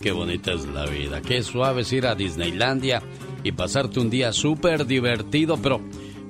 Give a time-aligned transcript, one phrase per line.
[0.00, 1.20] Qué bonita es la vida.
[1.20, 3.02] Qué suave es ir a Disneylandia
[3.42, 5.80] y pasarte un día súper divertido, pero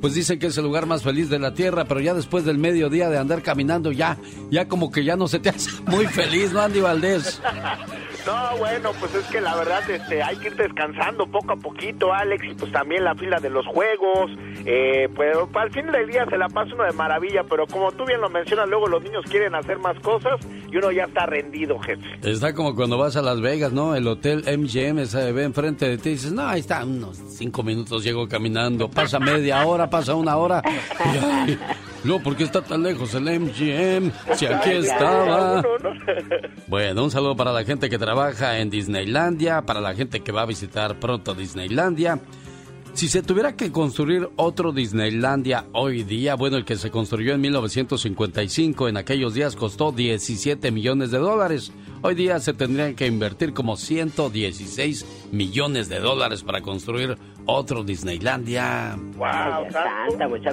[0.01, 2.59] pues dicen que es el lugar más feliz de la tierra, pero ya después del
[2.59, 4.17] mediodía de andar caminando ya,
[4.51, 7.41] ya como que ya no se te hace muy feliz, ¿no, Andy Valdés?
[8.27, 12.13] No, bueno, pues es que la verdad este, hay que ir descansando poco a poquito,
[12.13, 14.31] Alex, y pues también la fila de los juegos,
[14.67, 18.05] eh, pues al fin del día se la pasa uno de maravilla, pero como tú
[18.05, 20.41] bien lo mencionas, luego los niños quieren hacer más cosas
[20.71, 22.03] y uno ya está rendido, jefe.
[22.23, 23.95] Está como cuando vas a Las Vegas, ¿no?
[23.95, 27.63] El hotel MGM se ve enfrente de ti y dices, no, ahí está, unos cinco
[27.63, 30.63] minutos llego caminando, pasa media hora, pasa una hora,
[32.05, 34.13] no, ¿por qué está tan lejos el MGM?
[34.35, 35.63] Si aquí estaba.
[36.67, 38.08] Bueno, un saludo para la gente que trabaja
[38.59, 42.19] en Disneylandia, para la gente que va a visitar pronto Disneylandia.
[42.95, 47.43] Si se tuviera que construir otro Disneylandia hoy día, bueno, el que se construyó en
[47.43, 51.71] 1955, en aquellos días costó 17 millones de dólares.
[52.01, 58.99] Hoy día se tendrían que invertir como 116 millones de dólares para construir otro Disneylandia.
[59.17, 59.71] ¡Wow!
[59.71, 60.51] Santa, mucha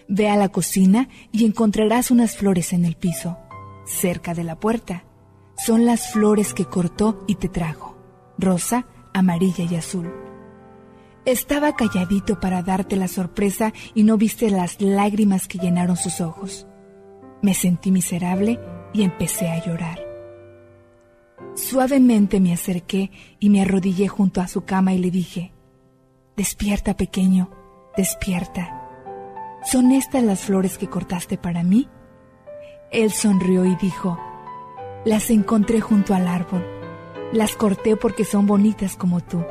[0.06, 3.38] Ve a la cocina y encontrarás unas flores en el piso,
[3.86, 5.04] cerca de la puerta.
[5.56, 7.96] Son las flores que cortó y te trajo,
[8.38, 10.23] rosa, amarilla y azul.
[11.24, 16.66] Estaba calladito para darte la sorpresa y no viste las lágrimas que llenaron sus ojos.
[17.40, 18.60] Me sentí miserable
[18.92, 20.04] y empecé a llorar.
[21.54, 25.54] Suavemente me acerqué y me arrodillé junto a su cama y le dije,
[26.36, 27.50] Despierta, pequeño,
[27.96, 28.82] despierta.
[29.62, 31.88] ¿Son estas las flores que cortaste para mí?
[32.90, 34.18] Él sonrió y dijo,
[35.06, 36.66] Las encontré junto al árbol.
[37.32, 39.42] Las corté porque son bonitas como tú,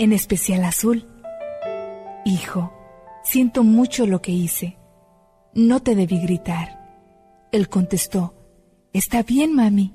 [0.00, 1.06] en especial azul.
[2.24, 2.72] Hijo,
[3.22, 4.78] siento mucho lo que hice.
[5.52, 7.48] No te debí gritar.
[7.52, 8.34] Él contestó,
[8.94, 9.92] Está bien, mami.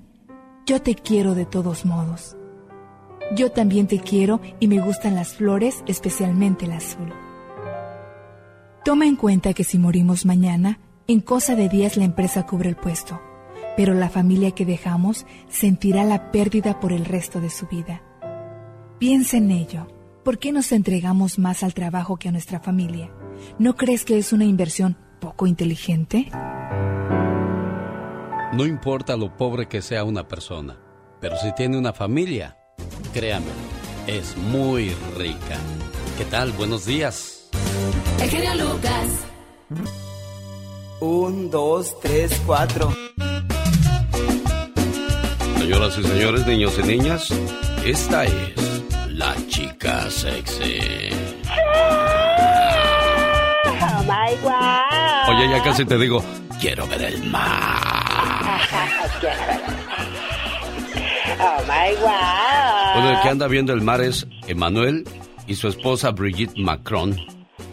[0.68, 2.38] Yo te quiero de todos modos.
[3.36, 7.12] Yo también te quiero y me gustan las flores, especialmente el azul.
[8.86, 12.76] Toma en cuenta que si morimos mañana, en cosa de días la empresa cubre el
[12.76, 13.20] puesto,
[13.76, 18.04] pero la familia que dejamos sentirá la pérdida por el resto de su vida.
[19.00, 19.88] Piensa en ello.
[20.26, 23.12] ¿Por qué nos entregamos más al trabajo que a nuestra familia?
[23.60, 26.32] ¿No crees que es una inversión poco inteligente?
[28.52, 30.80] No importa lo pobre que sea una persona,
[31.22, 32.58] pero si tiene una familia,
[33.14, 33.52] créame,
[34.08, 35.60] es muy rica.
[36.18, 36.54] ¿Qué tal?
[36.54, 37.52] Buenos días.
[38.20, 39.08] El genio Lucas.
[41.02, 42.92] Un, dos, tres, cuatro.
[45.60, 47.30] Señoras y señores, niños y niñas,
[47.86, 48.75] esta es
[49.26, 50.78] la chica sexy.
[53.82, 55.30] Oh my God.
[55.30, 56.24] Oye, ya casi te digo,
[56.62, 57.82] quiero ver el mar.
[61.42, 62.94] oh my wow.
[62.94, 65.08] Bueno, el que anda viendo el mar es Emanuel
[65.48, 67.18] y su esposa Brigitte Macron.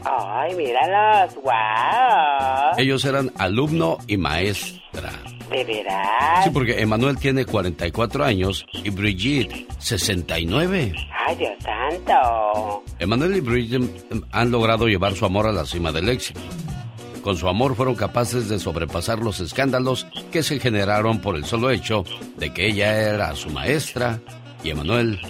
[0.05, 2.79] Ay, míralos, wow.
[2.79, 5.13] Ellos eran alumno y maestra.
[5.51, 6.45] ¿De veras?
[6.45, 10.95] Sí, porque Emanuel tiene 44 años y Brigitte 69.
[11.25, 12.83] ¡Ay, Dios santo!
[12.99, 16.41] Emanuel y Brigitte han logrado llevar su amor a la cima del éxito.
[17.23, 21.71] Con su amor fueron capaces de sobrepasar los escándalos que se generaron por el solo
[21.71, 22.05] hecho
[22.37, 24.21] de que ella era su maestra
[24.65, 25.21] y Emanuel,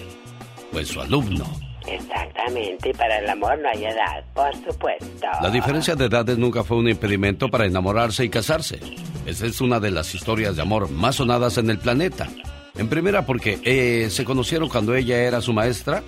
[0.71, 1.45] pues su alumno.
[1.85, 5.27] Exactamente, y para el amor no hay edad, por supuesto.
[5.41, 8.79] La diferencia de edades nunca fue un impedimento para enamorarse y casarse.
[9.25, 12.27] Esa es una de las historias de amor más sonadas en el planeta.
[12.75, 16.03] En primera porque eh, se conocieron cuando ella era su maestra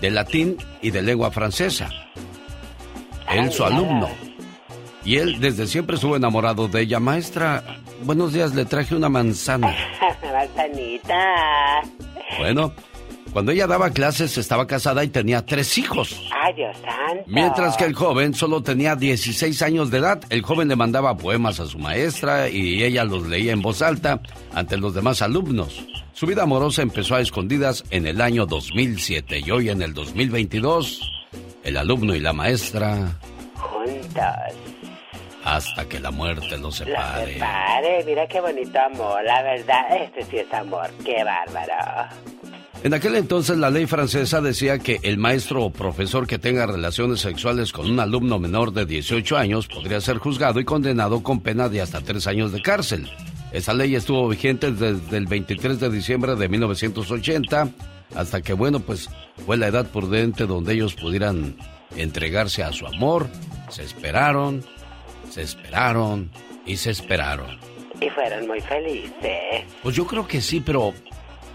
[0.00, 1.90] de latín y de lengua francesa.
[3.30, 4.08] Él su alumno.
[5.04, 7.00] Y él desde siempre estuvo enamorado de ella.
[7.00, 9.74] Maestra, buenos días, le traje una manzana.
[10.22, 11.82] Manzanita.
[12.38, 12.72] Bueno,
[13.32, 16.20] cuando ella daba clases estaba casada y tenía tres hijos.
[16.42, 17.24] Ay, Dios santo.
[17.26, 21.60] Mientras que el joven solo tenía 16 años de edad, el joven le mandaba poemas
[21.60, 24.20] a su maestra y ella los leía en voz alta
[24.52, 25.86] ante los demás alumnos.
[26.12, 31.00] Su vida amorosa empezó a escondidas en el año 2007 y hoy en el 2022,
[31.64, 33.18] el alumno y la maestra...
[33.54, 34.24] Juntos.
[35.44, 37.34] Hasta que la muerte los separe.
[37.34, 42.10] separe, mira qué bonito amor, la verdad, este sí es amor, qué bárbaro.
[42.82, 47.20] En aquel entonces la ley francesa decía que el maestro o profesor que tenga relaciones
[47.20, 51.68] sexuales con un alumno menor de 18 años podría ser juzgado y condenado con pena
[51.68, 53.06] de hasta tres años de cárcel.
[53.52, 57.68] Esa ley estuvo vigente desde el 23 de diciembre de 1980
[58.14, 59.10] hasta que, bueno, pues
[59.44, 61.56] fue la edad prudente donde ellos pudieran
[61.96, 63.28] entregarse a su amor.
[63.68, 64.64] Se esperaron,
[65.28, 66.30] se esperaron
[66.64, 67.58] y se esperaron.
[68.00, 69.64] Y fueron muy felices.
[69.82, 70.94] Pues yo creo que sí, pero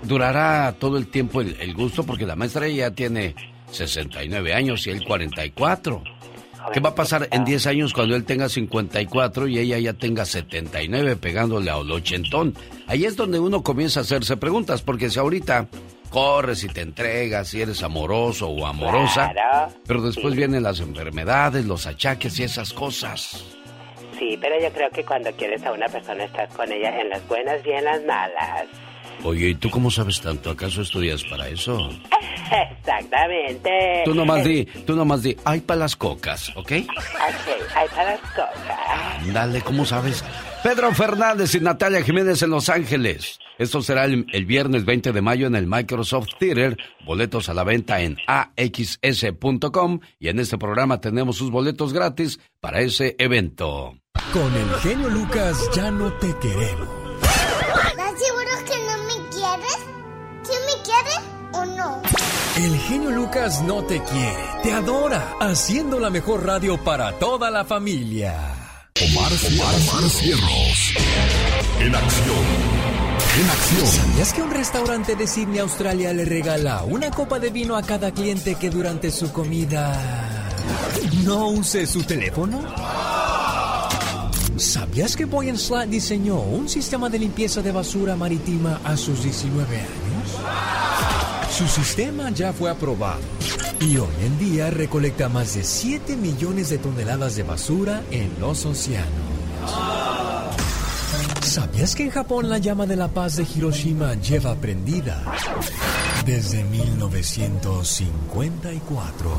[0.06, 3.36] durará todo el tiempo el, gusto porque la maestra ya tiene
[3.72, 6.04] 69 años y él 44.
[6.74, 10.26] ¿Qué va a pasar en 10 años cuando él tenga 54 y ella ya tenga
[10.26, 12.56] 79 pegándole a ochentón?
[12.88, 15.68] Ahí es donde uno comienza a hacerse preguntas, porque si ahorita
[16.10, 19.32] corres y te entregas, si eres amoroso o amorosa,
[19.86, 23.46] pero después vienen las enfermedades, los achaques y esas cosas.
[24.18, 27.28] Sí, pero yo creo que cuando quieres a una persona estás con ella en las
[27.28, 28.66] buenas y en las malas.
[29.24, 30.52] Oye, ¿y tú cómo sabes tanto?
[30.52, 31.90] ¿Acaso estudias para eso?
[32.52, 34.04] Exactamente.
[34.06, 36.58] Tú nomás di, tú nomás di, hay para las cocas, ¿ok?
[36.58, 36.72] Ok,
[37.76, 39.34] hay para las cocas.
[39.34, 40.24] Dale, ¿cómo sabes?
[40.64, 43.40] Pedro Fernández y Natalia Jiménez en Los Ángeles.
[43.58, 46.78] Esto será el, el, viernes 20 de mayo en el Microsoft Theater.
[47.06, 50.00] Boletos a la venta en axs.com.
[50.20, 53.96] Y en este programa tenemos sus boletos gratis para ese evento.
[54.34, 57.05] Con el genio Lucas ya no te queremos.
[61.66, 62.02] O no?
[62.58, 67.66] El genio Lucas no te quiere, te adora, haciendo la mejor radio para toda la
[67.66, 68.34] familia.
[69.02, 70.94] Omar, Omar, Omar Cierros.
[71.82, 72.46] En acción.
[73.38, 73.88] En acción.
[73.88, 78.12] ¿Sabías que un restaurante de Sydney, Australia, le regala una copa de vino a cada
[78.12, 80.50] cliente que durante su comida
[81.26, 82.64] no use su teléfono?
[84.56, 89.76] ¿Sabías que Boy Slat diseñó un sistema de limpieza de basura marítima a sus 19
[89.76, 91.25] años?
[91.50, 93.22] Su sistema ya fue aprobado
[93.80, 98.64] y hoy en día recolecta más de 7 millones de toneladas de basura en los
[98.66, 99.10] océanos.
[101.42, 105.24] ¿Sabías que en Japón la llama de la paz de Hiroshima lleva prendida
[106.26, 109.32] desde 1954?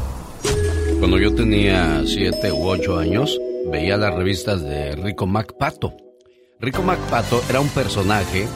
[0.98, 3.38] Cuando yo tenía 7 u 8 años,
[3.70, 5.94] veía las revistas de Rico MacPato.
[6.60, 8.46] Rico MacPato era un personaje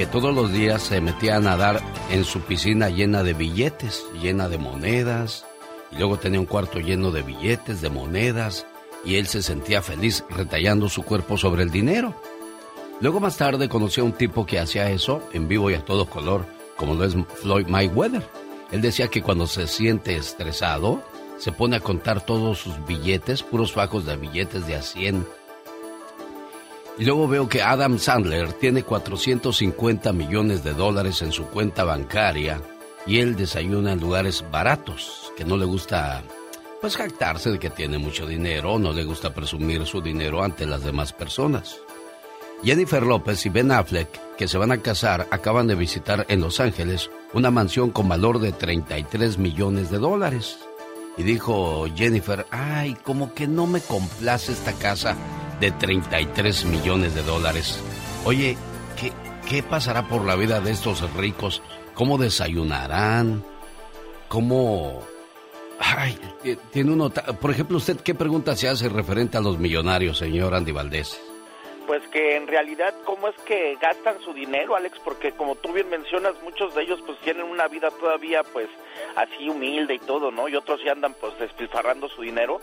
[0.00, 1.78] que todos los días se metía a nadar
[2.10, 5.44] en su piscina llena de billetes, llena de monedas,
[5.92, 8.66] y luego tenía un cuarto lleno de billetes, de monedas,
[9.04, 12.14] y él se sentía feliz retallando su cuerpo sobre el dinero.
[13.02, 16.06] Luego más tarde conocí a un tipo que hacía eso en vivo y a todo
[16.06, 16.46] color,
[16.78, 18.26] como lo es Floyd Mayweather.
[18.72, 21.02] Él decía que cuando se siente estresado,
[21.36, 25.26] se pone a contar todos sus billetes, puros fajos de billetes de a 100.
[27.00, 32.60] Y luego veo que Adam Sandler tiene 450 millones de dólares en su cuenta bancaria
[33.06, 36.22] y él desayuna en lugares baratos, que no le gusta
[36.82, 40.84] pues jactarse de que tiene mucho dinero, no le gusta presumir su dinero ante las
[40.84, 41.78] demás personas.
[42.62, 46.60] Jennifer López y Ben Affleck, que se van a casar, acaban de visitar en Los
[46.60, 50.58] Ángeles una mansión con valor de 33 millones de dólares.
[51.16, 55.16] Y dijo Jennifer, ay, como que no me complace esta casa
[55.60, 57.80] de 33 millones de dólares.
[58.24, 58.56] Oye,
[58.98, 59.12] ¿qué,
[59.48, 61.62] ¿qué pasará por la vida de estos ricos?
[61.94, 63.44] ¿Cómo desayunarán?
[64.28, 65.02] ¿Cómo...?
[65.78, 66.18] Ay,
[66.72, 67.10] tiene uno...
[67.10, 71.20] Por ejemplo, ¿usted qué pregunta se hace referente a los millonarios, señor Andy Valdés?
[71.90, 75.90] pues que en realidad cómo es que gastan su dinero, Alex, porque como tú bien
[75.90, 78.68] mencionas, muchos de ellos pues tienen una vida todavía pues
[79.16, 80.48] así humilde y todo, ¿no?
[80.48, 82.60] Y otros ya andan pues despilfarrando su dinero,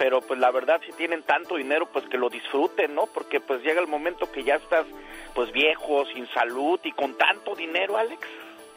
[0.00, 3.04] pero pues la verdad si tienen tanto dinero pues que lo disfruten, ¿no?
[3.12, 4.86] Porque pues llega el momento que ya estás
[5.34, 8.18] pues viejo, sin salud y con tanto dinero, Alex.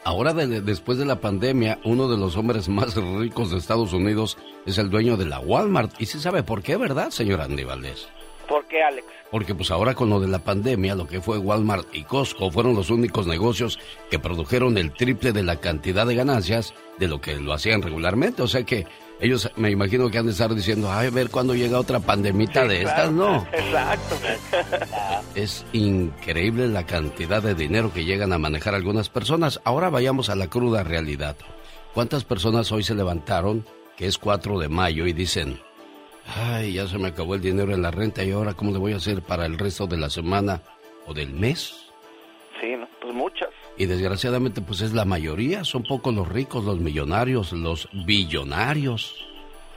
[0.04, 4.76] Ahora, después de la pandemia, uno de los hombres más ricos de Estados Unidos es
[4.76, 5.98] el dueño de la Walmart.
[5.98, 8.06] Y se sabe por qué, ¿verdad, señor Andy Valdés?
[8.46, 9.06] ¿Por qué, Alex?
[9.30, 12.74] Porque pues ahora con lo de la pandemia, lo que fue Walmart y Costco fueron
[12.74, 17.36] los únicos negocios que produjeron el triple de la cantidad de ganancias de lo que
[17.36, 18.42] lo hacían regularmente.
[18.42, 18.86] O sea que
[19.24, 22.66] ellos me imagino que han de estar diciendo, ay, a ver cuándo llega otra pandemita
[22.66, 23.46] de estas, ¿no?
[23.52, 24.16] Exacto.
[25.34, 29.60] Es increíble la cantidad de dinero que llegan a manejar algunas personas.
[29.64, 31.36] Ahora vayamos a la cruda realidad.
[31.92, 33.64] ¿Cuántas personas hoy se levantaron,
[33.96, 35.58] que es 4 de mayo, y dicen,
[36.26, 38.92] ay, ya se me acabó el dinero en la renta y ahora cómo le voy
[38.92, 40.60] a hacer para el resto de la semana
[41.06, 41.90] o del mes?
[42.60, 43.50] Sí, pues muchas.
[43.76, 49.16] Y desgraciadamente pues es la mayoría, son pocos los ricos, los millonarios, los billonarios.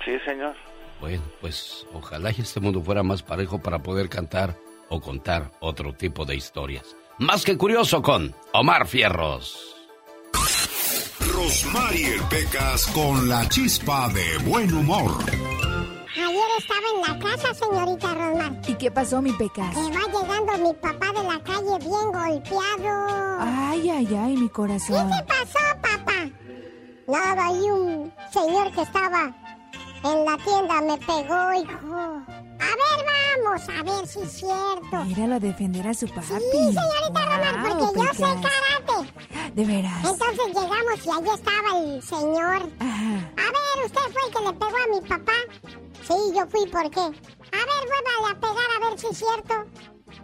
[0.05, 0.55] Sí, señor.
[0.99, 4.55] Bueno, pues ojalá y este mundo fuera más parejo para poder cantar
[4.89, 6.95] o contar otro tipo de historias.
[7.19, 9.75] Más que curioso con Omar Fierros.
[11.33, 15.11] Rosmarie Pecas con la chispa de buen humor.
[16.17, 18.62] Ayer estaba en la casa, señorita Rosmar.
[18.67, 19.74] ¿Y qué pasó, mi Pecas?
[19.74, 23.38] Que va llegando mi papá de la calle bien golpeado.
[23.39, 25.09] Ay, ay, ay, mi corazón.
[25.09, 26.29] ¿Qué te pasó, papá?
[27.07, 29.33] Nada, hay un señor que estaba
[30.03, 31.95] en la tienda me pegó, hijo.
[32.59, 33.00] A ver,
[33.43, 35.05] vamos, a ver si es cierto.
[35.05, 36.27] Míralo a defender a su papi.
[36.27, 39.53] Sí, señorita Román, porque yo sé karate.
[39.53, 40.05] ¿De veras?
[40.05, 42.69] Entonces llegamos y allí estaba el señor.
[42.79, 43.31] Ajá.
[43.38, 45.33] A ver, ¿usted fue el que le pegó a mi papá?
[46.07, 47.01] Sí, yo fui, ¿por qué?
[47.01, 49.53] A ver, vuélvale a pegar a ver si es cierto.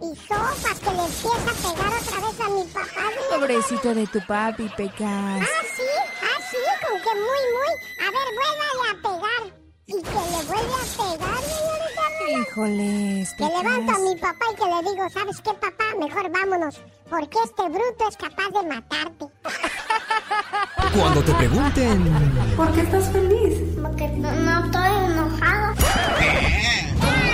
[0.00, 3.10] Y sopas que le empieza a pegar otra vez a mi papá.
[3.30, 5.42] Pobrecito de tu papi, Pecas.
[5.42, 5.82] Ah, sí,
[6.22, 7.72] ah, sí, con que muy, muy.
[8.00, 9.63] A ver, vuélvale a pegar.
[9.86, 12.04] Y que le vuelve a pegar, señorita.
[12.40, 15.84] Híjoles, Que levanto a mi papá y que le digo, ¿sabes qué, papá?
[15.98, 19.26] Mejor vámonos, porque este bruto es capaz de matarte.
[20.98, 22.54] Cuando te pregunten...
[22.56, 23.58] ¿Por qué estás feliz?
[23.82, 25.74] Porque no estoy enojado.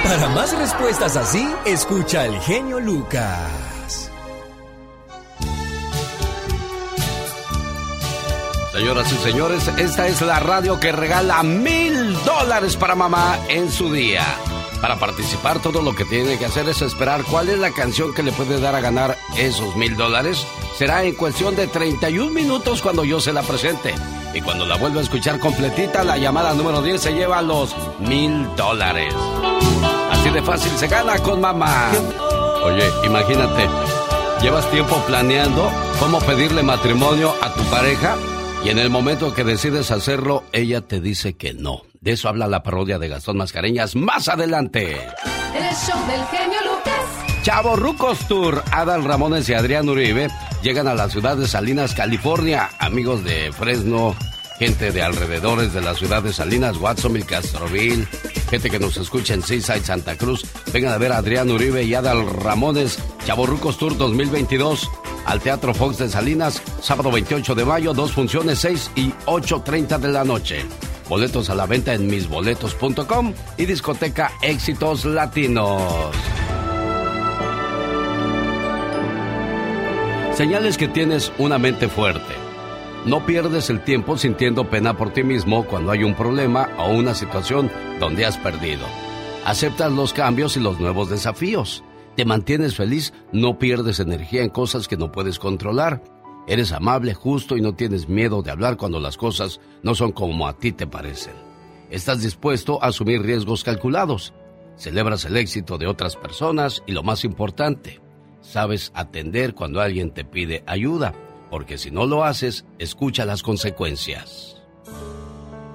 [0.02, 3.70] Para más respuestas así, escucha el genio Lucas.
[8.73, 13.93] Señoras y señores, esta es la radio que regala mil dólares para mamá en su
[13.93, 14.25] día.
[14.81, 18.23] Para participar, todo lo que tiene que hacer es esperar cuál es la canción que
[18.23, 20.47] le puede dar a ganar esos mil dólares.
[20.79, 23.93] Será en cuestión de 31 minutos cuando yo se la presente.
[24.35, 28.55] Y cuando la vuelva a escuchar completita, la llamada número 10 se lleva los mil
[28.55, 29.12] dólares.
[30.12, 31.91] Así de fácil se gana con mamá.
[32.62, 33.69] Oye, imagínate,
[34.41, 38.17] llevas tiempo planeando cómo pedirle matrimonio a tu pareja
[38.64, 41.83] y en el momento que decides hacerlo, ella te dice que no.
[42.00, 44.97] De eso habla la parodia de Gastón Mascareñas más adelante.
[45.55, 47.43] El show del genio Lucas.
[47.43, 50.29] Chavo Rucos Tour, Adal Ramones y Adrián Uribe
[50.62, 52.71] llegan a la ciudad de Salinas, California.
[52.79, 54.14] Amigos de Fresno,
[54.61, 58.07] gente de alrededores de la ciudad de Salinas, Watsonville, Castroville,
[58.50, 60.45] gente que nos escucha en Seaside, Santa Cruz.
[60.71, 64.90] Vengan a ver a Adrián Uribe y Adal Ramones, Chavo Rucos Tour 2022
[65.25, 70.09] al Teatro Fox de Salinas, sábado 28 de mayo, dos funciones, 6 y 8.30 de
[70.09, 70.67] la noche.
[71.09, 76.14] Boletos a la venta en misboletos.com y discoteca Éxitos Latinos.
[80.35, 82.50] Señales que tienes una mente fuerte.
[83.07, 87.14] No pierdes el tiempo sintiendo pena por ti mismo cuando hay un problema o una
[87.14, 88.85] situación donde has perdido.
[89.47, 91.83] Aceptas los cambios y los nuevos desafíos.
[92.14, 96.02] Te mantienes feliz, no pierdes energía en cosas que no puedes controlar.
[96.47, 100.47] Eres amable, justo y no tienes miedo de hablar cuando las cosas no son como
[100.47, 101.35] a ti te parecen.
[101.88, 104.35] Estás dispuesto a asumir riesgos calculados.
[104.76, 108.00] Celebras el éxito de otras personas y lo más importante,
[108.42, 111.14] sabes atender cuando alguien te pide ayuda,
[111.50, 114.57] porque si no lo haces, escucha las consecuencias.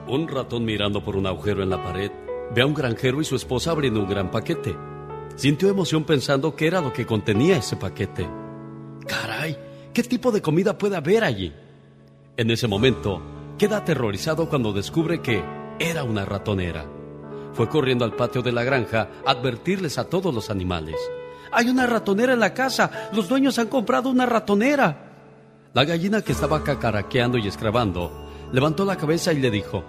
[0.07, 2.11] Un ratón mirando por un agujero en la pared
[2.53, 4.75] ve a un granjero y su esposa abriendo un gran paquete.
[5.35, 8.27] Sintió emoción pensando qué era lo que contenía ese paquete.
[9.07, 9.57] ¡Caray!
[9.93, 11.53] ¿Qué tipo de comida puede haber allí?
[12.37, 13.21] En ese momento,
[13.57, 15.43] queda aterrorizado cuando descubre que
[15.79, 16.85] era una ratonera.
[17.53, 20.95] Fue corriendo al patio de la granja a advertirles a todos los animales.
[21.51, 23.09] Hay una ratonera en la casa.
[23.13, 25.14] Los dueños han comprado una ratonera.
[25.75, 28.09] La gallina que estaba cacaraqueando y escrabando
[28.53, 29.83] levantó la cabeza y le dijo,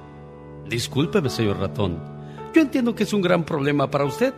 [0.68, 2.02] Discúlpeme, señor ratón.
[2.52, 4.34] Yo entiendo que es un gran problema para usted,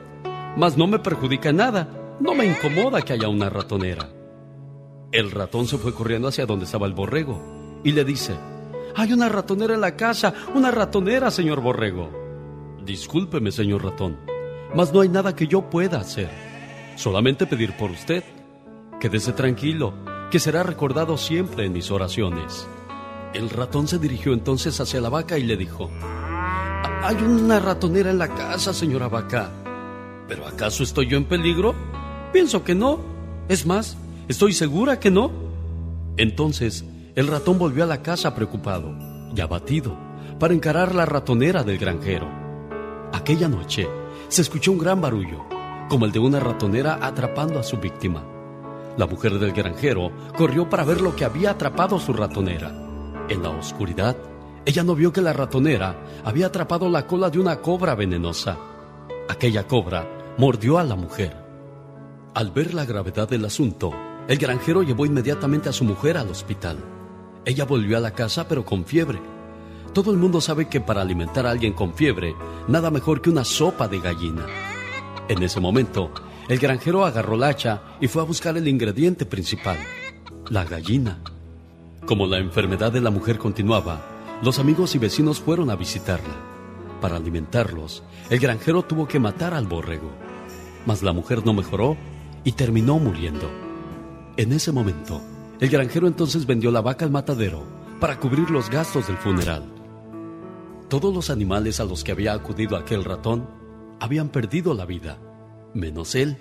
[0.58, 1.88] mas no me perjudica nada.
[2.20, 4.10] no me incomoda que haya una ratonera.
[5.10, 8.36] El ratón se fue corriendo hacia donde estaba el borrego y le dice,
[8.94, 12.10] hay una ratonera en la casa, una ratonera, señor borrego.
[12.84, 14.18] Discúlpeme, señor ratón,
[14.74, 16.28] mas no hay nada que yo pueda hacer.
[16.96, 18.22] Solamente pedir por usted.
[19.00, 19.94] Quédese tranquilo,
[20.30, 22.66] que será recordado siempre en mis oraciones.
[23.34, 25.90] El ratón se dirigió entonces hacia la vaca y le dijo,
[27.02, 29.50] hay una ratonera en la casa, señora vaca.
[30.26, 31.74] ¿Pero acaso estoy yo en peligro?
[32.32, 33.00] Pienso que no.
[33.48, 33.96] Es más,
[34.28, 35.30] estoy segura que no.
[36.16, 38.94] Entonces, el ratón volvió a la casa preocupado
[39.34, 39.96] y abatido
[40.38, 42.28] para encarar la ratonera del granjero.
[43.12, 43.88] Aquella noche
[44.28, 45.44] se escuchó un gran barullo,
[45.88, 48.37] como el de una ratonera atrapando a su víctima.
[48.98, 52.72] La mujer del granjero corrió para ver lo que había atrapado su ratonera.
[53.28, 54.16] En la oscuridad,
[54.66, 58.58] ella no vio que la ratonera había atrapado la cola de una cobra venenosa.
[59.28, 61.36] Aquella cobra mordió a la mujer.
[62.34, 63.92] Al ver la gravedad del asunto,
[64.26, 66.78] el granjero llevó inmediatamente a su mujer al hospital.
[67.44, 69.20] Ella volvió a la casa pero con fiebre.
[69.92, 72.34] Todo el mundo sabe que para alimentar a alguien con fiebre,
[72.66, 74.44] nada mejor que una sopa de gallina.
[75.28, 76.10] En ese momento,
[76.48, 79.76] el granjero agarró la hacha y fue a buscar el ingrediente principal,
[80.48, 81.18] la gallina.
[82.06, 84.00] Como la enfermedad de la mujer continuaba,
[84.42, 86.34] los amigos y vecinos fueron a visitarla.
[87.02, 90.10] Para alimentarlos, el granjero tuvo que matar al borrego.
[90.86, 91.98] Mas la mujer no mejoró
[92.44, 93.50] y terminó muriendo.
[94.38, 95.20] En ese momento,
[95.60, 97.62] el granjero entonces vendió la vaca al matadero
[98.00, 99.64] para cubrir los gastos del funeral.
[100.88, 103.46] Todos los animales a los que había acudido aquel ratón
[104.00, 105.18] habían perdido la vida,
[105.74, 106.36] menos él.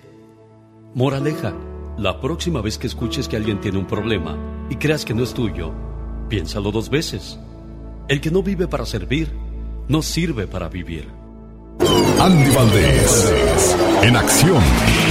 [0.94, 1.54] Moraleja,
[1.96, 4.36] la próxima vez que escuches que alguien tiene un problema
[4.70, 5.72] y creas que no es tuyo,
[6.28, 7.38] piénsalo dos veces.
[8.08, 9.32] El que no vive para servir,
[9.88, 11.08] no sirve para vivir.
[12.20, 15.07] Andy Valdés, en acción.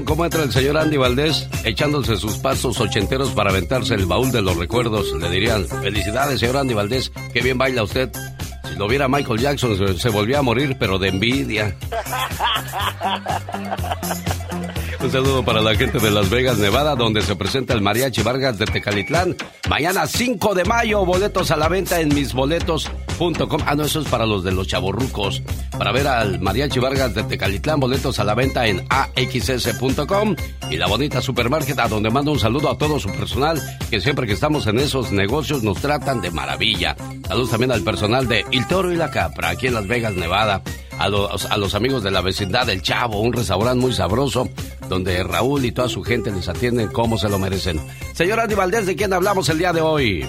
[0.00, 4.40] Cómo entra el señor Andy Valdés echándose sus pasos ochenteros para aventarse el baúl de
[4.40, 8.10] los recuerdos, le dirían, felicidades señor Andy Valdés, qué bien baila usted.
[8.68, 11.76] Si lo viera Michael Jackson se, se volvía a morir, pero de envidia.
[15.02, 18.56] Un saludo para la gente de Las Vegas, Nevada, donde se presenta el Mariachi Vargas
[18.56, 19.34] de Tecalitlán.
[19.68, 23.60] Mañana 5 de mayo, boletos a la venta en misboletos.com.
[23.66, 25.42] Ah, no, eso es para los de los chavorrucos.
[25.76, 30.36] Para ver al Mariachi Vargas de Tecalitlán, boletos a la venta en axs.com.
[30.70, 33.60] Y la bonita supermarket, a donde mando un saludo a todo su personal,
[33.90, 36.94] que siempre que estamos en esos negocios nos tratan de maravilla.
[37.26, 40.62] Saludos también al personal de El Toro y la Capra, aquí en Las Vegas, Nevada
[40.98, 44.48] a los, a los amigos de la vecindad del Chavo, un restaurante muy sabroso,
[44.88, 47.80] donde Raúl y toda su gente les atienden como se lo merecen.
[48.14, 50.26] Señor Andy Valdés, ¿de quién hablamos el día de hoy?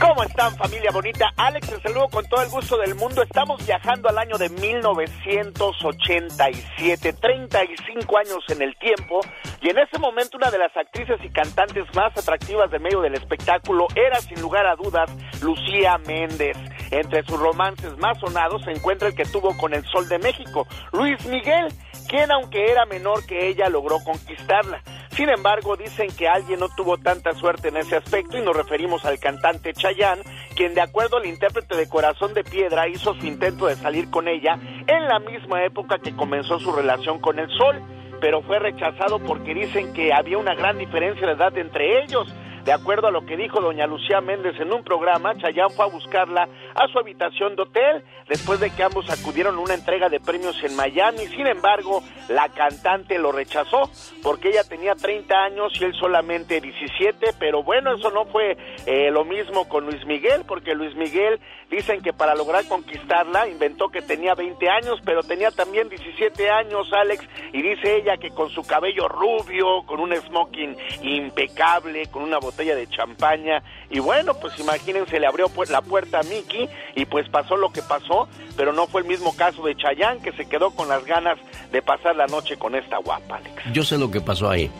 [0.00, 1.32] ¿Cómo están familia bonita?
[1.36, 3.22] Alex, te saludo con todo el gusto del mundo.
[3.22, 9.20] Estamos viajando al año de 1987, 35 años en el tiempo,
[9.60, 13.14] y en ese momento una de las actrices y cantantes más atractivas del medio del
[13.14, 15.08] espectáculo era sin lugar a dudas
[15.40, 16.56] Lucía Méndez.
[16.90, 20.66] Entre sus romances más sonados se encuentra el que tuvo con el Sol de México,
[20.92, 21.68] Luis Miguel,
[22.08, 24.82] quien aunque era menor que ella logró conquistarla.
[25.14, 29.04] Sin embargo, dicen que alguien no tuvo tanta suerte en ese aspecto y nos referimos
[29.04, 30.24] al cantante Chayanne,
[30.56, 34.26] quien de acuerdo al intérprete de Corazón de Piedra hizo su intento de salir con
[34.26, 37.80] ella en la misma época que comenzó su relación con el Sol,
[38.20, 42.26] pero fue rechazado porque dicen que había una gran diferencia de edad entre ellos.
[42.64, 45.88] De acuerdo a lo que dijo doña Lucía Méndez en un programa, Chayanne fue a
[45.88, 50.18] buscarla a su habitación de hotel después de que ambos acudieron a una entrega de
[50.18, 51.26] premios en Miami.
[51.26, 53.90] Sin embargo, la cantante lo rechazó
[54.22, 57.34] porque ella tenía 30 años y él solamente 17.
[57.38, 62.00] Pero bueno, eso no fue eh, lo mismo con Luis Miguel porque Luis Miguel dicen
[62.00, 67.28] que para lograr conquistarla inventó que tenía 20 años, pero tenía también 17 años, Alex.
[67.52, 72.53] Y dice ella que con su cabello rubio, con un smoking impecable, con una botella
[72.56, 73.62] de champaña.
[73.90, 77.82] Y bueno, pues imagínense, le abrió la puerta a Mickey y pues pasó lo que
[77.82, 81.38] pasó, pero no fue el mismo caso de Chayanne que se quedó con las ganas
[81.72, 83.62] de pasar la noche con esta guapa, Alex.
[83.72, 84.70] Yo sé lo que pasó ahí.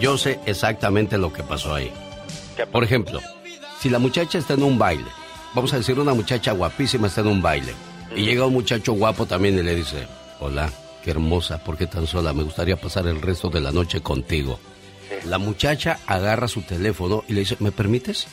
[0.00, 1.92] Yo sé exactamente lo que pasó ahí.
[2.70, 3.20] Por ejemplo,
[3.80, 5.06] si la muchacha está en un baile,
[5.54, 7.74] vamos a decir una muchacha guapísima está en un baile,
[8.14, 10.06] y llega un muchacho guapo también y le dice,
[10.40, 10.70] hola,
[11.02, 12.32] qué hermosa, ¿por qué tan sola?
[12.32, 14.58] Me gustaría pasar el resto de la noche contigo.
[15.24, 18.26] La muchacha agarra su teléfono y le dice, ¿me permites?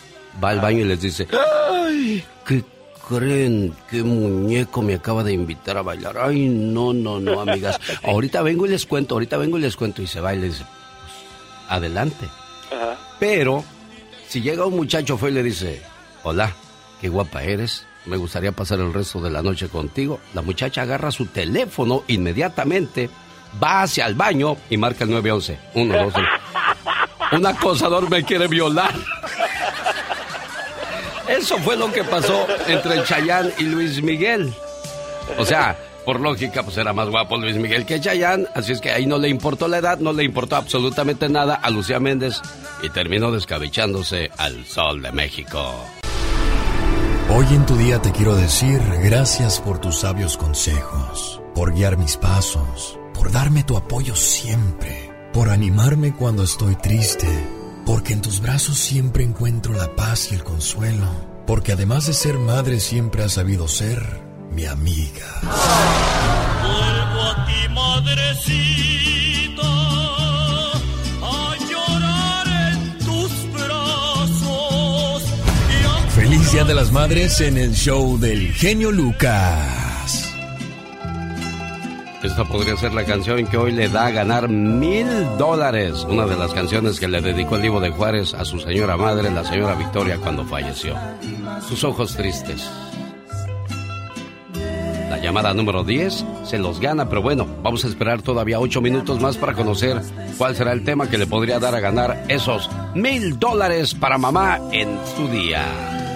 [0.44, 2.24] Va al baño y les dice, ¡ay!
[2.46, 2.64] ¿Qué
[3.08, 3.74] creen?
[3.90, 6.18] ¿Qué muñeco me acaba de invitar a bailar?
[6.18, 7.80] Ay, no, no, no, amigas.
[8.04, 10.66] Ahorita vengo y les cuento, ahorita vengo y les cuento y se baila y dice,
[10.66, 12.28] pues, adelante.
[13.20, 13.64] Pero,
[14.28, 15.82] si llega un muchacho fue y le dice,
[16.24, 16.54] hola,
[17.00, 20.20] qué guapa eres, me gustaría pasar el resto de la noche contigo.
[20.34, 23.10] La muchacha agarra su teléfono inmediatamente,
[23.64, 25.60] va hacia el baño y marca el 911.
[25.76, 26.26] Uno, dos, tres.
[27.32, 28.94] Un acosador me quiere violar.
[31.28, 34.54] Eso fue lo que pasó entre Chayán y Luis Miguel.
[35.38, 38.92] O sea, por lógica, pues era más guapo Luis Miguel que Chayán, así es que
[38.92, 42.42] ahí no le importó la edad, no le importó absolutamente nada a Lucía Méndez
[42.82, 45.74] y terminó descabechándose al sol de México.
[47.30, 52.18] Hoy en tu día te quiero decir gracias por tus sabios consejos, por guiar mis
[52.18, 57.28] pasos, por darme tu apoyo siempre, por animarme cuando estoy triste,
[57.86, 61.08] porque en tus brazos siempre encuentro la paz y el consuelo,
[61.48, 65.42] porque además de ser madre siempre has sabido ser mi amiga.
[66.62, 69.64] Vuelvo a ti, madrecita,
[71.24, 75.24] a llorar en tus brazos.
[76.16, 79.83] Feliz Día de las Madres en el show del genio Lucas.
[82.24, 85.06] Esta podría ser la canción que hoy le da a ganar mil
[85.38, 86.06] dólares.
[86.10, 89.30] Una de las canciones que le dedicó el Divo de Juárez a su señora madre,
[89.30, 90.96] la señora Victoria, cuando falleció.
[91.68, 92.72] Sus ojos tristes.
[95.10, 99.20] La llamada número 10 se los gana, pero bueno, vamos a esperar todavía ocho minutos
[99.20, 100.02] más para conocer
[100.38, 104.62] cuál será el tema que le podría dar a ganar esos mil dólares para mamá
[104.72, 106.13] en su día.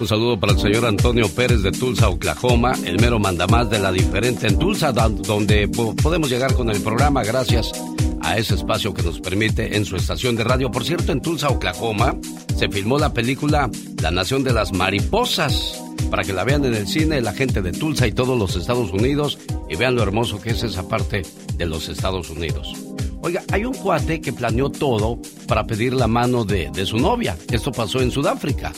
[0.00, 3.90] Un saludo para el señor Antonio Pérez de Tulsa, Oklahoma, el mero mandamás de la
[3.90, 7.72] diferente en Tulsa, donde podemos llegar con el programa gracias
[8.20, 10.70] a ese espacio que nos permite en su estación de radio.
[10.70, 12.14] Por cierto, en Tulsa, Oklahoma,
[12.56, 13.68] se filmó la película
[14.00, 15.82] La Nación de las Mariposas,
[16.12, 18.92] para que la vean en el cine la gente de Tulsa y todos los Estados
[18.92, 19.36] Unidos
[19.68, 21.22] y vean lo hermoso que es esa parte
[21.56, 22.72] de los Estados Unidos.
[23.20, 27.36] Oiga, hay un cuate que planeó todo para pedir la mano de, de su novia.
[27.50, 28.72] Esto pasó en Sudáfrica.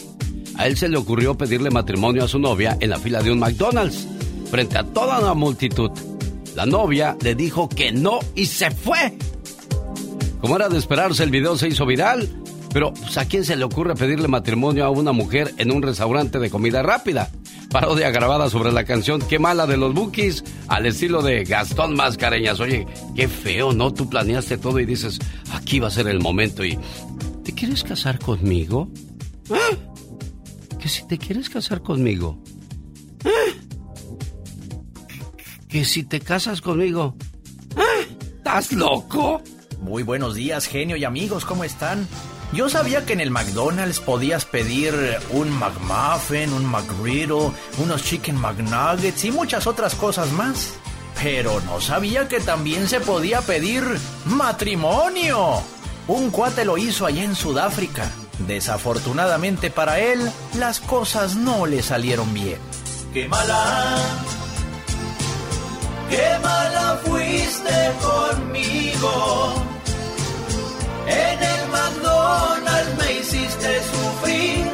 [0.60, 3.38] A él se le ocurrió pedirle matrimonio a su novia en la fila de un
[3.38, 4.06] McDonald's,
[4.50, 5.90] frente a toda una multitud.
[6.54, 9.16] La novia le dijo que no y se fue.
[10.38, 12.28] Como era de esperarse, el video se hizo viral.
[12.74, 16.38] Pero, pues, ¿a quién se le ocurre pedirle matrimonio a una mujer en un restaurante
[16.38, 17.30] de comida rápida?
[17.70, 22.60] Parodia grabada sobre la canción Qué mala de los Bookies, al estilo de Gastón Mascareñas.
[22.60, 23.94] Oye, qué feo, ¿no?
[23.94, 25.20] Tú planeaste todo y dices,
[25.54, 26.78] aquí va a ser el momento y...
[27.44, 28.90] ¿Te quieres casar conmigo?
[29.48, 29.89] ¿Eh?
[30.80, 32.42] Que si te quieres casar conmigo,
[33.24, 33.60] ¿eh?
[35.68, 37.16] que si te casas conmigo,
[37.76, 38.16] ¿eh?
[38.38, 39.42] ¿estás loco?
[39.82, 42.08] Muy buenos días, genio y amigos, ¿cómo están?
[42.52, 44.94] Yo sabía que en el McDonald's podías pedir
[45.30, 50.74] un McMuffin, un McGriddle, unos Chicken McNuggets y muchas otras cosas más.
[51.22, 53.84] Pero no sabía que también se podía pedir
[54.24, 55.62] matrimonio.
[56.08, 58.10] Un cuate lo hizo allá en Sudáfrica.
[58.46, 62.58] Desafortunadamente para él, las cosas no le salieron bien.
[63.12, 63.96] ¡Qué mala!
[66.08, 69.54] ¡Qué mala fuiste conmigo!
[71.06, 74.70] En el McDonald's me hiciste sufrir,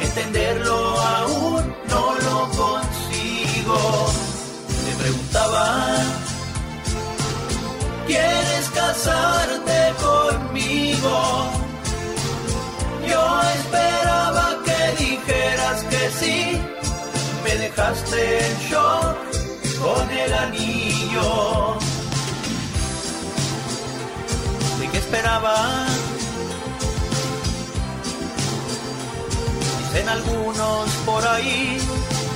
[0.00, 4.06] entenderlo aún no lo consigo.
[4.86, 5.96] Me preguntaba,
[8.06, 11.63] ¿quieres casarte conmigo?
[13.08, 16.60] Yo esperaba que dijeras que sí,
[17.44, 19.16] me dejaste en shock
[19.80, 21.76] con el anillo.
[24.80, 25.86] ¿De qué esperaba?
[29.78, 31.78] Dicen algunos por ahí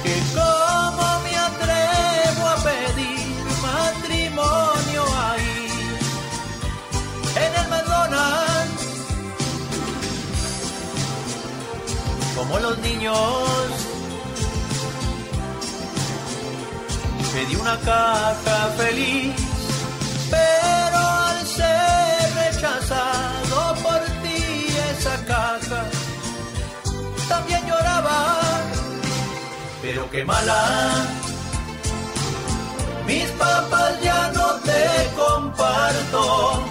[0.02, 4.88] que como me atrevo a pedir matrimonio
[12.48, 13.16] como los niños.
[17.34, 19.34] Pedí una caja feliz,
[20.30, 25.84] pero al ser rechazado por ti esa caja,
[27.28, 28.40] también lloraba.
[29.82, 31.06] Pero qué mala,
[33.06, 36.62] mis papas ya no te comparto.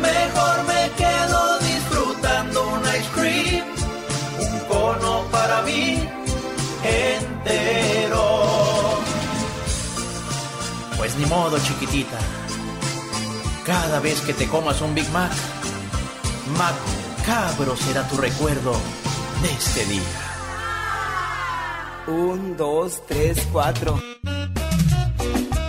[0.00, 0.73] Mejor me
[6.84, 8.24] entero.
[10.96, 12.18] Pues ni modo, chiquitita.
[13.64, 15.32] Cada vez que te comas un Big Mac,
[16.58, 18.72] macabro será tu recuerdo
[19.42, 20.02] de este día.
[22.06, 23.98] Un, dos, tres, cuatro.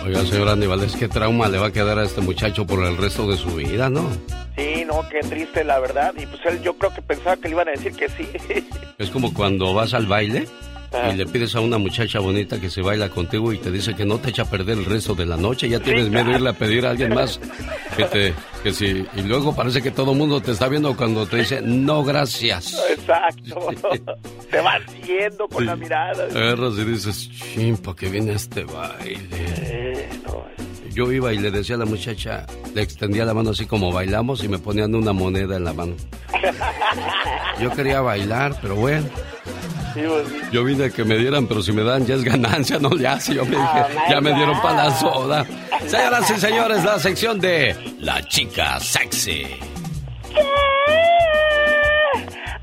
[0.04, 3.26] Oiga, señor Aníbal, qué trauma le va a quedar a este muchacho por el resto
[3.26, 4.08] de su vida, ¿no?
[4.56, 6.14] Sí, no, qué triste la verdad.
[6.16, 8.28] Y pues él yo creo que pensaba que le iban a decir que sí.
[8.98, 10.46] Es como cuando vas al baile
[11.12, 14.04] y le pides a una muchacha bonita que se baila contigo y te dice que
[14.04, 16.50] no te echa a perder el resto de la noche, ya tienes miedo de irle
[16.50, 17.40] a pedir a alguien más
[17.96, 21.26] que te que sí y luego parece que todo el mundo te está viendo cuando
[21.26, 22.76] te dice no gracias.
[22.90, 23.68] Exacto.
[24.50, 26.24] te vas siguiendo con la mirada.
[26.24, 30.08] Agarras y dices, "Chin, ¿para qué viene este baile?"
[30.96, 34.42] Yo iba y le decía a la muchacha, le extendía la mano así como bailamos
[34.42, 35.94] y me ponían una moneda en la mano.
[37.60, 39.06] Yo quería bailar, pero bueno.
[40.52, 43.06] Yo vine a que me dieran, pero si me dan ya es ganancia, no le
[43.06, 43.34] hace.
[43.34, 45.46] Yo me dije, ya me dieron para la soda.
[45.86, 49.46] Señoras y señores, la sección de La Chica Sexy.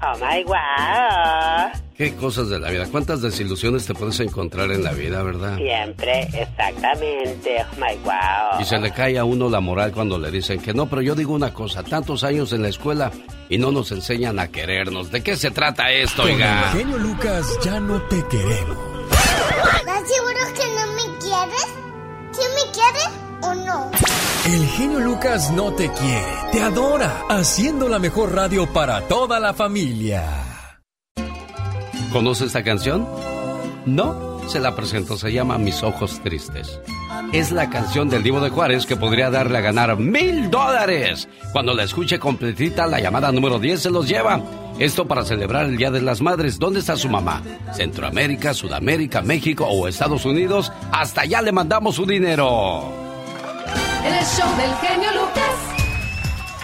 [0.01, 1.82] Oh my wow.
[2.03, 2.85] Qué cosas de la vida.
[2.91, 5.55] ¿Cuántas desilusiones te puedes encontrar en la vida, verdad?
[5.55, 7.61] Siempre, exactamente.
[7.61, 8.59] Oh my wow.
[8.61, 11.15] Y se le cae a uno la moral cuando le dicen que no, pero yo
[11.15, 13.09] digo una cosa, tantos años en la escuela
[13.47, 15.11] y no nos enseñan a querernos.
[15.11, 16.71] ¿De qué se trata esto, Con oiga?
[16.73, 18.77] el genio Lucas ya no te queremos.
[19.77, 21.67] ¿Estás seguro que no me quieres?
[22.33, 23.09] ¿Sí me quieres
[23.43, 23.91] o no?
[24.45, 29.53] El genio Lucas no te quiere, te adora, haciendo la mejor radio para toda la
[29.53, 30.52] familia.
[32.13, 33.07] ¿Conoce esta canción?
[33.87, 36.79] No, se la presento, se llama Mis Ojos Tristes.
[37.31, 41.27] Es la canción del Divo de Juárez que podría darle a ganar mil dólares.
[41.51, 44.39] Cuando la escuche completita, la llamada número 10 se los lleva.
[44.77, 46.59] Esto para celebrar el Día de las Madres.
[46.59, 47.41] ¿Dónde está su mamá?
[47.73, 50.71] ¿Centroamérica, Sudamérica, México o Estados Unidos?
[50.91, 52.93] Hasta allá le mandamos su dinero.
[54.05, 55.72] El show del genio Lucas.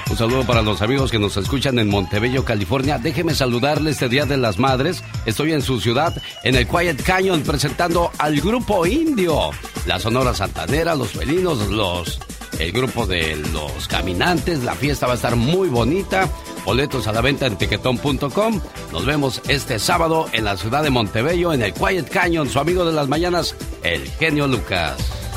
[0.09, 2.97] Un saludo para los amigos que nos escuchan en Montebello, California.
[2.97, 5.03] Déjeme saludarle este Día de las Madres.
[5.25, 9.51] Estoy en su ciudad, en el Quiet Canyon, presentando al grupo indio.
[9.85, 12.19] La Sonora Santanera, los felinos, los,
[12.57, 14.63] el grupo de los caminantes.
[14.63, 16.27] La fiesta va a estar muy bonita.
[16.65, 18.61] Boletos a la venta en tiquetón.com.
[18.91, 22.49] Nos vemos este sábado en la ciudad de Montebello, en el Quiet Canyon.
[22.49, 25.28] Su amigo de las mañanas, el genio Lucas.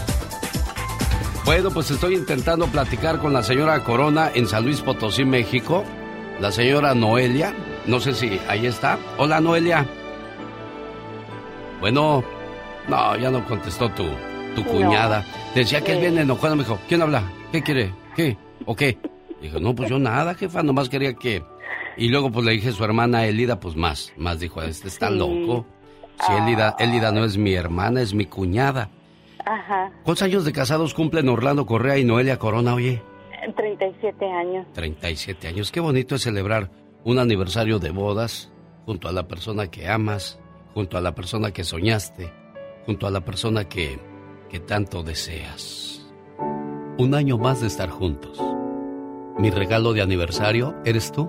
[1.44, 5.84] Bueno, pues estoy intentando platicar con la señora Corona en San Luis Potosí, México.
[6.40, 7.52] La señora Noelia.
[7.86, 8.98] No sé si ahí está.
[9.18, 9.84] Hola, Noelia.
[11.80, 12.22] Bueno,
[12.88, 14.04] no, ya no contestó tu,
[14.54, 15.24] tu cuñada.
[15.54, 16.54] Decía que él viene enojado.
[16.54, 17.24] Me dijo, ¿quién habla?
[17.50, 17.92] ¿Qué quiere?
[18.14, 18.36] ¿Qué?
[18.64, 18.98] ¿O qué?
[19.40, 20.62] Dijo, no, pues yo nada, jefa.
[20.62, 21.42] Nomás quería que...
[21.96, 24.12] Y luego pues le dije a su hermana Elida, pues más.
[24.16, 25.16] Más dijo, este está Sí.
[25.16, 25.66] loco.
[26.24, 28.88] Si Elida, Elida no es mi hermana, es mi cuñada.
[29.44, 33.02] Ajá, ¿Cuántos años de casados cumplen Orlando Correa y Noelia Corona, oye?
[33.56, 34.66] 37 años.
[34.72, 35.72] 37 años.
[35.72, 36.70] Qué bonito es celebrar
[37.04, 38.52] un aniversario de bodas
[38.86, 40.38] junto a la persona que amas,
[40.74, 42.32] junto a la persona que soñaste,
[42.86, 43.98] junto a la persona que,
[44.48, 46.06] que tanto deseas.
[46.98, 48.40] Un año más de estar juntos.
[49.38, 51.28] Mi regalo de aniversario eres tú.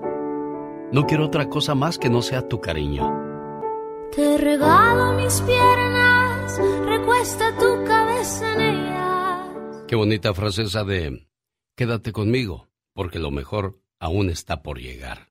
[0.92, 3.12] No quiero otra cosa más que no sea tu cariño.
[4.16, 6.13] Te regalo mis piernas,
[6.86, 9.84] recuesta tu cabeza en ellas.
[9.88, 11.28] Qué bonita frase esa de
[11.76, 15.30] quédate conmigo, porque lo mejor aún está por llegar.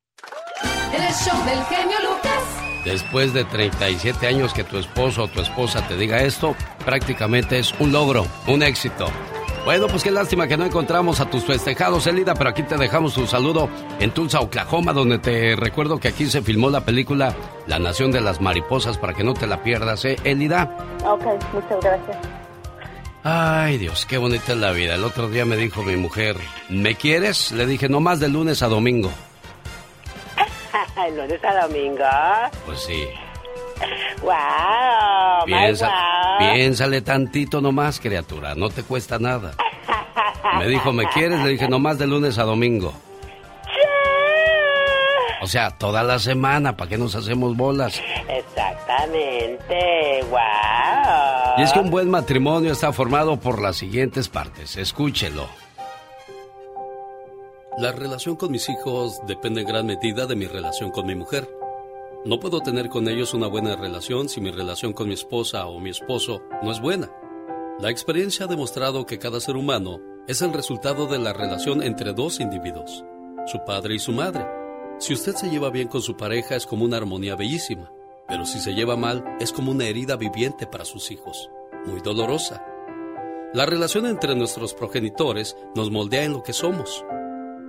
[0.95, 2.85] El show del genio Lucas.
[2.85, 7.73] Después de 37 años que tu esposo o tu esposa te diga esto, prácticamente es
[7.79, 9.07] un logro, un éxito.
[9.65, 13.17] Bueno, pues qué lástima que no encontramos a tus festejados, Elida, pero aquí te dejamos
[13.17, 13.69] un saludo
[14.01, 17.33] en Tulsa, Oklahoma, donde te recuerdo que aquí se filmó la película
[17.69, 20.77] La Nación de las Mariposas, para que no te la pierdas, ¿eh, Elida?
[21.05, 22.17] Ok, muchas gracias.
[23.23, 24.97] Ay, Dios, qué bonita es la vida.
[24.97, 26.37] El otro día me dijo mi mujer,
[26.69, 27.53] ¿me quieres?
[27.53, 29.13] Le dije, no más de lunes a domingo.
[31.17, 32.05] lunes a domingo.
[32.67, 33.05] Pues sí.
[34.23, 36.39] Wow, Piensa, wow.
[36.39, 39.55] piénsale tantito nomás, criatura, no te cuesta nada.
[40.59, 41.41] Me dijo, ¿me quieres?
[41.41, 42.93] Le dije, nomás de lunes a domingo.
[45.43, 48.01] O sea, toda la semana, ¿para qué nos hacemos bolas?
[48.29, 50.39] Exactamente, wow.
[51.59, 54.77] Y es que un buen matrimonio está formado por las siguientes partes.
[54.77, 55.49] Escúchelo.
[57.79, 61.49] La relación con mis hijos depende en gran medida de mi relación con mi mujer.
[62.25, 65.81] No puedo tener con ellos una buena relación si mi relación con mi esposa o
[65.81, 67.11] mi esposo no es buena.
[67.81, 72.13] La experiencia ha demostrado que cada ser humano es el resultado de la relación entre
[72.13, 73.05] dos individuos,
[73.47, 74.47] su padre y su madre.
[75.01, 77.91] Si usted se lleva bien con su pareja es como una armonía bellísima,
[78.29, 81.51] pero si se lleva mal es como una herida viviente para sus hijos,
[81.87, 82.65] muy dolorosa.
[83.53, 87.05] La relación entre nuestros progenitores nos moldea en lo que somos.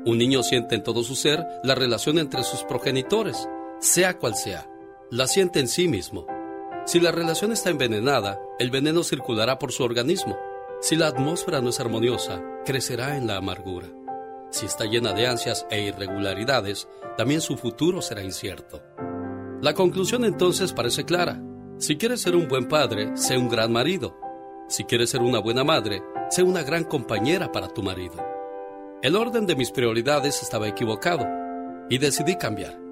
[0.06, 3.50] Un niño siente en todo su ser la relación entre sus progenitores,
[3.84, 4.70] sea cual sea.
[5.12, 6.26] La siente en sí mismo.
[6.86, 10.38] Si la relación está envenenada, el veneno circulará por su organismo.
[10.80, 13.88] Si la atmósfera no es armoniosa, crecerá en la amargura.
[14.52, 18.82] Si está llena de ansias e irregularidades, también su futuro será incierto.
[19.62, 21.42] La conclusión entonces parece clara.
[21.78, 24.18] Si quieres ser un buen padre, sé un gran marido.
[24.70, 28.16] Si quieres ser una buena madre, sé una gran compañera para tu marido.
[29.02, 31.26] El orden de mis prioridades estaba equivocado
[31.90, 32.83] y decidí cambiar.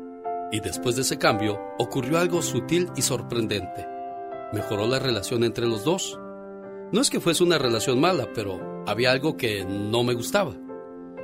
[0.52, 3.88] Y después de ese cambio ocurrió algo sutil y sorprendente.
[4.52, 6.20] Mejoró la relación entre los dos.
[6.92, 10.54] No es que fuese una relación mala, pero había algo que no me gustaba.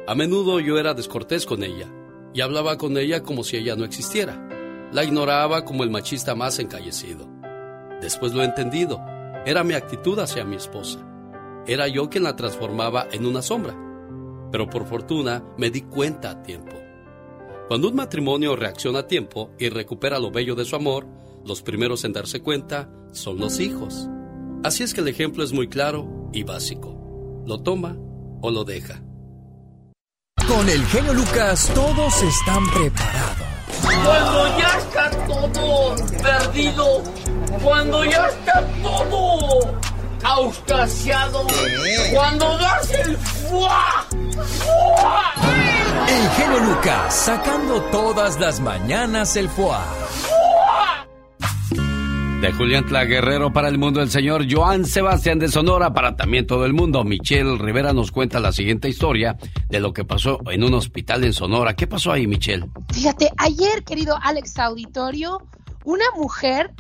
[0.08, 1.92] A menudo yo era descortés con ella
[2.34, 4.48] y hablaba con ella como si ella no existiera.
[4.94, 7.28] La ignoraba como el machista más encallecido.
[8.00, 9.02] Después lo he entendido.
[9.46, 11.00] Era mi actitud hacia mi esposa.
[11.68, 13.76] Era yo quien la transformaba en una sombra.
[14.52, 16.87] Pero por fortuna me di cuenta a tiempo.
[17.67, 21.06] Cuando un matrimonio reacciona a tiempo y recupera lo bello de su amor,
[21.43, 24.08] los primeros en darse cuenta son los hijos.
[24.63, 27.43] Así es que el ejemplo es muy claro y básico.
[27.45, 27.97] Lo toma
[28.41, 29.03] o lo deja.
[30.47, 33.47] Con el genio Lucas todos están preparados.
[33.84, 37.03] Cuando ya está todo perdido,
[37.62, 39.87] cuando ya está todo
[40.23, 41.45] auscasiado,
[42.13, 45.34] cuando das el fuá, fuá.
[46.08, 49.84] El genio Lucas sacando todas las mañanas el fuá.
[52.41, 56.65] De Julián Guerrero para el mundo, el señor Joan Sebastián de Sonora para también todo
[56.65, 57.03] el mundo.
[57.03, 59.38] Michelle Rivera nos cuenta la siguiente historia
[59.69, 61.75] de lo que pasó en un hospital en Sonora.
[61.75, 62.69] ¿Qué pasó ahí, Michelle?
[62.93, 65.47] Fíjate, ayer, querido Alex Auditorio,
[65.84, 66.75] una mujer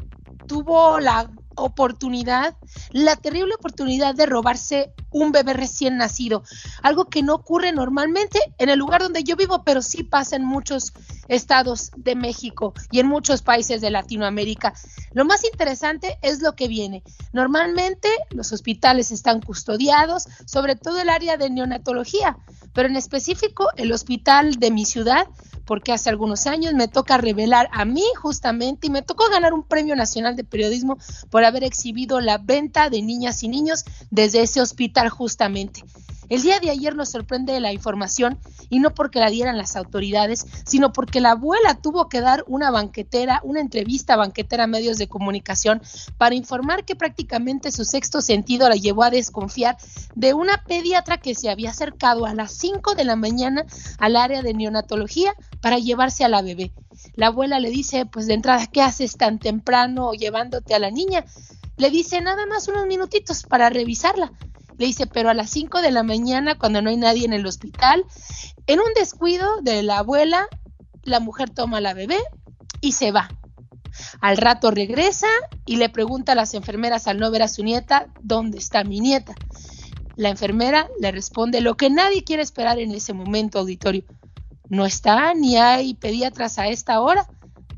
[0.47, 2.55] tuvo la oportunidad,
[2.91, 6.43] la terrible oportunidad de robarse un bebé recién nacido,
[6.81, 10.45] algo que no ocurre normalmente en el lugar donde yo vivo, pero sí pasa en
[10.45, 10.93] muchos
[11.27, 14.73] estados de México y en muchos países de Latinoamérica.
[15.11, 17.03] Lo más interesante es lo que viene.
[17.33, 22.37] Normalmente los hospitales están custodiados, sobre todo el área de neonatología,
[22.73, 25.27] pero en específico el hospital de mi ciudad
[25.67, 29.63] porque hace algunos años me toca revelar a mí justamente y me tocó ganar un
[29.63, 30.97] premio nacional de periodismo
[31.29, 35.83] por haber exhibido la venta de niñas y niños desde ese hospital justamente.
[36.29, 40.45] El día de ayer nos sorprende la información y no porque la dieran las autoridades,
[40.65, 45.07] sino porque la abuela tuvo que dar una banquetera, una entrevista banquetera a medios de
[45.07, 45.81] comunicación
[46.17, 49.77] para informar que prácticamente su sexto sentido la llevó a desconfiar
[50.15, 53.65] de una pediatra que se había acercado a las 5 de la mañana
[53.99, 56.71] al área de neonatología para llevarse a la bebé.
[57.15, 61.25] La abuela le dice, pues de entrada, ¿qué haces tan temprano llevándote a la niña?
[61.77, 64.31] Le dice nada más unos minutitos para revisarla.
[64.77, 67.45] Le dice, pero a las 5 de la mañana, cuando no hay nadie en el
[67.45, 68.05] hospital,
[68.67, 70.47] en un descuido de la abuela,
[71.03, 72.19] la mujer toma a la bebé
[72.81, 73.29] y se va.
[74.21, 75.27] Al rato regresa
[75.65, 78.99] y le pregunta a las enfermeras al no ver a su nieta, ¿dónde está mi
[78.99, 79.33] nieta?
[80.15, 84.03] La enfermera le responde lo que nadie quiere esperar en ese momento auditorio.
[84.69, 87.27] No está ni hay pediatras a esta hora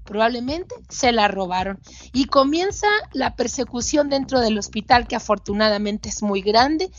[0.10, 1.80] probablemente se la robaron.
[2.12, 6.90] Y comienza la persecución dentro del hospital, que afortunadamente es muy grande,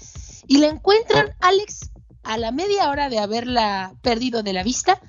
[0.47, 1.91] y la encuentran, Alex,
[2.23, 5.01] a la media hora de haberla perdido de la vista,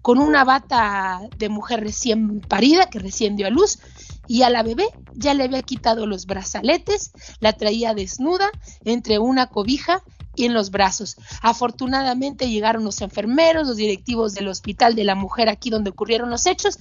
[0.00, 3.78] con una bata de mujer recién parida, que recién dio a luz,
[4.26, 8.48] y a la bebé ya le había quitado los brazaletes, la traía desnuda
[8.84, 10.02] entre una cobija
[10.34, 11.16] y en los brazos.
[11.42, 16.46] Afortunadamente llegaron los enfermeros, los directivos del hospital de la mujer aquí donde ocurrieron los
[16.46, 16.78] hechos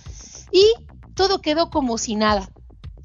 [0.51, 0.65] y
[1.15, 2.49] todo quedó como si nada.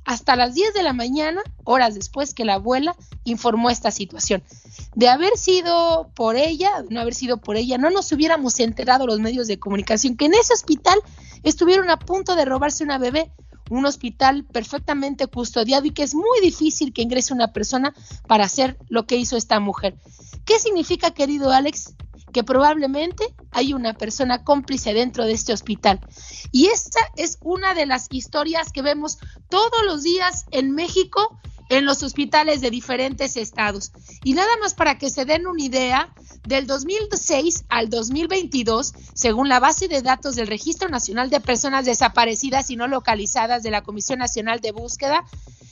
[0.04, 4.42] Hasta las 10 de la mañana, horas después que la abuela informó esta situación.
[4.94, 9.18] De haber sido por ella, no haber sido por ella, no nos hubiéramos enterado los
[9.18, 11.00] medios de comunicación que en ese hospital
[11.42, 13.32] estuvieron a punto de robarse una bebé,
[13.70, 17.94] un hospital perfectamente custodiado y que es muy difícil que ingrese una persona
[18.26, 19.96] para hacer lo que hizo esta mujer.
[20.44, 21.94] ¿Qué significa, querido Alex?
[22.34, 26.00] Que probablemente hay una persona cómplice dentro de este hospital.
[26.50, 31.38] Y esta es una de las historias que vemos todos los días en México
[31.70, 33.92] en los hospitales de diferentes estados.
[34.24, 36.12] Y nada más para que se den una idea,
[36.46, 42.68] del 2006 al 2022, según la base de datos del Registro Nacional de Personas Desaparecidas
[42.70, 45.24] y No Localizadas de la Comisión Nacional de Búsqueda,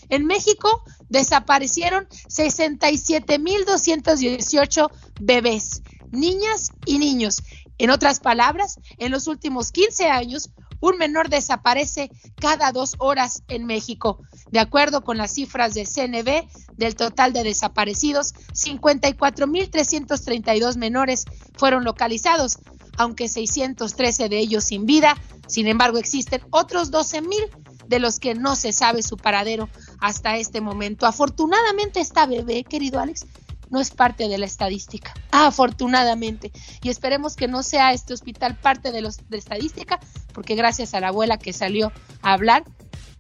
[0.09, 5.83] en México desaparecieron 67.218 bebés
[6.13, 7.43] niñas y niños.
[7.79, 10.51] En otras palabras, en los últimos 15 años,
[10.81, 14.19] un menor desaparece cada dos horas en México.
[14.51, 22.59] De acuerdo con las cifras de CNB, del total de desaparecidos, 54.332 menores fueron localizados.
[22.99, 25.17] aunque 613 de ellos sin vida.
[25.47, 27.41] Sin embargo, existen otros 12 mil
[27.89, 31.07] de los que no se sabe su paradero hasta este momento.
[31.07, 33.25] Afortunadamente esta bebé, querido Alex,
[33.73, 36.53] no es parte de la estadística, afortunadamente.
[36.83, 39.99] Y esperemos que no sea este hospital parte de, los, de estadística,
[40.35, 42.65] porque gracias a la abuela que salió a hablar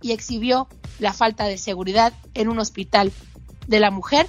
[0.02, 3.12] y exhibió la falta de seguridad en un hospital
[3.66, 4.26] de la mujer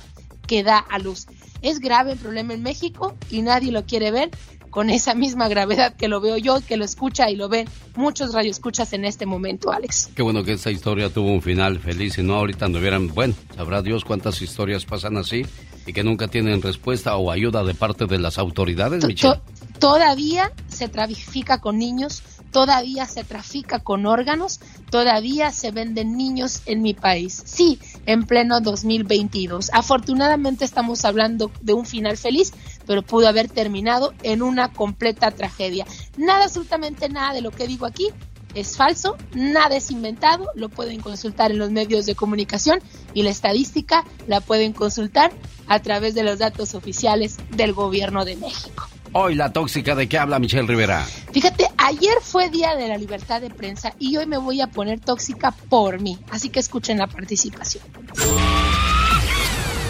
[0.47, 1.27] que da a luz.
[1.61, 4.31] Es grave el problema en México y nadie lo quiere ver
[4.69, 8.33] con esa misma gravedad que lo veo yo, que lo escucha y lo ven muchos
[8.33, 10.09] radioescuchas en este momento, Alex.
[10.15, 13.81] Qué bueno que esta historia tuvo un final feliz y no ahorita anduvieran, bueno, sabrá
[13.81, 15.45] Dios cuántas historias pasan así
[15.85, 19.41] y que nunca tienen respuesta o ayuda de parte de las autoridades, Michelle.
[19.79, 26.81] Todavía se trafica con niños, todavía se trafica con órganos, todavía se venden niños en
[26.81, 27.43] mi país.
[27.45, 29.71] Sí, en pleno 2022.
[29.73, 32.53] Afortunadamente estamos hablando de un final feliz,
[32.85, 35.85] pero pudo haber terminado en una completa tragedia.
[36.15, 38.09] Nada, absolutamente nada de lo que digo aquí
[38.53, 42.79] es falso, nada es inventado, lo pueden consultar en los medios de comunicación
[43.13, 45.31] y la estadística la pueden consultar
[45.67, 48.87] a través de los datos oficiales del gobierno de México.
[49.15, 51.05] Hoy la tóxica de qué habla Michelle Rivera.
[51.31, 54.99] Fíjate, ayer fue día de la libertad de prensa y hoy me voy a poner
[54.99, 57.83] tóxica por mí, así que escuchen la participación.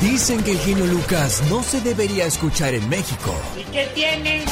[0.02, 3.34] Dicen que el genio Lucas no se debería escuchar en México.
[3.58, 4.44] ¿Y qué tiene?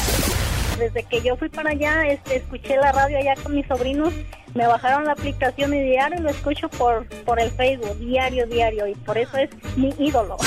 [0.82, 4.12] Desde que yo fui para allá, este, escuché la radio allá con mis sobrinos,
[4.56, 8.96] me bajaron la aplicación y diario lo escucho por, por el Facebook, diario, diario, y
[8.96, 10.38] por eso es mi ídolo.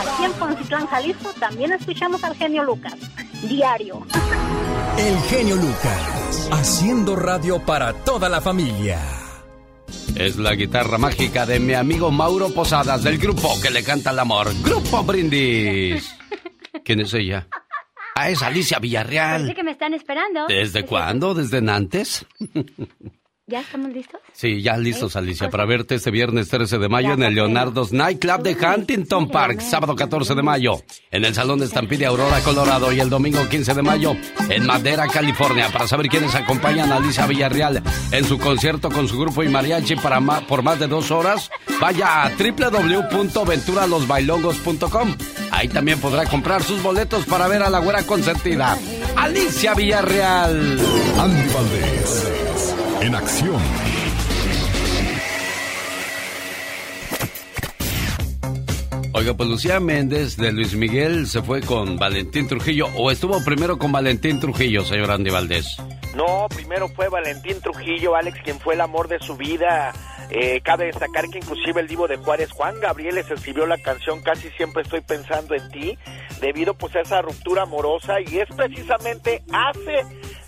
[0.00, 2.94] Aquí en Poncitlán, Jalisco, también escuchamos al genio Lucas,
[3.42, 4.00] diario.
[4.96, 8.98] El genio Lucas, haciendo radio para toda la familia.
[10.16, 14.20] Es la guitarra mágica de mi amigo Mauro Posadas del grupo que le canta el
[14.20, 16.14] amor, Grupo Brindis.
[16.84, 17.48] ¿Quién es ella?
[18.16, 19.40] Ah, es Alicia Villarreal.
[19.40, 20.46] Parece que me están esperando.
[20.46, 21.34] ¿Desde cuándo?
[21.34, 22.24] ¿Desde Nantes?
[23.46, 24.22] ¿Ya estamos listos?
[24.32, 28.42] Sí, ya listos, Alicia, para verte este viernes 13 de mayo en el Leonardo's Nightclub
[28.42, 33.00] de Huntington Park, sábado 14 de mayo, en el Salón de Estampide Aurora, Colorado, y
[33.00, 34.16] el domingo 15 de mayo
[34.48, 35.68] en Madera, California.
[35.70, 37.82] Para saber quiénes acompañan a Alicia Villarreal
[38.12, 42.24] en su concierto con su grupo y mariachi para por más de dos horas, vaya
[42.24, 45.16] a www.venturalosbailongos.com.
[45.50, 48.78] Ahí también podrá comprar sus boletos para ver a la güera consentida,
[49.16, 50.80] Alicia Villarreal.
[51.18, 52.24] Andy Valdés,
[53.00, 53.60] en acción.
[59.12, 63.78] Oiga, pues Lucía Méndez de Luis Miguel se fue con Valentín Trujillo o estuvo primero
[63.78, 65.76] con Valentín Trujillo, señor Andy Valdés.
[66.14, 69.92] No, primero fue Valentín Trujillo, Alex, quien fue el amor de su vida.
[70.30, 74.22] Eh, cabe destacar que inclusive el divo de Juárez, Juan Gabriel, les escribió la canción
[74.22, 75.98] Casi siempre estoy pensando en ti,
[76.40, 80.04] debido pues a esa ruptura amorosa y es precisamente hace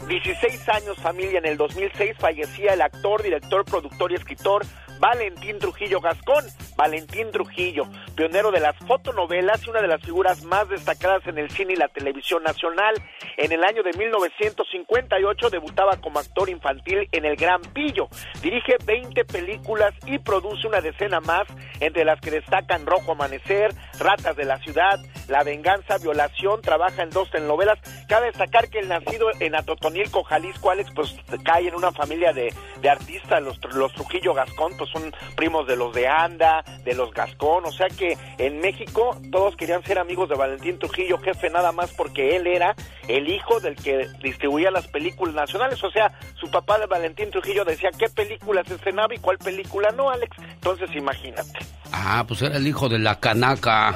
[0.09, 4.65] 16 años familia, en el 2006 fallecía el actor, director, productor y escritor
[4.99, 6.45] Valentín Trujillo Gascón.
[6.77, 11.51] Valentín Trujillo, pionero de las fotonovelas y una de las figuras más destacadas en el
[11.51, 12.95] cine y la televisión nacional.
[13.39, 18.09] En el año de 1958 debutaba como actor infantil en El Gran Pillo.
[18.43, 21.47] Dirige 20 películas y produce una decena más,
[21.81, 27.11] entre las que destacan Rojo Amanecer, Ratas de la Ciudad, La Venganza, Violación, trabaja en
[27.11, 27.79] dos telenovelas.
[28.07, 32.53] Cabe destacar que el nacido en Atotonilco, Jalisco, Alex, pues cae en una familia de,
[32.81, 37.13] de artistas, los, los Trujillo Gascón, pues son primos de los de Anda, de los
[37.13, 41.73] Gascón, o sea que en México todos querían ser amigos de Valentín Trujillo, jefe nada
[41.73, 42.75] más porque él era
[43.09, 47.65] el hijo del que distribuía las películas nacionales, o sea, su papá de Valentín Trujillo
[47.65, 51.59] decía qué películas estrenaba y cuál película no, Alex, entonces imagínate.
[51.93, 53.89] Ah, pues era el hijo de la canaca.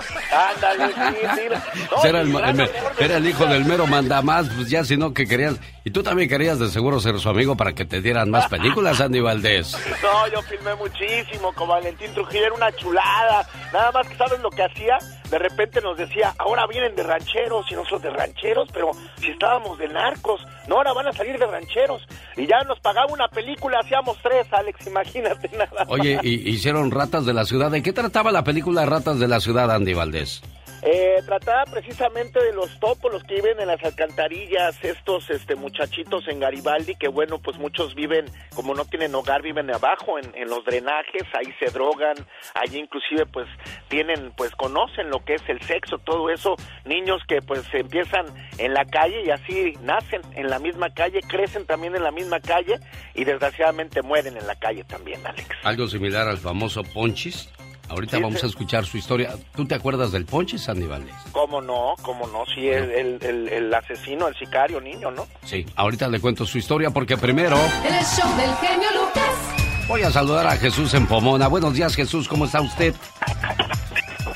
[0.55, 1.81] Ándale, sí, sí.
[1.91, 2.71] No, era, el, claro, el-
[3.05, 5.57] era el hijo del mero mandamás, pues ya si no que querías.
[5.85, 9.01] Y tú también querías de seguro ser su amigo para que te dieran más películas,
[9.01, 9.77] Andy Valdés.
[10.03, 13.47] No, yo filmé muchísimo con Valentín Trujillo, era una chulada.
[13.73, 14.99] Nada más que sabes lo que hacía,
[15.31, 19.79] de repente nos decía, ahora vienen de rancheros y nosotros de rancheros, pero si estábamos
[19.79, 22.07] de narcos, no, ahora van a salir de rancheros.
[22.37, 25.71] Y ya nos pagaba una película, hacíamos tres, Alex, imagínate nada.
[25.79, 25.89] más.
[25.89, 27.71] Oye, y, hicieron Ratas de la Ciudad.
[27.71, 30.43] ¿De qué trataba la película Ratas de la Ciudad, Andy Valdés?
[30.83, 36.27] Eh, trataba precisamente de los topos, los que viven en las alcantarillas, estos este, muchachitos
[36.29, 38.25] en Garibaldi, que bueno, pues muchos viven,
[38.55, 42.15] como no tienen hogar, viven abajo en, los drenajes, ahí se drogan,
[42.55, 43.47] allí inclusive pues
[43.89, 46.57] tienen, pues conocen lo que es el sexo, todo eso,
[46.87, 48.25] niños que pues empiezan
[48.57, 52.41] en la calle y así nacen en la misma calle, crecen también en la misma
[52.41, 52.81] calle
[53.15, 55.49] y desgraciadamente mueren en la calle también, Alex.
[55.63, 57.51] Algo similar al famoso Ponchis.
[57.91, 59.35] Ahorita Sí, vamos a escuchar su historia.
[59.57, 61.13] ¿Tú te acuerdas del Ponche, Sandy Valdés?
[61.33, 61.95] ¿Cómo no?
[62.03, 62.45] ¿Cómo no?
[62.55, 65.27] Sí, el, el, el, el asesino, el sicario niño, ¿no?
[65.45, 69.87] Sí, ahorita le cuento su historia porque primero el show del genio Lucas.
[69.89, 71.49] voy a saludar a Jesús en Pomona.
[71.49, 72.95] Buenos días, Jesús, ¿cómo está usted?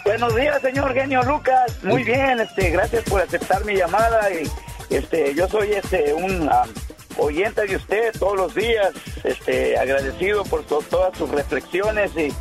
[0.04, 1.78] Buenos días, señor genio Lucas.
[1.84, 4.48] Muy bien, este, gracias por aceptar mi llamada y
[4.94, 6.64] este, yo soy este un ah,
[7.18, 8.90] oyente de usted todos los días,
[9.22, 12.32] este, agradecido por to- todas sus reflexiones y,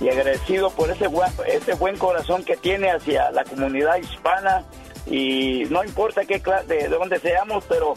[0.00, 4.64] y agradecido por ese buen, ese buen corazón que tiene hacia la comunidad hispana.
[5.06, 7.94] Y no importa qué cla- de, de dónde seamos, pero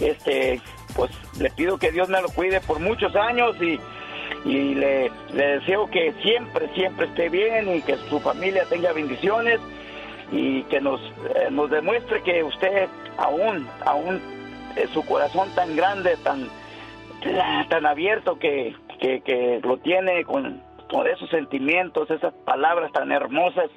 [0.00, 0.60] este,
[0.94, 1.10] pues
[1.40, 3.78] le pido que Dios me lo cuide por muchos años y
[4.44, 9.58] y le, deseo que siempre, siempre esté bien y que su familia tenga bendiciones
[10.30, 11.00] y que nos,
[11.34, 14.20] eh, nos demuestre que usted aún, aún
[14.76, 16.48] eh, su corazón tan grande, tan,
[17.68, 23.70] tan abierto que, que lo tiene con, con esos sentimientos, esas palabras tan hermosas,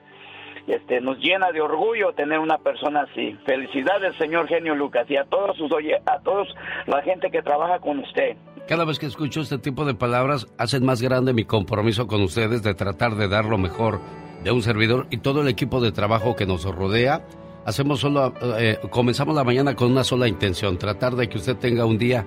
[0.67, 3.37] este, nos llena de orgullo tener una persona así.
[3.45, 6.47] Felicidades, señor Genio Lucas, y a todos sus oye, a todos
[6.87, 8.37] la gente que trabaja con usted.
[8.67, 12.63] Cada vez que escucho este tipo de palabras, hacen más grande mi compromiso con ustedes
[12.63, 13.99] de tratar de dar lo mejor
[14.43, 17.25] de un servidor y todo el equipo de trabajo que nos rodea.
[17.65, 21.85] Hacemos solo, eh, comenzamos la mañana con una sola intención, tratar de que usted tenga
[21.85, 22.25] un día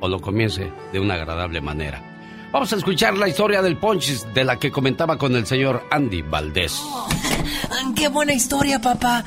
[0.00, 2.17] o lo comience de una agradable manera.
[2.52, 6.22] Vamos a escuchar la historia del Ponchis de la que comentaba con el señor Andy
[6.22, 6.80] Valdés.
[7.94, 9.22] ¡Qué buena historia, papá!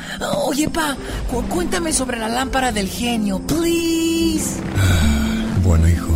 [0.45, 0.95] Oye, pa,
[1.29, 4.59] cu- cuéntame sobre la lámpara del genio, please.
[5.63, 6.09] Bueno, hijo,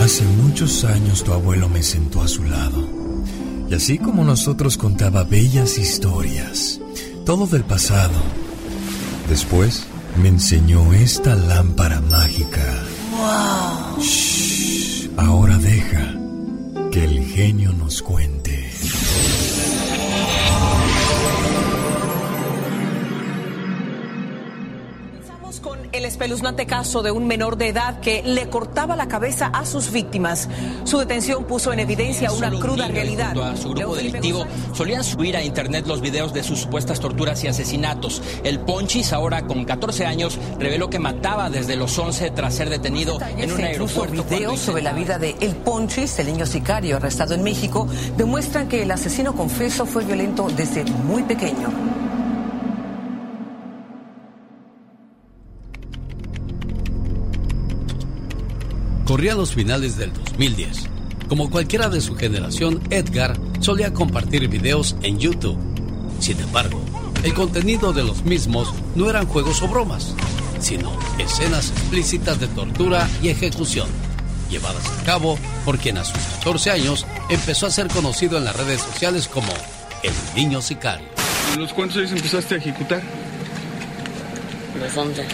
[0.00, 2.86] hace muchos años tu abuelo me sentó a su lado.
[3.70, 6.80] Y así como nosotros contaba bellas historias,
[7.24, 8.18] todo del pasado.
[9.28, 9.86] Después
[10.20, 12.60] me enseñó esta lámpara mágica.
[13.12, 14.02] ¡Wow!
[14.02, 16.16] Shh, ahora deja
[16.90, 18.39] que el genio nos cuente.
[25.92, 29.90] El espeluznante caso de un menor de edad que le cortaba la cabeza a sus
[29.90, 30.48] víctimas.
[30.84, 33.34] Su detención puso en evidencia una cruda realidad.
[33.34, 37.42] junto a su grupo delictivo solían subir a internet los videos de sus supuestas torturas
[37.44, 38.22] y asesinatos.
[38.44, 43.18] El Ponchis, ahora con 14 años, reveló que mataba desde los 11 tras ser detenido
[43.36, 44.24] en un aeropuerto.
[44.24, 47.86] videos sobre la vida de El Ponchis, el niño sicario arrestado en México,
[48.16, 52.09] demuestran que el asesino confeso fue violento desde muy pequeño.
[59.10, 60.84] Corría los finales del 2010.
[61.28, 65.58] Como cualquiera de su generación, Edgar solía compartir videos en YouTube.
[66.20, 66.80] Sin embargo,
[67.24, 70.14] el contenido de los mismos no eran juegos o bromas,
[70.60, 73.88] sino escenas explícitas de tortura y ejecución,
[74.48, 78.54] llevadas a cabo por quien a sus 14 años empezó a ser conocido en las
[78.54, 79.52] redes sociales como
[80.04, 81.08] el niño sicario.
[81.52, 83.02] ¿A los cuántos años empezaste a ejecutar?
[84.78, 85.26] Los 11.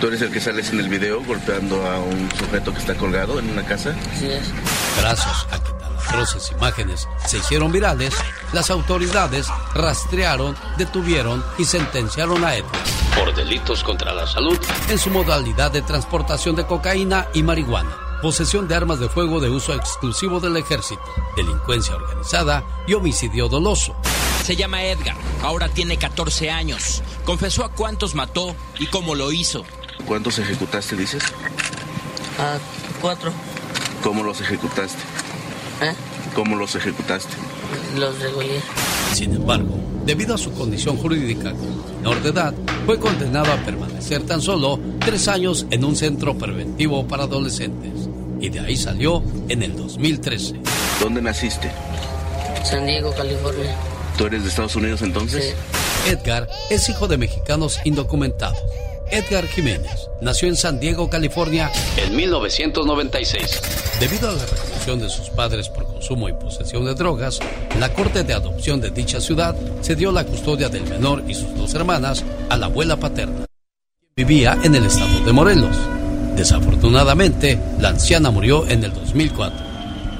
[0.00, 3.38] ¿Tú eres el que sales en el video golpeando a un sujeto que está colgado
[3.38, 3.94] en una casa?
[4.14, 4.50] Así es.
[4.98, 8.14] Gracias a que tan atroces imágenes se hicieron virales,
[8.54, 12.80] las autoridades rastrearon, detuvieron y sentenciaron a Edgar
[13.14, 18.68] por delitos contra la salud en su modalidad de transportación de cocaína y marihuana, posesión
[18.68, 21.02] de armas de fuego de uso exclusivo del ejército,
[21.36, 23.94] delincuencia organizada y homicidio doloso.
[24.44, 27.02] Se llama Edgar, ahora tiene 14 años.
[27.24, 29.64] Confesó a cuántos mató y cómo lo hizo.
[30.06, 31.22] ¿Cuántos ejecutaste, dices?
[32.38, 32.58] A
[33.00, 33.32] cuatro.
[34.02, 34.98] ¿Cómo los ejecutaste?
[35.82, 35.92] ¿Eh?
[36.34, 37.34] ¿Cómo los ejecutaste?
[37.96, 38.60] Los regulé.
[39.12, 42.54] Sin embargo, debido a su condición jurídica como menor de edad,
[42.86, 48.08] fue condenado a permanecer tan solo tres años en un centro preventivo para adolescentes.
[48.40, 50.54] Y de ahí salió en el 2013.
[51.00, 51.70] ¿Dónde naciste?
[52.64, 53.74] San Diego, California.
[54.16, 55.54] ¿Tú eres de Estados Unidos entonces?
[56.06, 58.58] Edgar es hijo de mexicanos indocumentados.
[59.10, 63.60] Edgar Jiménez nació en San Diego, California, en 1996.
[63.98, 67.40] Debido a la reclusión de sus padres por consumo y posesión de drogas,
[67.78, 71.74] la corte de adopción de dicha ciudad cedió la custodia del menor y sus dos
[71.74, 73.46] hermanas a la abuela paterna.
[74.16, 75.76] Vivía en el estado de Morelos.
[76.36, 79.58] Desafortunadamente, la anciana murió en el 2004.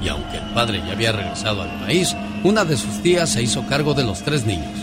[0.03, 3.65] Y aunque el padre ya había regresado al país, una de sus tías se hizo
[3.67, 4.79] cargo de los tres niños.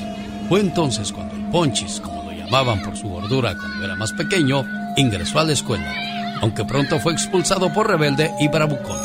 [0.49, 2.18] Fue entonces cuando el Ponchis, como
[2.51, 4.65] por su gordura cuando era más pequeño,
[4.97, 5.95] ingresó a la escuela,
[6.41, 8.97] aunque pronto fue expulsado por rebelde y bravucón.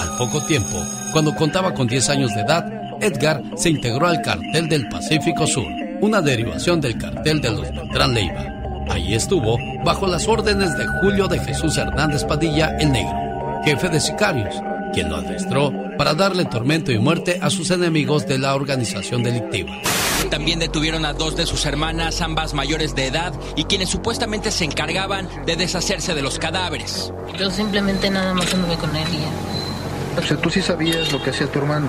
[0.00, 2.66] Al poco tiempo, cuando contaba con 10 años de edad,
[3.00, 5.66] Edgar se integró al cartel del Pacífico Sur,
[6.00, 8.44] una derivación del cartel de los Beltrán Leiva.
[8.90, 14.00] Ahí estuvo bajo las órdenes de Julio de Jesús Hernández Padilla el Negro, jefe de
[14.00, 14.54] sicarios,
[14.92, 19.72] quien lo adestró para darle tormento y muerte a sus enemigos de la organización delictiva.
[20.30, 24.64] También detuvieron a dos de sus hermanas, ambas mayores de edad, y quienes supuestamente se
[24.64, 27.12] encargaban de deshacerse de los cadáveres.
[27.38, 30.20] Yo simplemente nada más anduve con él y ya.
[30.20, 31.88] O sea, tú sí sabías lo que hacía tu hermano.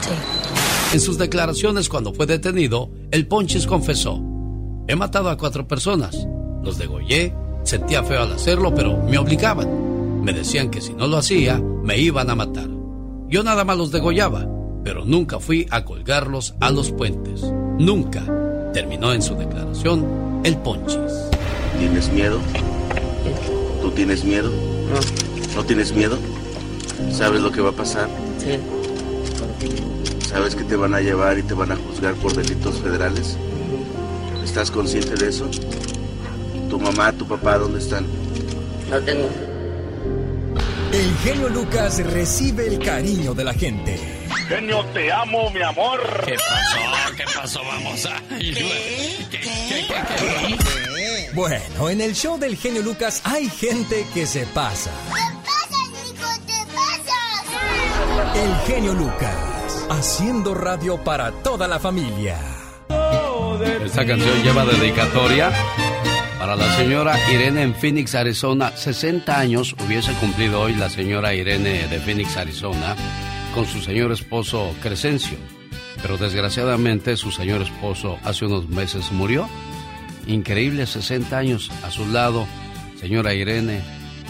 [0.00, 0.94] Sí.
[0.94, 4.20] En sus declaraciones cuando fue detenido, el Ponchis confesó,
[4.86, 6.26] he matado a cuatro personas,
[6.62, 10.22] los degollé, sentía feo al hacerlo, pero me obligaban.
[10.22, 12.68] Me decían que si no lo hacía, me iban a matar.
[13.28, 14.46] Yo nada más los degollaba,
[14.86, 17.42] pero nunca fui a colgarlos a los puentes.
[17.76, 18.22] Nunca.
[18.72, 21.12] Terminó en su declaración el Ponchis.
[21.76, 22.38] ¿Tienes miedo?
[23.82, 24.48] ¿Tú tienes miedo?
[24.48, 25.56] No.
[25.56, 26.16] ¿No tienes miedo?
[27.10, 28.08] ¿Sabes lo que va a pasar?
[28.38, 28.60] Sí.
[30.28, 33.36] ¿Sabes que te van a llevar y te van a juzgar por delitos federales?
[34.44, 35.50] ¿Estás consciente de eso?
[36.70, 38.06] ¿Tu mamá, tu papá, dónde están?
[38.88, 39.28] No tengo.
[40.92, 44.25] El genio Lucas recibe el cariño de la gente.
[44.48, 46.00] Genio, te amo, mi amor.
[46.24, 47.14] ¿Qué pasó?
[47.16, 47.60] ¿Qué pasó?
[47.64, 48.22] Vamos a...
[51.34, 54.90] Bueno, en el show del genio Lucas hay gente que se pasa.
[58.34, 62.38] El genio Lucas, haciendo radio para toda la familia.
[63.84, 65.50] Esta canción lleva dedicatoria
[66.38, 68.76] para la señora Irene en Phoenix, Arizona.
[68.76, 72.94] 60 años hubiese cumplido hoy la señora Irene de Phoenix, Arizona,
[73.56, 75.38] con su señor esposo Crescencio.
[76.02, 79.48] Pero desgraciadamente su señor esposo hace unos meses murió.
[80.26, 82.46] Increíble 60 años a su lado.
[83.00, 83.80] Señora Irene,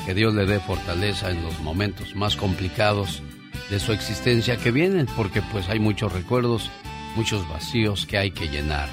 [0.06, 3.20] que Dios le dé fortaleza en los momentos más complicados
[3.68, 6.70] de su existencia que vienen, porque pues hay muchos recuerdos,
[7.16, 8.88] muchos vacíos que hay que llenar.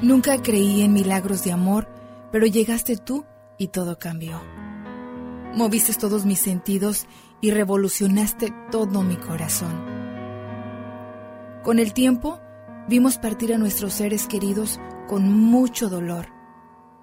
[0.00, 1.88] Nunca creí en milagros de amor,
[2.30, 3.24] pero llegaste tú
[3.58, 4.40] y todo cambió.
[5.56, 7.06] Moviste todos mis sentidos
[7.46, 9.70] y revolucionaste todo mi corazón.
[11.62, 12.40] Con el tiempo,
[12.88, 16.26] vimos partir a nuestros seres queridos con mucho dolor,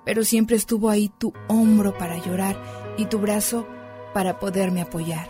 [0.04, 2.62] pero siempre estuvo ahí tu hombro para llorar
[2.98, 3.66] y tu brazo
[4.14, 5.30] para poderme apoyar.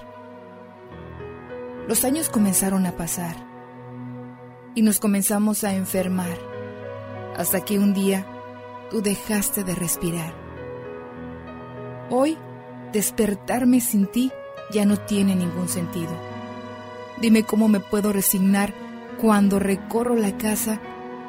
[1.87, 3.35] Los años comenzaron a pasar
[4.73, 6.39] y nos comenzamos a enfermar
[7.37, 8.25] hasta que un día
[8.89, 10.33] tú dejaste de respirar.
[12.09, 12.35] Hoy,
[12.91, 14.31] despertarme sin ti
[14.71, 16.11] ya no tiene ningún sentido.
[17.19, 18.73] Dime cómo me puedo resignar
[19.21, 20.79] cuando recorro la casa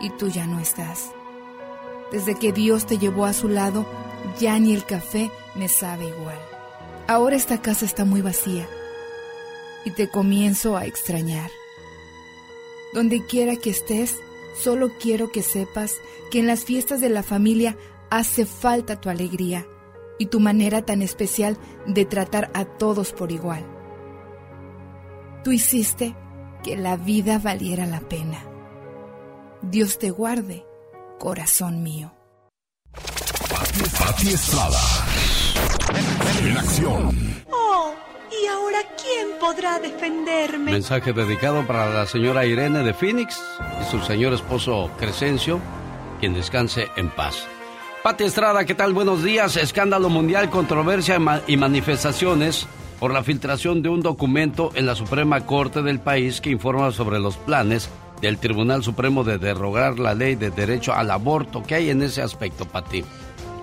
[0.00, 1.10] y tú ya no estás.
[2.10, 3.86] Desde que Dios te llevó a su lado,
[4.38, 6.38] ya ni el café me sabe igual.
[7.06, 8.66] Ahora esta casa está muy vacía
[9.84, 11.50] y te comienzo a extrañar.
[12.92, 14.16] Donde quiera que estés,
[14.58, 15.96] solo quiero que sepas
[16.30, 17.76] que en las fiestas de la familia
[18.10, 19.66] hace falta tu alegría
[20.18, 23.64] y tu manera tan especial de tratar a todos por igual.
[25.42, 26.14] Tú hiciste
[26.62, 28.44] que la vida valiera la pena.
[29.62, 30.64] Dios te guarde,
[31.18, 32.12] corazón mío.
[33.98, 34.78] Pati Estrada.
[36.42, 37.44] En acción.
[37.50, 37.94] Oh,
[38.30, 40.72] ¿y ahora quién podrá defenderme?
[40.72, 43.40] Mensaje dedicado para la señora Irene de Phoenix
[43.80, 45.60] y su señor esposo Crescencio,
[46.20, 47.46] quien descanse en paz.
[48.04, 48.92] Pati Estrada, ¿qué tal?
[48.92, 49.56] Buenos días.
[49.56, 52.66] Escándalo mundial, controversia y manifestaciones
[53.00, 57.18] por la filtración de un documento en la Suprema Corte del país que informa sobre
[57.18, 57.88] los planes
[58.20, 61.62] del Tribunal Supremo de derrogar la ley de derecho al aborto.
[61.62, 63.02] ¿Qué hay en ese aspecto, Pati?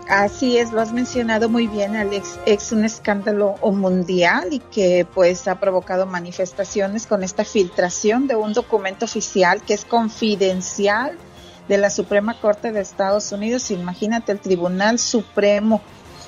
[0.10, 2.40] Así es, lo has mencionado muy bien, Alex.
[2.48, 8.54] Es un escándalo mundial y que pues ha provocado manifestaciones con esta filtración de un
[8.54, 11.16] documento oficial que es confidencial
[11.68, 13.72] de la Suprema Corte de Estados Unidos.
[13.72, 15.82] Imagínate, el Tribunal Supremo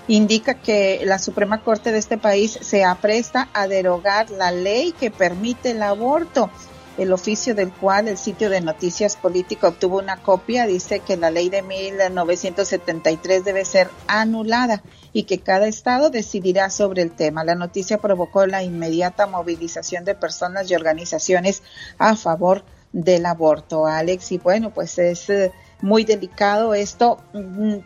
[0.08, 5.12] indica que la Suprema Corte de este país se apresta a derogar la ley que
[5.12, 6.50] permite el aborto.
[6.96, 11.32] El oficio del cual el sitio de noticias política obtuvo una copia dice que la
[11.32, 17.44] ley de 1973 debe ser anulada y que cada estado decidirá sobre el tema.
[17.44, 21.64] La noticia provocó la inmediata movilización de personas y organizaciones
[21.98, 22.64] a favor
[22.94, 24.32] del aborto, Alex.
[24.32, 27.20] Y bueno, pues es eh, muy delicado esto.
[27.34, 27.80] Mm,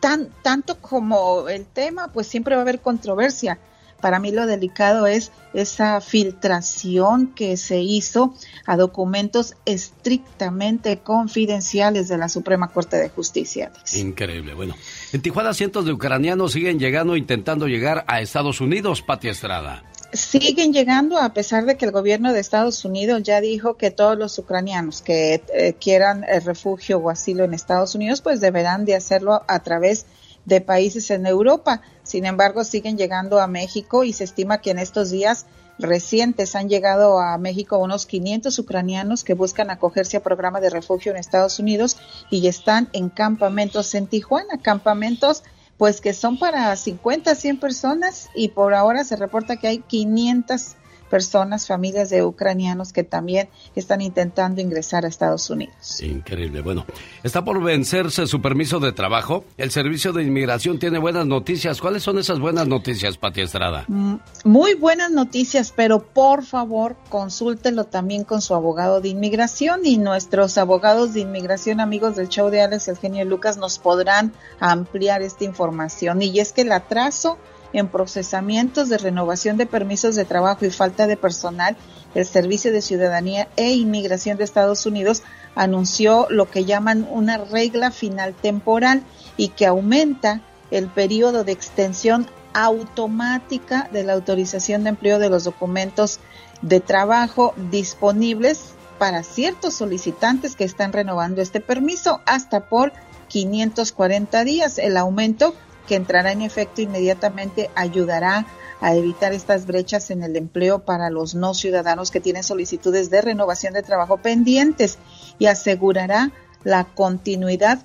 [0.00, 3.58] tan, tanto como el tema, pues siempre va a haber controversia.
[4.00, 8.34] Para mí lo delicado es esa filtración que se hizo
[8.66, 13.70] a documentos estrictamente confidenciales de la Suprema Corte de Justicia.
[13.94, 14.54] Increíble.
[14.54, 14.74] Bueno,
[15.12, 19.84] en Tijuana cientos de ucranianos siguen llegando intentando llegar a Estados Unidos, Pati Estrada.
[20.12, 24.18] Siguen llegando a pesar de que el gobierno de Estados Unidos ya dijo que todos
[24.18, 28.96] los ucranianos que eh, quieran el refugio o asilo en Estados Unidos pues deberán de
[28.96, 30.06] hacerlo a través
[30.44, 31.82] de países en Europa.
[32.02, 35.46] Sin embargo, siguen llegando a México y se estima que en estos días
[35.80, 36.54] recientes.
[36.54, 41.18] Han llegado a México unos 500 ucranianos que buscan acogerse a programa de refugio en
[41.18, 41.96] Estados Unidos
[42.30, 45.42] y están en campamentos en Tijuana, campamentos
[45.80, 50.76] pues que son para 50, 100 personas y por ahora se reporta que hay 500
[51.10, 56.00] personas, familias de ucranianos que también están intentando ingresar a Estados Unidos.
[56.00, 56.62] Increíble.
[56.62, 56.86] Bueno,
[57.22, 59.44] está por vencerse su permiso de trabajo.
[59.58, 61.80] El Servicio de Inmigración tiene buenas noticias.
[61.80, 63.84] ¿Cuáles son esas buenas noticias, Pati Estrada?
[63.88, 69.98] Mm, muy buenas noticias, pero por favor consúltelo también con su abogado de inmigración y
[69.98, 75.44] nuestros abogados de inmigración, amigos del show de Alex Eugenio Lucas, nos podrán ampliar esta
[75.44, 76.22] información.
[76.22, 77.38] Y es que el atraso
[77.72, 81.76] en procesamientos de renovación de permisos de trabajo y falta de personal,
[82.14, 85.22] el Servicio de Ciudadanía e Inmigración de Estados Unidos
[85.54, 89.02] anunció lo que llaman una regla final temporal
[89.36, 90.40] y que aumenta
[90.70, 96.18] el periodo de extensión automática de la autorización de empleo de los documentos
[96.62, 102.92] de trabajo disponibles para ciertos solicitantes que están renovando este permiso hasta por
[103.28, 104.78] 540 días.
[104.78, 105.54] El aumento
[105.90, 108.46] que entrará en efecto inmediatamente ayudará
[108.80, 113.20] a evitar estas brechas en el empleo para los no ciudadanos que tienen solicitudes de
[113.20, 114.98] renovación de trabajo pendientes
[115.40, 116.30] y asegurará
[116.62, 117.80] la continuidad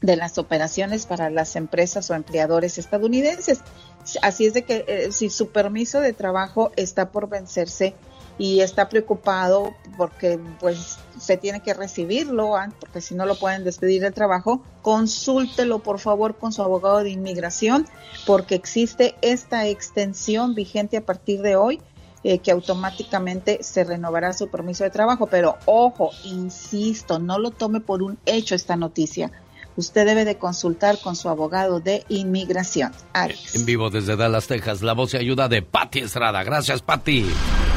[0.00, 3.60] de las operaciones para las empresas o empleadores estadounidenses.
[4.20, 7.94] Así es de que eh, si su permiso de trabajo está por vencerse,
[8.38, 12.70] y está preocupado porque pues se tiene que recibirlo, ¿ah?
[12.80, 17.10] porque si no lo pueden despedir del trabajo, consúltelo por favor con su abogado de
[17.10, 17.86] inmigración
[18.26, 21.80] porque existe esta extensión vigente a partir de hoy
[22.24, 25.26] eh, que automáticamente se renovará su permiso de trabajo.
[25.26, 29.30] Pero ojo, insisto, no lo tome por un hecho esta noticia.
[29.76, 32.92] Usted debe de consultar con su abogado de inmigración.
[33.54, 36.42] En vivo desde Dallas, Texas, la voz y ayuda de Patti Estrada.
[36.42, 37.24] Gracias, Patti.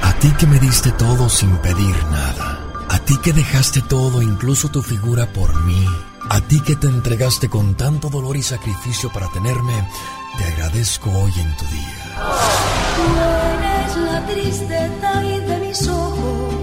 [0.02, 2.71] A ti que me diste todo sin pedir nada.
[2.92, 5.86] A ti que dejaste todo, incluso tu figura por mí.
[6.30, 9.74] A ti que te entregaste con tanto dolor y sacrificio para tenerme,
[10.38, 12.02] te agradezco hoy en tu día.
[13.96, 16.54] la tristeza de mis ojos.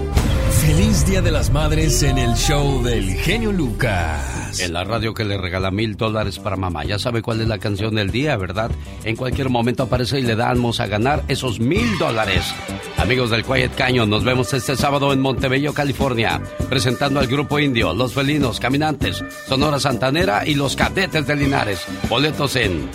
[0.61, 4.38] Feliz Día de las Madres en el show del genio Lucas.
[4.59, 6.83] En la radio que le regala mil dólares para mamá.
[6.83, 8.71] Ya sabe cuál es la canción del día, ¿verdad?
[9.03, 12.53] En cualquier momento aparece y le damos a ganar esos mil dólares.
[12.97, 17.93] Amigos del Quiet Canyon, nos vemos este sábado en Montebello, California, presentando al grupo indio,
[17.93, 21.85] Los Felinos, Caminantes, Sonora Santanera y los Cadetes de Linares.
[22.09, 22.89] Boletos en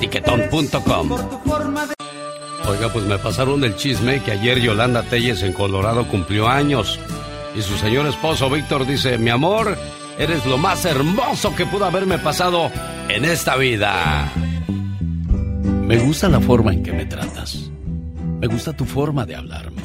[0.00, 1.10] tiquetón.com.
[2.68, 7.00] Oiga, pues me pasaron el chisme que ayer Yolanda Telles en Colorado cumplió años.
[7.56, 9.76] Y su señor esposo Víctor dice, mi amor,
[10.18, 12.70] eres lo más hermoso que pudo haberme pasado
[13.08, 14.32] en esta vida.
[15.86, 17.70] Me gusta la forma en que me tratas.
[18.40, 19.82] Me gusta tu forma de hablarme.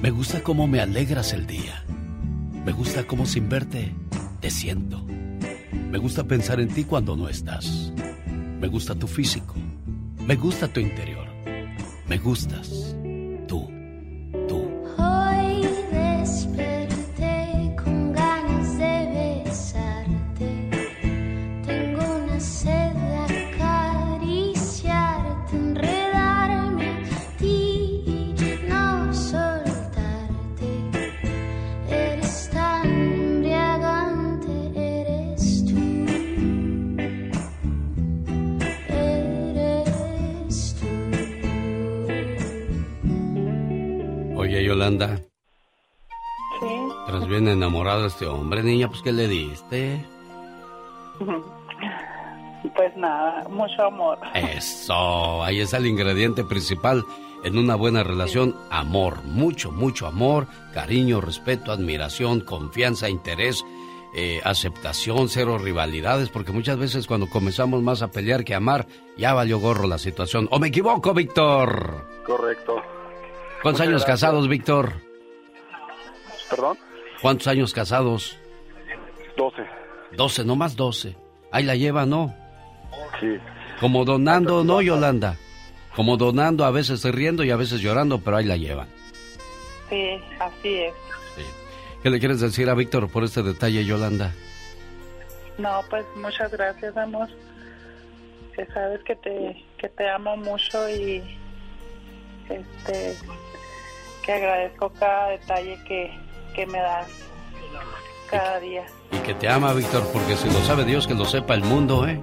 [0.00, 1.84] Me gusta cómo me alegras el día.
[2.64, 3.94] Me gusta cómo sin verte
[4.40, 5.04] te siento.
[5.90, 7.92] Me gusta pensar en ti cuando no estás.
[8.60, 9.54] Me gusta tu físico.
[10.26, 11.26] Me gusta tu interior.
[12.08, 12.85] Me gustas.
[44.86, 45.20] Yolanda.
[46.60, 46.66] Sí.
[47.06, 50.04] Tras bien enamorado de este hombre, niña, pues ¿qué le diste?
[52.74, 54.18] Pues nada, mucho amor.
[54.34, 57.04] Eso, ahí es el ingrediente principal
[57.44, 63.64] en una buena relación, amor, mucho, mucho amor, cariño, respeto, admiración, confianza, interés,
[64.16, 68.86] eh, aceptación, cero rivalidades, porque muchas veces cuando comenzamos más a pelear que a amar,
[69.16, 70.48] ya valió gorro la situación.
[70.50, 72.04] ¿O me equivoco, Víctor?
[72.26, 72.82] Correcto.
[73.62, 74.20] ¿Cuántos Muchas años gracias.
[74.20, 74.92] casados, Víctor?
[76.50, 76.78] ¿Perdón?
[77.20, 78.38] ¿Cuántos años casados?
[79.36, 79.62] 12.
[80.16, 81.16] 12, no más 12.
[81.50, 82.34] Ahí la lleva, ¿no?
[83.20, 83.36] Sí.
[83.80, 85.36] Como donando, ¿no, Yolanda?
[85.94, 88.88] Como donando, a veces riendo y a veces llorando, pero ahí la llevan.
[89.88, 90.94] Sí, así es.
[92.02, 94.32] ¿Qué le quieres decir a Víctor por este detalle, Yolanda?
[95.58, 97.28] No, pues muchas gracias, amor.
[98.54, 101.22] Que sabes que te, que te amo mucho y
[102.48, 103.16] este
[104.26, 106.10] que agradezco cada detalle que,
[106.54, 107.06] que me das.
[108.30, 108.84] cada día.
[109.12, 112.06] Y que te ama, Víctor, porque si lo sabe Dios, que lo sepa el mundo,
[112.08, 112.20] ¿eh?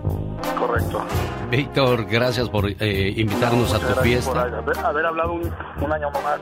[0.60, 1.02] Correcto.
[1.50, 4.32] Víctor, gracias por eh, invitarnos a tu fiesta.
[4.32, 6.40] Por haber, hablado un, un año más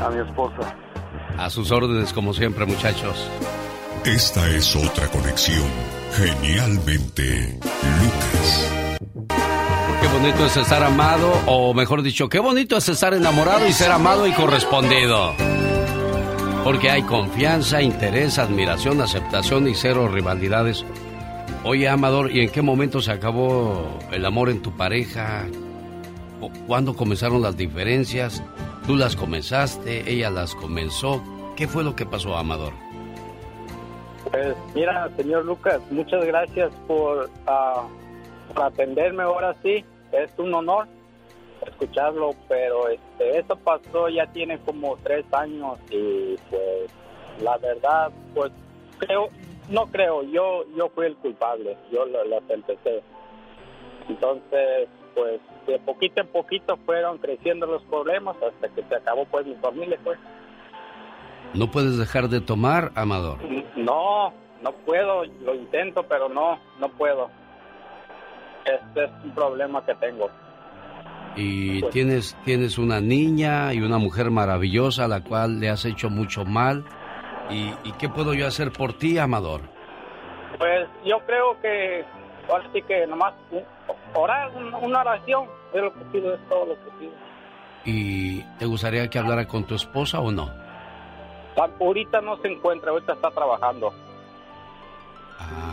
[0.00, 0.74] a mi esposa.
[1.36, 3.28] A sus órdenes, como siempre, muchachos.
[4.04, 5.68] Esta es otra conexión.
[6.12, 7.58] Genialmente,
[8.00, 8.98] Lucas.
[10.12, 14.26] Bonito es estar amado, o mejor dicho, qué bonito es estar enamorado y ser amado
[14.26, 15.32] y correspondido.
[16.64, 20.84] Porque hay confianza, interés, admiración, aceptación y cero rivalidades.
[21.64, 25.46] Oye, Amador, ¿y en qué momento se acabó el amor en tu pareja?
[26.66, 28.42] ¿Cuándo comenzaron las diferencias?
[28.86, 30.08] ¿Tú las comenzaste?
[30.08, 31.22] ¿Ella las comenzó?
[31.56, 32.74] ¿Qué fue lo que pasó, Amador?
[34.30, 37.84] Pues mira, señor Lucas, muchas gracias por, ah,
[38.48, 39.84] por atenderme ahora sí.
[40.12, 40.86] Es un honor
[41.66, 46.90] escucharlo, pero este, eso pasó ya tiene como tres años y pues
[47.40, 48.52] la verdad, pues
[48.98, 49.28] creo,
[49.68, 53.02] no creo, yo yo fui el culpable, yo las empecé.
[54.08, 59.46] Entonces, pues de poquito en poquito fueron creciendo los problemas hasta que se acabó pues
[59.46, 60.18] mi familia pues.
[61.54, 63.38] ¿No puedes dejar de tomar, Amador?
[63.76, 64.32] No,
[64.62, 67.30] no puedo, lo intento, pero no, no puedo.
[68.64, 70.30] Este es un problema que tengo.
[71.36, 75.84] Y pues tienes, tienes una niña y una mujer maravillosa a la cual le has
[75.84, 76.84] hecho mucho mal.
[77.50, 79.62] ¿Y, y qué puedo yo hacer por ti, Amador?
[80.58, 82.04] Pues yo creo que,
[82.48, 83.34] ahora sí que nomás
[84.14, 87.12] orar, una oración, es lo que pido, es todo lo que pido.
[87.84, 90.50] ¿Y te gustaría que hablara con tu esposa o no?
[91.80, 93.92] Ahorita no se encuentra, ahorita está trabajando.
[95.38, 95.71] Ah.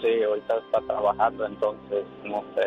[0.00, 2.62] Sí, ahorita está trabajando, entonces no sé.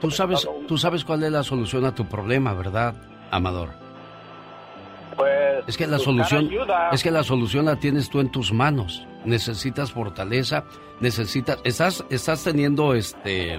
[0.00, 2.94] Tú sabes, tú sabes cuál es la solución a tu problema, ¿verdad,
[3.30, 3.70] Amador?
[5.16, 6.48] Pues es que la solución
[6.92, 9.04] es que la solución la tienes tú en tus manos.
[9.24, 10.64] Necesitas fortaleza,
[11.00, 13.58] necesitas estás estás teniendo este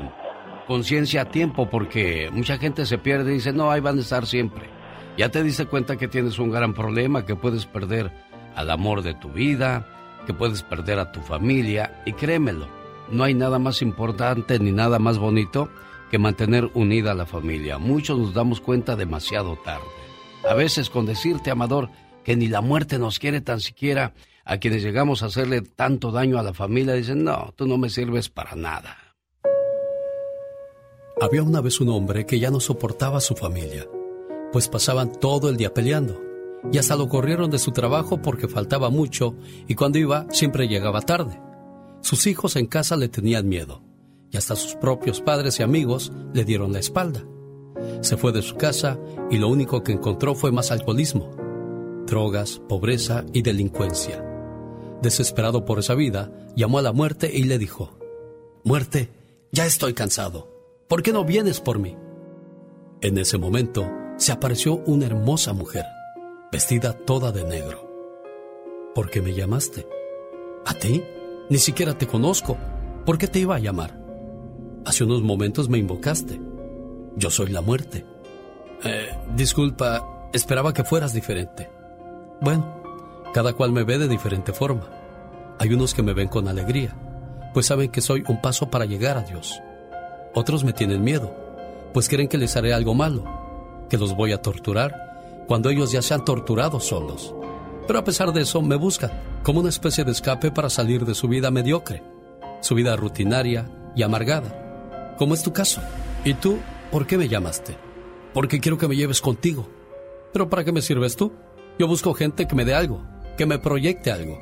[0.68, 4.26] conciencia a tiempo porque mucha gente se pierde y dice, "No, ahí van a estar
[4.26, 4.70] siempre."
[5.18, 8.10] Ya te diste cuenta que tienes un gran problema, que puedes perder
[8.56, 9.86] al amor de tu vida,
[10.26, 12.68] que puedes perder a tu familia y créemelo,
[13.12, 15.70] no hay nada más importante ni nada más bonito
[16.12, 17.78] que mantener unida a la familia.
[17.78, 19.86] Muchos nos damos cuenta demasiado tarde.
[20.50, 21.90] A veces con decirte, Amador,
[22.24, 24.14] que ni la muerte nos quiere tan siquiera,
[24.46, 27.90] a quienes llegamos a hacerle tanto daño a la familia, dicen, no, tú no me
[27.90, 28.98] sirves para nada.
[31.22, 33.86] Había una vez un hombre que ya no soportaba a su familia,
[34.52, 36.20] pues pasaban todo el día peleando,
[36.72, 39.36] y hasta lo corrieron de su trabajo porque faltaba mucho
[39.68, 41.42] y cuando iba siempre llegaba tarde.
[42.02, 43.82] Sus hijos en casa le tenían miedo
[44.32, 47.24] y hasta sus propios padres y amigos le dieron la espalda.
[48.02, 49.00] Se fue de su casa
[49.30, 51.32] y lo único que encontró fue más alcoholismo,
[52.06, 54.26] drogas, pobreza y delincuencia.
[55.02, 57.98] Desesperado por esa vida, llamó a la muerte y le dijo,
[58.64, 59.10] Muerte,
[59.52, 60.50] ya estoy cansado.
[60.88, 61.96] ¿Por qué no vienes por mí?
[63.02, 65.86] En ese momento se apareció una hermosa mujer,
[66.52, 67.88] vestida toda de negro.
[68.96, 69.88] ¿Por qué me llamaste?
[70.66, 71.04] ¿A ti?
[71.50, 72.58] Ni siquiera te conozco.
[73.06, 74.00] ¿Por qué te iba a llamar?
[74.86, 76.40] Hace unos momentos me invocaste.
[77.16, 78.06] Yo soy la muerte.
[78.84, 81.70] Eh, disculpa, esperaba que fueras diferente.
[82.42, 82.82] Bueno,
[83.34, 84.90] cada cual me ve de diferente forma.
[85.60, 86.96] Hay unos que me ven con alegría,
[87.54, 89.62] pues saben que soy un paso para llegar a Dios.
[90.34, 91.36] Otros me tienen miedo,
[91.94, 93.26] pues creen que les haré algo malo,
[93.90, 95.09] que los voy a torturar
[95.50, 97.34] cuando ellos ya se han torturado solos.
[97.88, 99.10] Pero a pesar de eso me buscan
[99.42, 102.04] como una especie de escape para salir de su vida mediocre,
[102.62, 105.82] su vida rutinaria y amargada, como es tu caso.
[106.24, 106.60] ¿Y tú
[106.92, 107.76] por qué me llamaste?
[108.32, 109.68] Porque quiero que me lleves contigo.
[110.32, 111.34] ¿Pero para qué me sirves tú?
[111.80, 113.02] Yo busco gente que me dé algo,
[113.36, 114.38] que me proyecte algo.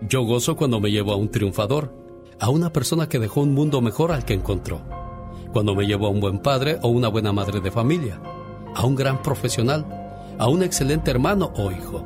[0.00, 1.92] Yo gozo cuando me llevo a un triunfador,
[2.40, 4.80] a una persona que dejó un mundo mejor al que encontró.
[5.52, 8.18] Cuando me llevo a un buen padre o una buena madre de familia,
[8.74, 10.07] a un gran profesional,
[10.38, 12.04] a un excelente hermano o hijo,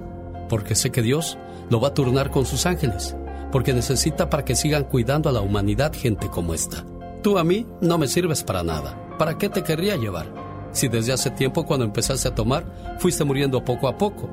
[0.48, 1.38] porque sé que Dios
[1.70, 3.16] lo va a turnar con sus ángeles,
[3.50, 6.84] porque necesita para que sigan cuidando a la humanidad gente como esta.
[7.22, 8.98] Tú a mí no me sirves para nada.
[9.18, 10.26] ¿Para qué te querría llevar?
[10.72, 12.64] Si desde hace tiempo cuando empezaste a tomar
[12.98, 14.28] fuiste muriendo poco a poco.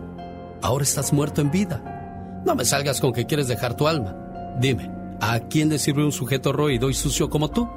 [0.61, 2.41] Ahora estás muerto en vida.
[2.45, 4.15] No me salgas con que quieres dejar tu alma.
[4.59, 4.89] Dime,
[5.21, 7.69] ¿a quién le sirve un sujeto roído y sucio como tú?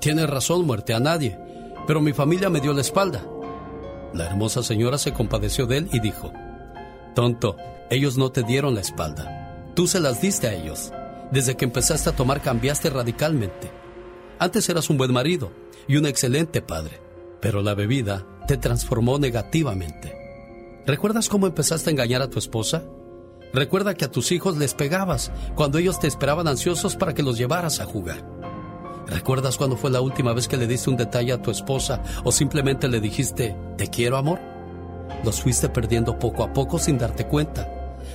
[0.00, 1.38] Tienes razón, muerte, a nadie.
[1.86, 3.24] Pero mi familia me dio la espalda.
[4.14, 6.32] La hermosa señora se compadeció de él y dijo,
[7.14, 7.56] Tonto,
[7.90, 9.70] ellos no te dieron la espalda.
[9.74, 10.92] Tú se las diste a ellos.
[11.30, 13.70] Desde que empezaste a tomar cambiaste radicalmente.
[14.38, 15.52] Antes eras un buen marido
[15.88, 17.00] y un excelente padre,
[17.40, 20.14] pero la bebida te transformó negativamente.
[20.86, 22.82] ¿Recuerdas cómo empezaste a engañar a tu esposa?
[23.52, 27.38] Recuerda que a tus hijos les pegabas cuando ellos te esperaban ansiosos para que los
[27.38, 28.26] llevaras a jugar.
[29.06, 32.32] ¿Recuerdas cuándo fue la última vez que le diste un detalle a tu esposa o
[32.32, 34.40] simplemente le dijiste, te quiero amor?
[35.24, 37.68] Los fuiste perdiendo poco a poco sin darte cuenta.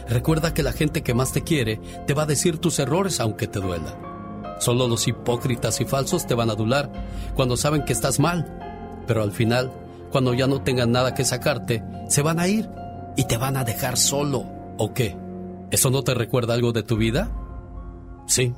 [0.08, 3.48] Recuerda que la gente que más te quiere te va a decir tus errores aunque
[3.48, 3.98] te duela.
[4.60, 6.92] Solo los hipócritas y falsos te van a adular
[7.36, 9.04] cuando saben que estás mal.
[9.06, 9.72] Pero al final,
[10.12, 12.70] cuando ya no tengan nada que sacarte, se van a ir
[13.16, 14.46] y te van a dejar solo.
[14.78, 15.16] ¿O qué?
[15.72, 17.32] ¿Eso no te recuerda algo de tu vida?
[18.28, 18.54] Sí,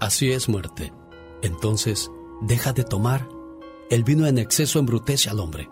[0.00, 0.92] así es muerte.
[1.42, 3.28] Entonces, deja de tomar.
[3.90, 5.68] El vino en exceso embrutece al hombre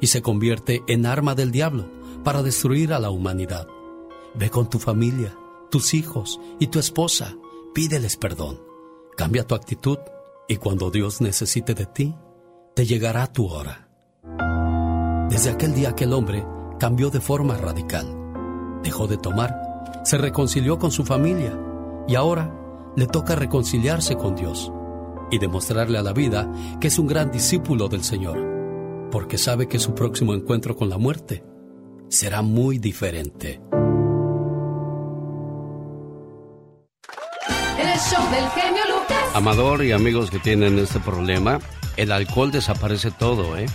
[0.00, 1.90] y se convierte en arma del diablo
[2.22, 3.66] para destruir a la humanidad.
[4.34, 5.36] Ve con tu familia,
[5.70, 7.36] tus hijos y tu esposa,
[7.74, 8.60] pídeles perdón.
[9.16, 9.98] Cambia tu actitud
[10.48, 12.14] y cuando Dios necesite de ti,
[12.74, 13.88] te llegará tu hora.
[15.30, 16.44] Desde aquel día aquel hombre
[16.78, 18.06] cambió de forma radical.
[18.82, 21.58] Dejó de tomar se reconcilió con su familia
[22.06, 22.54] y ahora
[22.94, 24.70] le toca reconciliarse con Dios
[25.34, 26.48] y demostrarle a la vida
[26.80, 30.96] que es un gran discípulo del Señor, porque sabe que su próximo encuentro con la
[30.96, 31.44] muerte
[32.08, 33.60] será muy diferente.
[37.76, 39.34] El show del genio Lucas.
[39.34, 41.58] Amador y amigos que tienen este problema,
[41.96, 43.66] el alcohol desaparece todo, ¿eh?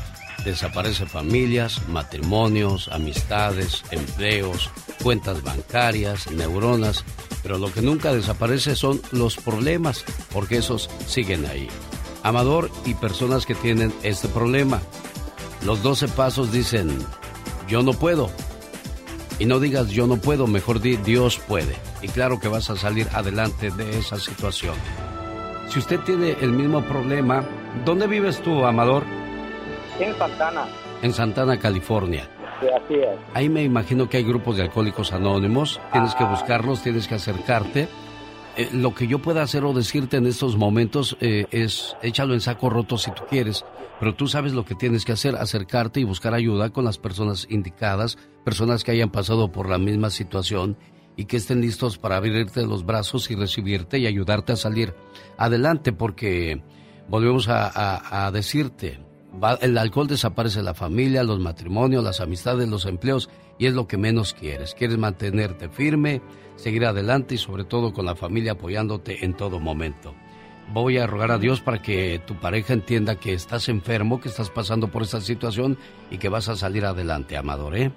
[0.45, 4.69] Desaparece familias, matrimonios, amistades, empleos,
[5.03, 7.03] cuentas bancarias, neuronas,
[7.43, 11.67] pero lo que nunca desaparece son los problemas, porque esos siguen ahí.
[12.23, 14.81] Amador y personas que tienen este problema.
[15.65, 16.89] Los 12 pasos dicen,
[17.67, 18.29] yo no puedo.
[19.39, 21.75] Y no digas yo no puedo, mejor di Dios puede.
[22.01, 24.75] Y claro que vas a salir adelante de esa situación.
[25.69, 27.47] Si usted tiene el mismo problema,
[27.85, 29.03] ¿dónde vives tú, Amador?
[29.99, 30.67] En Santana.
[31.01, 32.29] En Santana, California.
[33.33, 35.79] Ahí me imagino que hay grupos de alcohólicos anónimos.
[35.91, 37.87] Tienes que buscarlos, tienes que acercarte.
[38.57, 42.41] Eh, lo que yo pueda hacer o decirte en estos momentos eh, es échalo en
[42.41, 43.63] saco roto si tú quieres,
[43.99, 47.47] pero tú sabes lo que tienes que hacer, acercarte y buscar ayuda con las personas
[47.49, 50.77] indicadas, personas que hayan pasado por la misma situación
[51.15, 54.93] y que estén listos para abrirte los brazos y recibirte y ayudarte a salir
[55.37, 56.61] adelante, porque
[57.07, 58.99] volvemos a decirte,
[59.61, 63.97] el alcohol desaparece la familia, los matrimonios, las amistades, los empleos y es lo que
[63.97, 64.73] menos quieres.
[64.73, 66.21] Quieres mantenerte firme,
[66.55, 70.13] seguir adelante y sobre todo con la familia apoyándote en todo momento.
[70.71, 74.51] Voy a rogar a Dios para que tu pareja entienda que estás enfermo, que estás
[74.51, 75.77] pasando por esta situación
[76.11, 77.91] y que vas a salir adelante, Amador, ¿eh?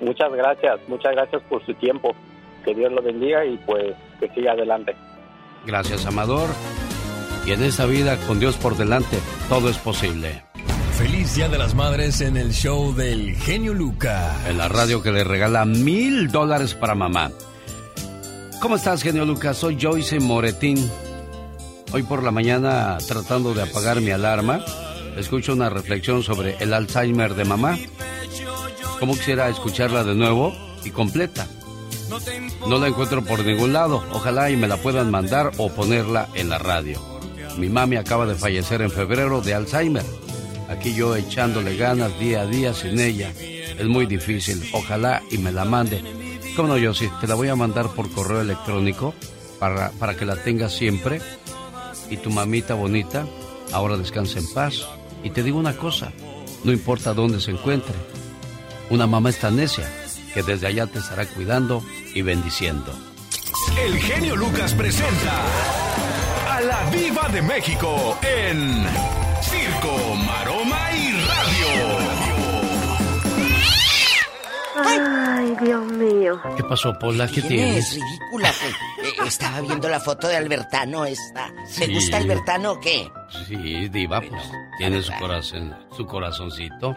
[0.00, 2.14] Muchas gracias, muchas gracias por su tiempo.
[2.64, 4.94] Que Dios lo bendiga y pues que siga adelante.
[5.66, 6.50] Gracias, Amador.
[7.46, 9.16] Y en esta vida, con Dios por delante,
[9.48, 10.49] todo es posible.
[11.20, 14.46] Feliz Día de las Madres en el show del genio Lucas.
[14.46, 17.30] En la radio que le regala mil dólares para mamá.
[18.58, 19.58] ¿Cómo estás, genio Lucas?
[19.58, 20.90] Soy Joyce Moretín.
[21.92, 24.64] Hoy por la mañana, tratando de apagar mi alarma,
[25.18, 27.78] escucho una reflexión sobre el Alzheimer de mamá.
[28.98, 30.54] ¿Cómo quisiera escucharla de nuevo
[30.84, 31.46] y completa?
[32.66, 34.02] No la encuentro por ningún lado.
[34.12, 36.98] Ojalá y me la puedan mandar o ponerla en la radio.
[37.58, 40.19] Mi mami acaba de fallecer en febrero de Alzheimer.
[40.70, 43.32] Aquí yo echándole ganas día a día sin ella.
[43.40, 44.70] Es muy difícil.
[44.72, 46.02] Ojalá y me la mande.
[46.54, 47.10] ¿Cómo no, yo sí?
[47.20, 49.12] Te la voy a mandar por correo electrónico
[49.58, 51.20] para, para que la tengas siempre.
[52.08, 53.26] Y tu mamita bonita,
[53.72, 54.86] ahora descansa en paz.
[55.24, 56.12] Y te digo una cosa,
[56.62, 57.94] no importa dónde se encuentre.
[58.90, 59.90] Una mamá es tan necia
[60.32, 61.82] que desde allá te estará cuidando
[62.14, 62.92] y bendiciendo.
[63.84, 65.44] El genio Lucas presenta
[66.48, 71.98] a la Viva de México en Circo, Maroma y Radio.
[74.82, 76.40] Ay, Dios mío.
[76.56, 77.26] ¿Qué pasó, Pola?
[77.26, 77.86] ¿Qué ¿Quién tienes?
[77.88, 77.94] es?
[77.94, 78.52] ridícula.
[78.52, 81.52] que- eh, estaba viendo la foto de Albertano esta.
[81.78, 81.94] ¿Te Sí.
[81.94, 83.10] gusta Albertano o qué?
[83.46, 84.42] Sí, Diva, pues
[84.78, 86.96] tiene su corazón, su corazoncito.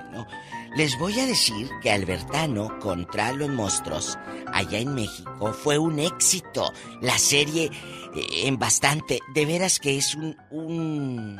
[0.76, 4.18] Les voy a decir que Albertano contra los monstruos
[4.52, 6.72] allá en México fue un éxito.
[7.02, 7.70] La serie
[8.16, 9.20] eh, en bastante.
[9.34, 11.40] De veras que es un, un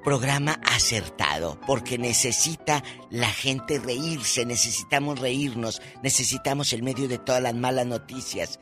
[0.00, 7.54] programa acertado porque necesita la gente reírse, necesitamos reírnos, necesitamos el medio de todas las
[7.54, 8.60] malas noticias.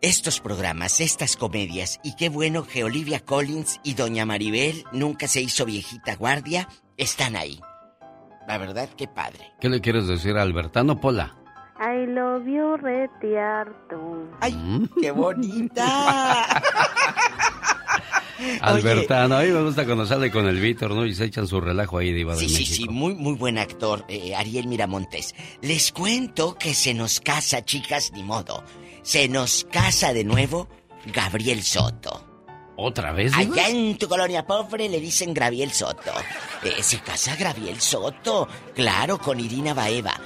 [0.00, 5.40] Estos programas, estas comedias, y qué bueno que Olivia Collins y Doña Maribel nunca se
[5.40, 7.60] hizo viejita guardia, están ahí.
[8.48, 9.52] La verdad, qué padre.
[9.60, 11.36] ¿Qué le quieres decir a Albertano, Pola?
[11.78, 14.28] I love you, retiarto.
[14.40, 16.46] ¡Ay, qué bonita!
[18.60, 21.06] Albertano, a mí me gusta cuando sale con el Víctor, ¿no?
[21.06, 22.58] Y se echan su relajo ahí, sí, de sí, México.
[22.58, 25.34] Sí, sí, muy, muy buen actor, eh, Ariel Miramontes.
[25.60, 28.64] Les cuento que se nos casa, chicas, ni modo.
[29.02, 30.68] Se nos casa de nuevo
[31.06, 32.28] Gabriel Soto.
[32.76, 33.32] ¿Otra vez?
[33.34, 36.12] Allá en tu colonia pobre le dicen Gabriel Soto.
[36.64, 40.18] Eh, se casa Gabriel Soto, claro, con Irina Baeva.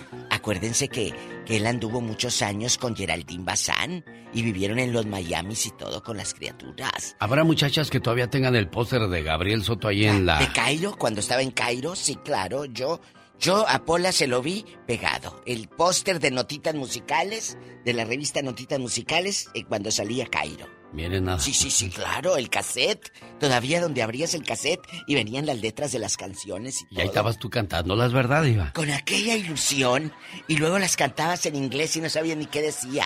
[0.47, 1.13] Acuérdense que,
[1.45, 6.05] que él anduvo muchos años con Geraldine Bazán y vivieron en los Miamis y todo
[6.05, 7.17] con las criaturas.
[7.19, 10.39] ¿Habrá muchachas que todavía tengan el póster de Gabriel Soto ahí en la...
[10.39, 10.95] ¿De Cairo?
[10.97, 13.01] Cuando estaba en Cairo, sí, claro, yo...
[13.39, 15.43] Yo a Pola se lo vi pegado.
[15.47, 20.67] El póster de Notitas Musicales, de la revista Notitas Musicales, eh, cuando salía Cairo.
[20.93, 21.39] Miren nada.
[21.39, 23.13] Sí, sí, sí, claro, el cassette.
[23.39, 27.09] Todavía donde abrías el cassette y venían las letras de las canciones y, y ahí
[27.09, 28.73] estabas tú cantándolas, ¿verdad, Diva?
[28.73, 30.13] Con aquella ilusión
[30.49, 33.05] y luego las cantabas en inglés y no sabías ni qué decía.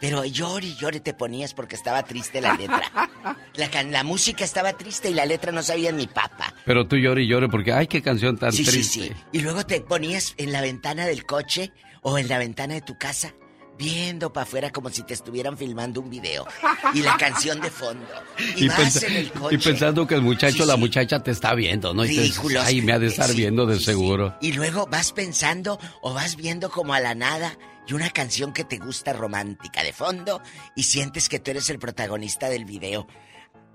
[0.00, 2.82] Pero llore y llore te ponías porque estaba triste la letra.
[3.54, 6.54] La, la música estaba triste y la letra no sabía ni papa.
[6.64, 8.82] Pero tú llore y llore porque, ay, qué canción tan sí, triste.
[8.82, 9.12] Sí, sí.
[9.32, 11.72] Y luego te ponías en la ventana del coche
[12.02, 13.34] o en la ventana de tu casa
[13.78, 16.46] viendo para afuera como si te estuvieran filmando un video.
[16.94, 18.06] Y la canción de fondo.
[18.56, 19.54] Y, y, vas en el coche.
[19.54, 22.02] y pensando que el muchacho sí, la muchacha te está viendo, ¿no?
[22.02, 22.64] Ridículos.
[22.66, 24.36] Ay, me ha de estar viendo de seguro.
[24.40, 27.56] Y luego vas pensando o vas viendo como a la nada
[27.88, 30.42] y una canción que te gusta romántica de fondo
[30.76, 33.06] y sientes que tú eres el protagonista del video.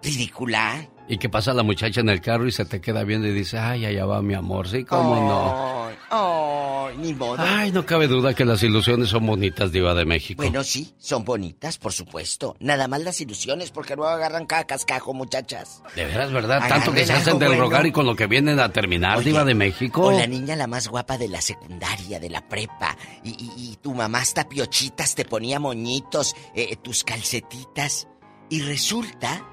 [0.03, 0.87] Ridícula.
[1.07, 3.57] Y que pasa la muchacha en el carro y se te queda viendo y dice,
[3.57, 5.82] ay, allá va mi amor, sí, cómo oh, no.
[6.15, 7.37] Oh, ni modo.
[7.39, 10.43] Ay, no cabe duda que las ilusiones son bonitas, Diva de México.
[10.43, 12.55] Bueno, sí, son bonitas, por supuesto.
[12.59, 15.81] Nada más las ilusiones, porque luego agarran cada cascajo, muchachas.
[15.95, 16.57] De veras, ¿verdad?
[16.57, 17.63] Agarren Tanto que se hacen del bueno.
[17.63, 20.01] rogar y con lo que vienen a terminar, Oye, Diva de México.
[20.03, 22.95] O la niña la más guapa de la secundaria, de la prepa.
[23.23, 28.07] Y, y, y tu mamá hasta piochitas, te ponía moñitos, eh, tus calcetitas.
[28.51, 29.43] Y resulta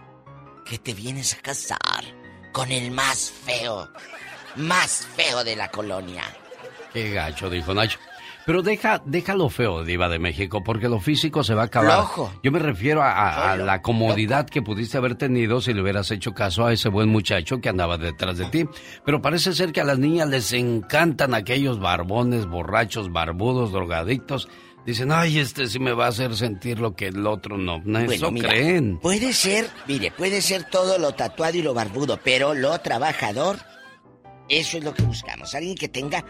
[0.66, 2.04] que te vienes a casar
[2.52, 3.88] con el más feo,
[4.56, 6.24] más feo de la colonia.
[6.92, 7.98] Qué gacho, dijo Nacho.
[8.46, 11.98] Pero deja, déjalo feo, Diva de México, porque lo físico se va a acabar.
[11.98, 12.32] Lojo.
[12.42, 16.10] Yo me refiero a, a, a la comodidad que pudiste haber tenido si le hubieras
[16.10, 18.66] hecho caso a ese buen muchacho que andaba detrás de ti.
[19.04, 24.48] Pero parece ser que a las niñas les encantan aquellos barbones, borrachos, barbudos, drogadictos.
[24.86, 27.82] Dicen, ay, este sí me va a hacer sentir lo que el otro no.
[27.84, 28.98] no bueno, eso mira, creen.
[28.98, 33.58] Puede ser, mire, puede ser todo lo tatuado y lo barbudo, pero lo trabajador,
[34.50, 35.54] eso es lo que buscamos.
[35.54, 36.24] Alguien que tenga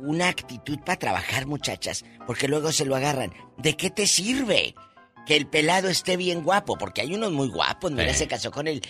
[0.00, 3.32] una actitud para trabajar, muchachas, porque luego se lo agarran.
[3.58, 4.74] ¿De qué te sirve?
[5.26, 7.92] Que el pelado esté bien guapo, porque hay unos muy guapos.
[7.92, 8.14] Mira, Eh.
[8.14, 8.82] se casó con el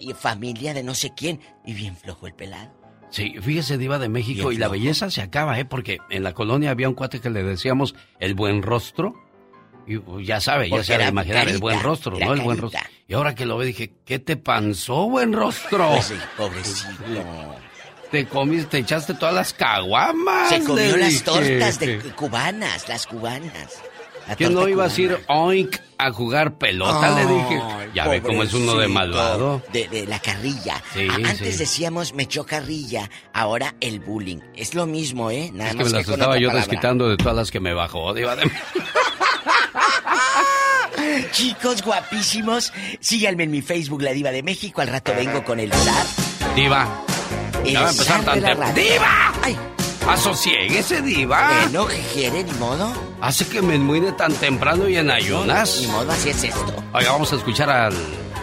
[0.00, 2.72] y familia de no sé quién y bien flojo el pelado.
[3.10, 5.64] Sí, fíjese, Diva de México, y la belleza se acaba, ¿eh?
[5.64, 9.14] Porque en la colonia había un cuate que le decíamos el buen rostro.
[9.86, 12.34] Y ya sabe, ya se era imaginar el buen rostro, ¿no?
[12.34, 12.80] El buen rostro.
[13.06, 15.88] Y ahora que lo ve dije, ¿qué te panzó, buen rostro?
[15.92, 16.90] Pues sí, pobrecito.
[18.10, 20.48] Te comiste, te echaste todas las caguamas.
[20.48, 23.82] Se comió las tortas de cubanas, las cubanas.
[24.26, 27.14] La ¿Quién no iba a decir oink a jugar pelota?
[27.14, 27.62] le dije.
[27.94, 29.62] Ya ve cómo es uno de malvado.
[29.72, 30.82] De, de la carrilla.
[30.92, 31.58] Sí, Antes sí.
[31.58, 34.38] decíamos me echó carrilla, ahora el bullying.
[34.54, 35.50] Es lo mismo, ¿eh?
[35.54, 36.66] Nada Es que más me las estaba yo palabra.
[36.66, 38.50] desquitando de todas las que me bajó, Diva de
[41.32, 44.80] Chicos guapísimos, síganme en mi Facebook, La Diva de México.
[44.80, 46.06] Al rato vengo con el zar.
[46.54, 47.04] Diva.
[47.64, 48.40] Ya va a empezar tan.
[48.74, 49.32] ¡Diva!
[49.42, 49.56] ¡Ay!
[50.08, 51.50] Asosiéguese, Diva.
[51.64, 52.42] Bueno, ¿qué quiere?
[52.44, 52.92] Ni modo.
[53.20, 55.80] Hace que me enmuine tan temprano y en ayunas.
[55.82, 56.74] Ni modo, así es esto.
[56.94, 57.94] Oiga, vamos a escuchar al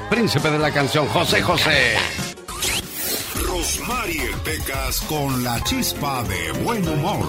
[0.09, 1.95] príncipe de la canción, José José.
[3.47, 7.25] Rosmarie Pecas con la chispa de buen humor.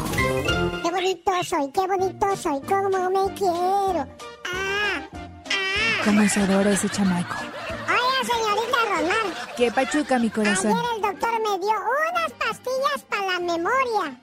[0.82, 4.06] Qué bonito soy, qué bonito soy, cómo me quiero.
[4.44, 5.08] Ah,
[6.04, 7.36] Cómo se adora ese chamaco.
[8.24, 9.34] Señorita Román.
[9.56, 10.72] Qué pachuca, mi corazón.
[10.72, 11.74] Ayer el doctor me dio
[12.10, 14.20] unas pastillas para la memoria.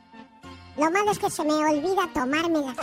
[0.78, 2.76] Lo malo es que se me olvida tomármelas.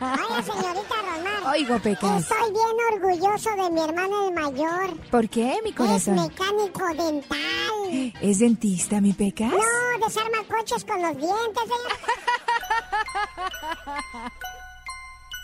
[0.00, 1.46] Oiga, señorita Román.
[1.54, 2.22] Oigo, Pecas.
[2.22, 4.96] Estoy bien orgulloso de mi hermano el mayor.
[5.10, 6.14] ¿Por qué, mi Es corazón?
[6.16, 8.12] mecánico dental.
[8.20, 9.50] ¿Es dentista, mi Pecas?
[9.50, 11.62] No, desarma coches con los dientes.
[11.62, 11.92] señor.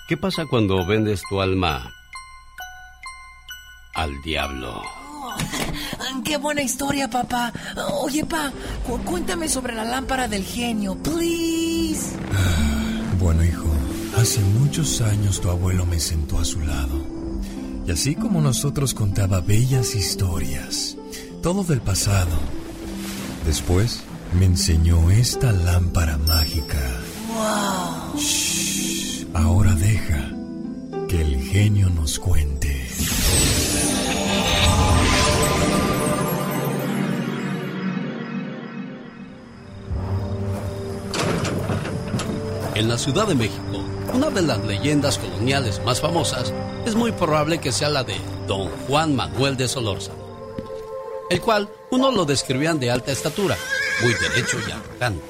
[0.09, 1.91] ¿Qué pasa cuando vendes tu alma
[3.99, 4.83] al diablo?
[6.25, 7.53] ¡Qué buena historia, papá!
[8.01, 8.53] Oye, pa,
[8.87, 12.16] cu- cuéntame sobre la lámpara del genio, please.
[13.19, 13.66] Bueno, hijo,
[14.16, 17.05] hace muchos años tu abuelo me sentó a su lado.
[17.87, 20.97] Y así como nosotros contaba bellas historias,
[21.43, 22.37] todo del pasado.
[23.47, 24.01] Después
[24.39, 26.79] me enseñó esta lámpara mágica.
[27.35, 28.20] ¡Wow!
[29.35, 30.31] Ahora deja
[31.09, 32.78] que el genio nos cuente.
[42.78, 43.82] En la Ciudad de México,
[44.15, 46.55] una de las leyendas coloniales más famosas
[46.86, 48.15] es muy probable que sea la de
[48.47, 50.24] Don Juan Manuel de Solórzano,
[51.28, 53.56] el cual unos lo describían de alta estatura,
[54.01, 55.23] muy derecho y arrogante.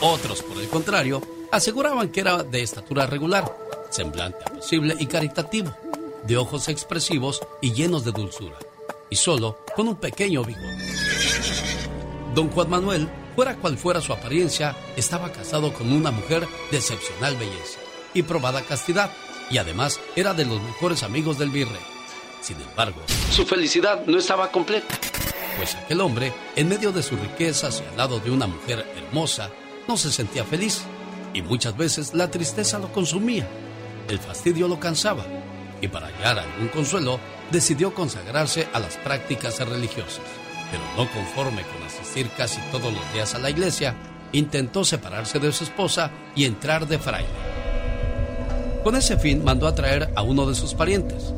[0.00, 1.20] Otros, por el contrario,
[1.50, 3.56] aseguraban que era de estatura regular,
[3.90, 5.76] semblante apacible y caritativo
[6.26, 8.58] de ojos expresivos y llenos de dulzura,
[9.10, 10.92] y solo con un pequeño bigote.
[12.34, 17.36] Don Juan Manuel, fuera cual fuera su apariencia, estaba casado con una mujer de excepcional
[17.36, 17.78] belleza
[18.12, 19.10] y probada castidad,
[19.50, 21.80] y además era de los mejores amigos del virrey.
[22.40, 24.98] Sin embargo, su felicidad no estaba completa,
[25.56, 29.50] pues aquel hombre, en medio de sus riquezas y al lado de una mujer hermosa,
[29.86, 30.82] no se sentía feliz,
[31.32, 33.46] y muchas veces la tristeza lo consumía,
[34.08, 35.24] el fastidio lo cansaba,
[35.80, 37.18] y para hallar algún consuelo,
[37.50, 40.24] decidió consagrarse a las prácticas religiosas.
[40.70, 43.94] Pero no conforme con asistir casi todos los días a la iglesia,
[44.32, 47.28] intentó separarse de su esposa y entrar de fraile.
[48.82, 51.32] Con ese fin mandó a traer a uno de sus parientes.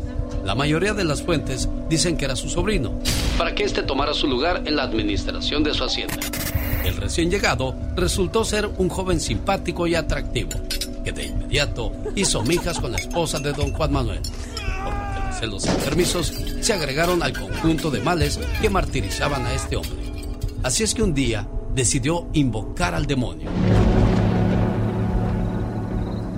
[0.45, 2.99] La mayoría de las fuentes dicen que era su sobrino,
[3.37, 6.17] para que éste tomara su lugar en la administración de su hacienda.
[6.85, 10.51] El recién llegado resultó ser un joven simpático y atractivo,
[11.07, 14.21] que de inmediato hizo mijas con la esposa de don Juan Manuel,
[14.83, 19.95] por los celos enfermizos se agregaron al conjunto de males que martirizaban a este hombre.
[20.65, 21.47] Así es que un día
[21.77, 23.49] decidió invocar al demonio.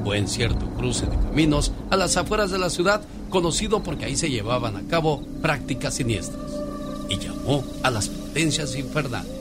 [0.04, 3.00] Fue en cierto cruce de caminos a las afueras de la ciudad,
[3.30, 6.52] conocido porque ahí se llevaban a cabo prácticas siniestras,
[7.08, 9.32] y llamó a las potencias infernales.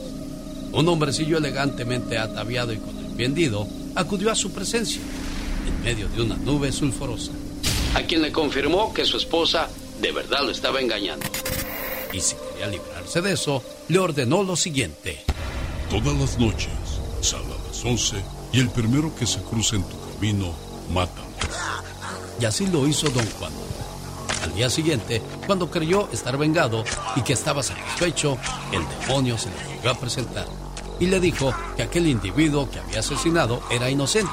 [0.72, 5.00] Un hombrecillo elegantemente ataviado y con el vendido acudió a su presencia,
[5.66, 7.32] en medio de una nube sulfurosa,
[7.94, 9.68] a quien le confirmó que su esposa
[10.00, 11.26] de verdad lo estaba engañando.
[12.12, 15.24] Y si quería librarse de eso, le ordenó lo siguiente.
[15.90, 16.70] Todas las noches,
[17.20, 18.16] sal a las 11
[18.52, 20.54] y el primero que se cruce en tu camino,
[20.92, 21.28] mátalo.
[22.40, 23.52] Y así lo hizo don Juan.
[24.42, 26.84] Al día siguiente, cuando creyó estar vengado
[27.16, 28.38] y que estaba satisfecho,
[28.72, 30.46] el demonio se le llegó a presentar
[31.00, 34.30] y le dijo que aquel individuo que había asesinado era inocente,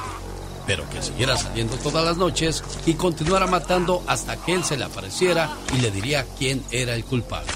[0.65, 4.85] pero que siguiera saliendo todas las noches y continuara matando hasta que él se le
[4.85, 7.51] apareciera y le diría quién era el culpable.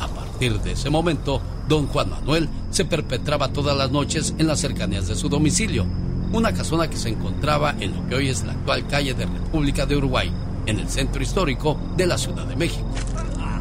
[0.00, 4.60] A partir de ese momento, don Juan Manuel se perpetraba todas las noches en las
[4.60, 5.86] cercanías de su domicilio,
[6.32, 9.86] una casona que se encontraba en lo que hoy es la actual calle de República
[9.86, 10.32] de Uruguay,
[10.66, 12.88] en el centro histórico de la Ciudad de México.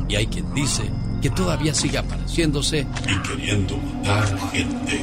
[0.07, 0.89] Y hay quien dice
[1.23, 5.01] que todavía sigue apareciéndose y queriendo matar gente.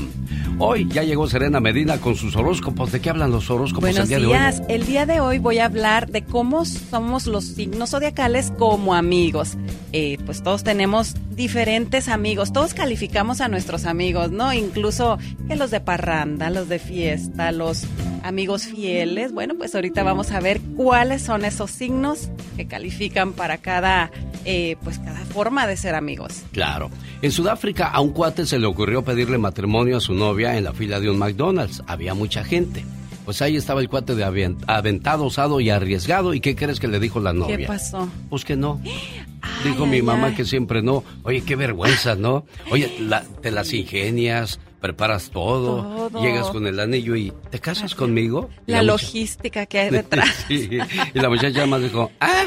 [0.58, 2.92] Hoy ya llegó Serena Medina con sus horóscopos.
[2.92, 4.58] ¿De qué hablan los horóscopos Buenos el día días.
[4.58, 4.72] de hoy?
[4.72, 9.56] El día de hoy voy a hablar de cómo somos los signos zodiacales como amigos.
[9.92, 14.52] Eh, pues todos tenemos diferentes amigos, todos calificamos a nuestros amigos, ¿no?
[14.52, 15.18] Incluso
[15.48, 17.84] que los de parranda, los de fiesta, los
[18.22, 19.32] amigos fieles.
[19.32, 24.10] Bueno, pues ahorita vamos a ver cuáles son esos signos que califican para cada,
[24.44, 26.42] eh, pues cada forma de ser amigos.
[26.52, 26.90] Claro.
[27.22, 30.72] En Sudáfrica a un cuate se le ocurrió pedirle matrimonio a su novia en la
[30.72, 31.82] fila de un McDonald's.
[31.86, 32.84] Había mucha gente.
[33.24, 36.34] Pues ahí estaba el cuate de avent- aventado, osado y arriesgado.
[36.34, 37.56] ¿Y qué crees que le dijo la novia?
[37.56, 38.06] ¿Qué pasó?
[38.28, 38.80] Pues que no.
[39.64, 40.34] Dijo mi mamá ay.
[40.34, 41.04] que siempre no.
[41.22, 42.44] Oye, qué vergüenza, ¿no?
[42.70, 46.22] Oye, la- te las ingenias, preparas todo, Todo.
[46.22, 48.50] llegas con el anillo y ¿te casas conmigo?
[48.66, 50.28] La logística que hay detrás.
[50.48, 50.68] Sí,
[51.14, 52.44] Y la muchacha más dijo, ah,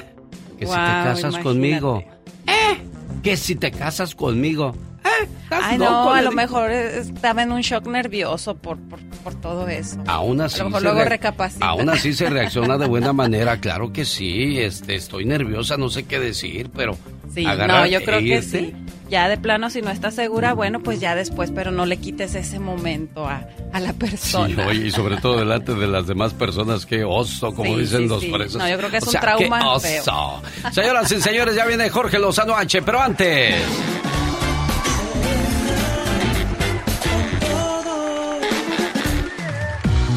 [0.59, 1.43] que si te casas imagínate.
[1.43, 2.03] conmigo.
[2.45, 2.77] Eh,
[3.23, 4.75] que si te casas conmigo.
[5.43, 6.33] Estás Ay, loco, no, a lo dijo.
[6.41, 10.01] mejor estaba en un shock nervioso por, por, por todo eso.
[10.07, 11.65] Aún así, A lo mejor se luego re- recapacita.
[11.65, 16.05] aún así se reacciona de buena manera, claro que sí, este, estoy nerviosa, no sé
[16.05, 16.97] qué decir, pero
[17.33, 18.73] Sí, no, yo creo e que sí.
[19.09, 22.35] Ya de plano, si no estás segura, bueno, pues ya después, pero no le quites
[22.35, 24.67] ese momento a, a la Sí, persona.
[24.67, 28.07] oye, y sobre todo delante de las demás personas, qué oso, como Sí, dicen sí,
[28.07, 28.31] los sí.
[28.33, 28.57] presos.
[28.61, 30.41] No, yo creo que es O un sea, trauma qué oso.
[30.61, 30.71] feo.
[30.73, 33.55] Señoras y señores, ya viene Jorge Lozano H, pero antes...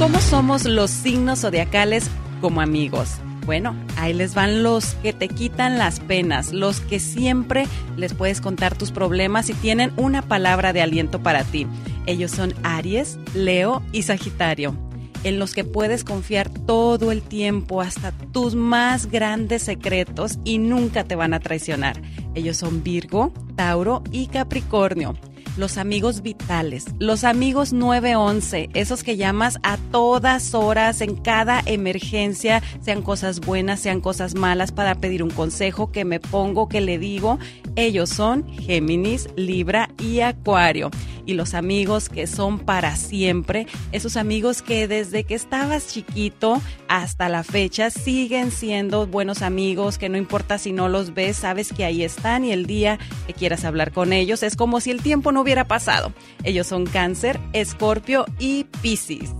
[0.01, 2.11] ¿Cómo somos los signos zodiacales
[2.41, 3.19] como amigos?
[3.45, 7.67] Bueno, ahí les van los que te quitan las penas, los que siempre
[7.99, 11.67] les puedes contar tus problemas y tienen una palabra de aliento para ti.
[12.07, 14.75] Ellos son Aries, Leo y Sagitario.
[15.23, 21.05] en los que puedes confiar todo el tiempo, hasta tus más grandes secretos y nunca
[21.05, 22.01] te van a traicionar.
[22.35, 25.15] Ellos son Virgo, Tauro y Capricornio
[25.57, 32.63] los amigos vitales, los amigos 911, esos que llamas a todas horas en cada emergencia,
[32.81, 36.99] sean cosas buenas, sean cosas malas, para pedir un consejo, que me pongo, que le
[36.99, 37.39] digo.
[37.77, 40.91] Ellos son Géminis, Libra y Acuario.
[41.31, 47.29] Y los amigos que son para siempre, esos amigos que desde que estabas chiquito hasta
[47.29, 51.85] la fecha siguen siendo buenos amigos, que no importa si no los ves, sabes que
[51.85, 52.99] ahí están y el día
[53.29, 56.13] que quieras hablar con ellos es como si el tiempo no hubiera pasado.
[56.43, 59.31] Ellos son Cáncer, Escorpio y Piscis.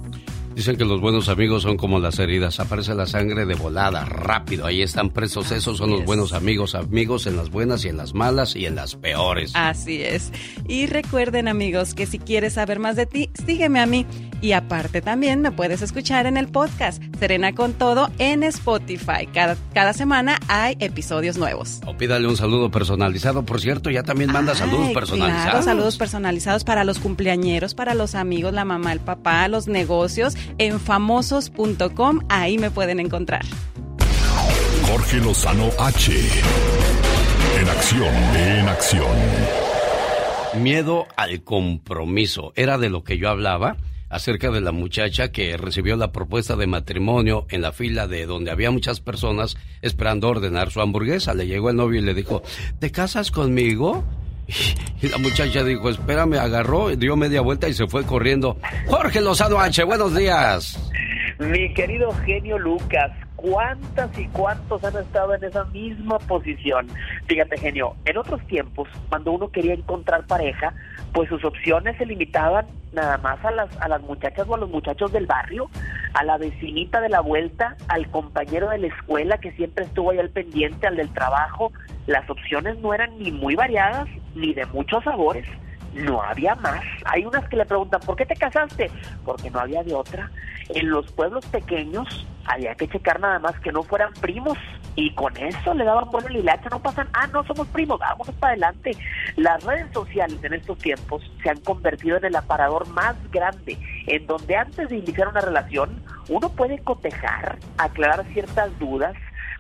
[0.55, 4.67] Dicen que los buenos amigos son como las heridas, aparece la sangre de volada, rápido,
[4.67, 8.15] ahí están presos, esos son los buenos amigos, amigos en las buenas y en las
[8.15, 9.53] malas y en las peores.
[9.55, 10.33] Así es.
[10.67, 14.07] Y recuerden amigos que si quieres saber más de ti, sígueme a mí.
[14.41, 19.27] Y aparte también me puedes escuchar en el podcast Serena con Todo en Spotify.
[19.33, 21.81] Cada, cada semana hay episodios nuevos.
[21.87, 25.51] O pídale un saludo personalizado, por cierto, ya también manda saludos personalizados.
[25.51, 30.37] Claro, saludos personalizados para los cumpleañeros, para los amigos, la mamá, el papá, los negocios
[30.59, 32.21] en famosos.com.
[32.29, 33.45] Ahí me pueden encontrar.
[34.87, 36.13] Jorge Lozano H.
[37.61, 39.17] En acción, en acción.
[40.63, 42.53] Miedo al compromiso.
[42.57, 43.77] Era de lo que yo hablaba
[44.11, 48.51] acerca de la muchacha que recibió la propuesta de matrimonio en la fila de donde
[48.51, 51.33] había muchas personas esperando ordenar su hamburguesa.
[51.33, 52.43] Le llegó el novio y le dijo,
[52.79, 54.05] ¿te casas conmigo?
[55.03, 58.59] Y la muchacha dijo, espérame, agarró, dio media vuelta y se fue corriendo.
[58.87, 60.79] Jorge Lozano H, buenos días.
[61.41, 66.87] Mi querido genio Lucas, ¿cuántas y cuántos han estado en esa misma posición?
[67.29, 70.75] Fíjate, genio, en otros tiempos, cuando uno quería encontrar pareja,
[71.15, 74.69] pues sus opciones se limitaban nada más a las, a las muchachas o a los
[74.69, 75.71] muchachos del barrio,
[76.13, 80.19] a la vecinita de la vuelta, al compañero de la escuela que siempre estuvo ahí
[80.19, 81.73] al pendiente, al del trabajo.
[82.07, 85.47] Las opciones no eran ni muy variadas ni de muchos sabores
[85.95, 86.83] no había más.
[87.05, 88.91] Hay unas que le preguntan, ¿por qué te casaste?
[89.25, 90.31] Porque no había de otra.
[90.71, 94.57] En los pueblos pequeños había que checar nada más que no fueran primos
[94.97, 98.53] y con eso le daban buena lilacha, no pasan, ah, no somos primos, vámonos para
[98.53, 98.97] adelante.
[99.37, 104.27] Las redes sociales en estos tiempos se han convertido en el aparador más grande, en
[104.27, 109.15] donde antes de iniciar una relación uno puede cotejar, aclarar ciertas dudas,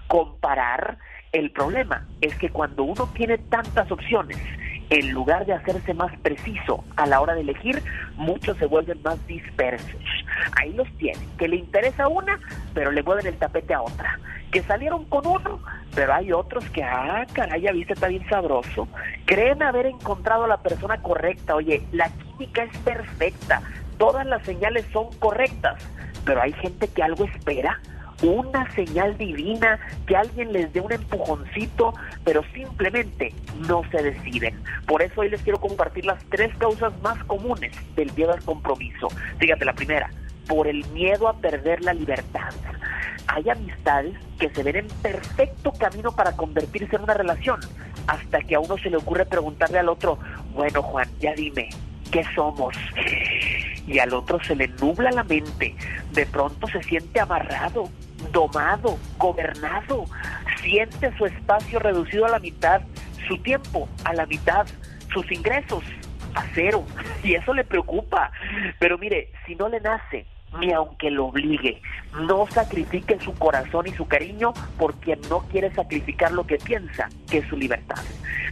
[0.09, 0.99] comparar.
[1.33, 4.39] El problema es que cuando uno tiene tantas opciones,
[4.91, 7.83] en lugar de hacerse más preciso a la hora de elegir,
[8.17, 10.01] muchos se vuelven más dispersos.
[10.61, 12.39] Ahí los tienen, que le interesa una,
[12.75, 14.19] pero le mueven el tapete a otra.
[14.51, 15.61] Que salieron con uno,
[15.95, 18.89] pero hay otros que, ah, caray, ya viste, está bien sabroso.
[19.27, 21.55] Creen haber encontrado a la persona correcta.
[21.55, 23.63] Oye, la química es perfecta,
[23.97, 25.87] todas las señales son correctas,
[26.25, 27.79] pero hay gente que algo espera
[28.23, 31.95] una señal divina, que alguien les dé un empujoncito,
[32.25, 33.33] pero simplemente
[33.69, 34.61] no se deciden.
[34.87, 39.09] Por eso hoy les quiero compartir las tres causas más comunes del miedo al compromiso.
[39.39, 40.11] Fíjate, la primera,
[40.49, 42.51] por el miedo a perder la libertad.
[43.29, 47.61] Hay amistades que se ven en perfecto camino para convertirse en una relación,
[48.07, 50.19] hasta que a uno se le ocurre preguntarle al otro,
[50.53, 51.69] bueno Juan, ya dime,
[52.11, 52.75] ¿qué somos?
[53.87, 55.75] Y al otro se le nubla la mente,
[56.13, 57.89] de pronto se siente amarrado,
[58.33, 60.05] domado, gobernado,
[60.63, 62.83] siente su espacio reducido a la mitad,
[63.29, 64.67] su tiempo a la mitad,
[65.13, 65.85] sus ingresos
[66.35, 66.85] a cero,
[67.23, 68.31] y eso le preocupa.
[68.79, 70.27] Pero mire, si no le nace,
[70.59, 71.81] ni aunque lo obligue,
[72.13, 77.39] no sacrifique su corazón y su cariño porque no quiere sacrificar lo que piensa, que
[77.39, 78.03] es su libertad.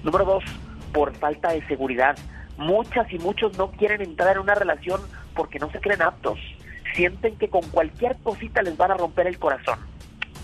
[0.03, 0.45] Número dos,
[0.93, 2.16] por falta de seguridad.
[2.57, 5.01] Muchas y muchos no quieren entrar en una relación
[5.35, 6.39] porque no se creen aptos
[6.94, 9.78] sienten que con cualquier cosita les van a romper el corazón.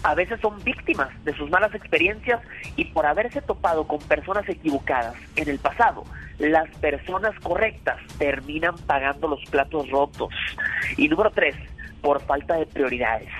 [0.03, 2.41] A veces son víctimas de sus malas experiencias
[2.77, 6.05] y por haberse topado con personas equivocadas en el pasado,
[6.39, 10.35] las personas correctas terminan pagando los platos rotos.
[10.97, 11.57] Y número tres,
[12.03, 13.31] por falta de prioridades.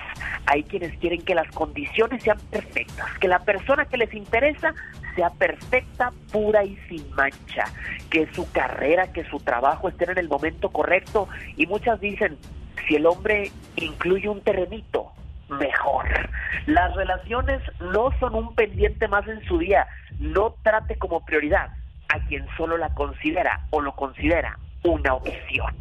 [0.47, 4.73] Hay quienes quieren que las condiciones sean perfectas, que la persona que les interesa
[5.15, 7.65] sea perfecta, pura y sin mancha,
[8.09, 12.37] que su carrera, que su trabajo estén en el momento correcto y muchas dicen,
[12.87, 15.11] si el hombre incluye un terrenito,
[15.49, 16.05] mejor.
[16.65, 19.87] Las relaciones no son un pendiente más en su día.
[20.19, 21.69] No trate como prioridad
[22.09, 25.73] a quien solo la considera o lo considera una opción.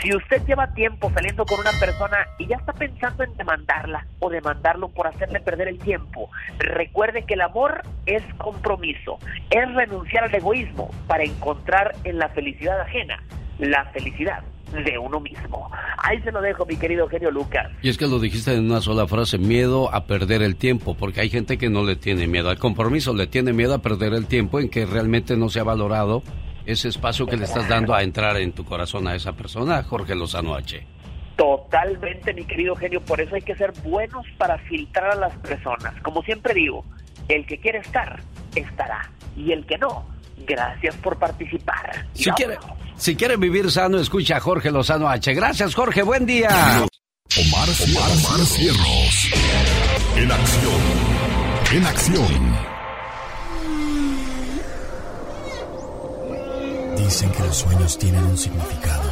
[0.00, 4.30] Si usted lleva tiempo saliendo con una persona y ya está pensando en demandarla o
[4.30, 9.18] demandarlo por hacerle perder el tiempo, recuerde que el amor es compromiso,
[9.50, 13.20] es renunciar al egoísmo para encontrar en la felicidad ajena
[13.58, 14.42] la felicidad
[14.72, 15.70] de uno mismo.
[15.98, 17.70] Ahí se lo dejo, mi querido genio Lucas.
[17.82, 21.20] Y es que lo dijiste en una sola frase, miedo a perder el tiempo, porque
[21.20, 24.26] hay gente que no le tiene miedo al compromiso, le tiene miedo a perder el
[24.26, 26.22] tiempo en que realmente no se ha valorado
[26.66, 30.14] ese espacio que le estás dando a entrar en tu corazón a esa persona, Jorge
[30.14, 30.86] Lozano H.
[31.36, 35.94] Totalmente, mi querido genio, por eso hay que ser buenos para filtrar a las personas.
[36.02, 36.84] Como siempre digo,
[37.28, 38.20] el que quiere estar,
[38.54, 40.04] estará, y el que no,
[40.46, 42.06] gracias por participar.
[42.12, 42.58] Si quiere,
[43.00, 45.32] si quiere vivir sano, escucha a Jorge Lozano H.
[45.32, 46.50] Gracias, Jorge, buen día.
[46.50, 48.40] Omar, Omar, Omar.
[50.16, 50.80] En acción.
[51.72, 52.56] En acción.
[56.98, 59.10] Dicen que los sueños tienen un significado.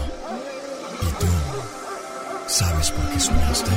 [1.03, 1.27] ¿Y tú
[2.47, 3.71] sabes por qué soñaste?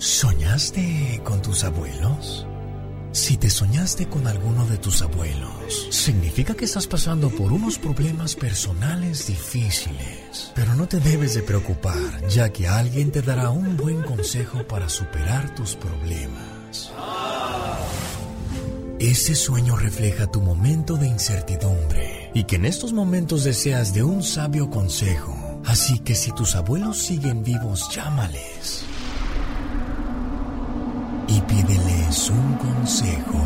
[0.00, 2.46] ¿Soñaste con tus abuelos?
[3.12, 8.34] Si te soñaste con alguno de tus abuelos, significa que estás pasando por unos problemas
[8.34, 10.52] personales difíciles.
[10.54, 14.88] Pero no te debes de preocupar, ya que alguien te dará un buen consejo para
[14.88, 16.94] superar tus problemas.
[18.98, 24.22] Ese sueño refleja tu momento de incertidumbre y que en estos momentos deseas de un
[24.22, 25.60] sabio consejo.
[25.66, 28.86] Así que si tus abuelos siguen vivos, llámales
[31.30, 33.38] y pídeles un consejo.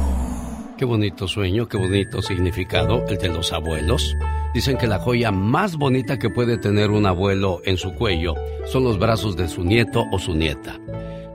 [0.79, 4.17] Qué bonito sueño, qué bonito significado el de los abuelos.
[4.55, 8.35] Dicen que la joya más bonita que puede tener un abuelo en su cuello
[8.67, 10.79] son los brazos de su nieto o su nieta.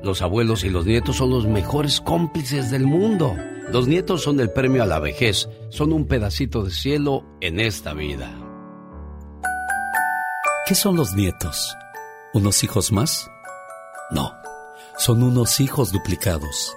[0.03, 3.35] Los abuelos y los nietos son los mejores cómplices del mundo.
[3.71, 7.93] Los nietos son el premio a la vejez, son un pedacito de cielo en esta
[7.93, 8.33] vida.
[10.65, 11.75] ¿Qué son los nietos?
[12.33, 13.29] ¿Unos hijos más?
[14.11, 14.38] No
[14.99, 16.75] son unos hijos duplicados.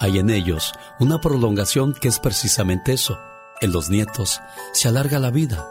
[0.00, 3.16] Hay en ellos una prolongación que es precisamente eso.
[3.60, 4.40] En los nietos
[4.72, 5.64] se alarga la vida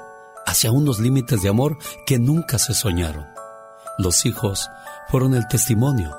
[0.46, 3.28] hacia unos límites de amor que nunca se soñaron.
[3.98, 4.70] Los hijos
[5.10, 6.18] fueron el testimonio,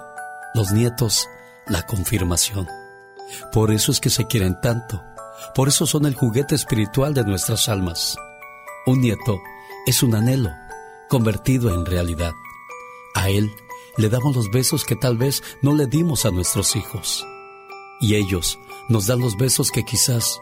[0.55, 1.27] los nietos
[1.66, 2.69] la confirmación.
[3.51, 5.03] Por eso es que se quieren tanto,
[5.55, 8.16] por eso son el juguete espiritual de nuestras almas.
[8.85, 9.40] Un nieto
[9.86, 10.51] es un anhelo
[11.09, 12.32] convertido en realidad.
[13.15, 13.51] A él
[13.97, 17.27] le damos los besos que tal vez no le dimos a nuestros hijos.
[18.01, 18.59] Y ellos
[18.89, 20.40] nos dan los besos que quizás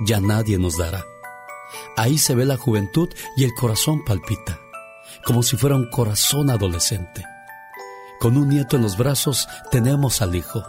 [0.00, 1.04] ya nadie nos dará.
[1.96, 4.60] Ahí se ve la juventud y el corazón palpita,
[5.24, 7.24] como si fuera un corazón adolescente.
[8.18, 10.64] Con un nieto en los brazos tenemos al hijo.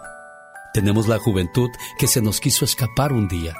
[0.73, 3.55] Tenemos la juventud que se nos quiso escapar un día.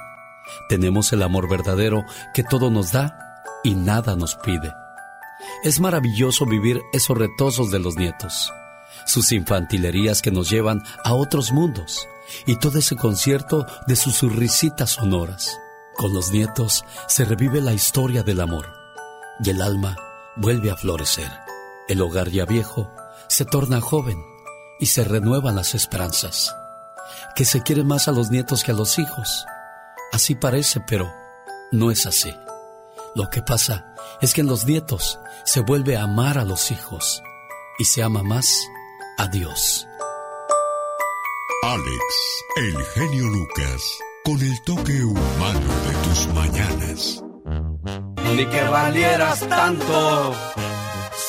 [0.70, 2.04] Tenemos el amor verdadero
[2.34, 4.72] que todo nos da y nada nos pide.
[5.64, 8.52] Es maravilloso vivir esos retosos de los nietos,
[9.06, 12.08] sus infantilerías que nos llevan a otros mundos
[12.46, 15.58] y todo ese concierto de sus risitas sonoras.
[15.96, 18.68] Con los nietos se revive la historia del amor
[19.44, 19.98] y el alma
[20.36, 21.32] vuelve a florecer.
[21.88, 22.92] El hogar ya viejo
[23.28, 24.22] se torna joven
[24.80, 26.56] y se renuevan las esperanzas.
[27.36, 29.46] Que se quiere más a los nietos que a los hijos.
[30.12, 31.12] Así parece, pero
[31.72, 32.34] no es así.
[33.16, 37.24] Lo que pasa es que en los nietos se vuelve a amar a los hijos
[37.80, 38.70] y se ama más
[39.18, 39.88] a Dios.
[41.64, 43.82] Alex, el genio Lucas,
[44.26, 47.24] con el toque humano de tus mañanas.
[48.36, 50.36] Ni que valieras tanto,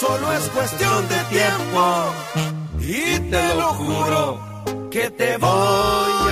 [0.01, 2.05] solo es cuestión de tiempo.
[2.81, 6.28] Y te lo juro que te voy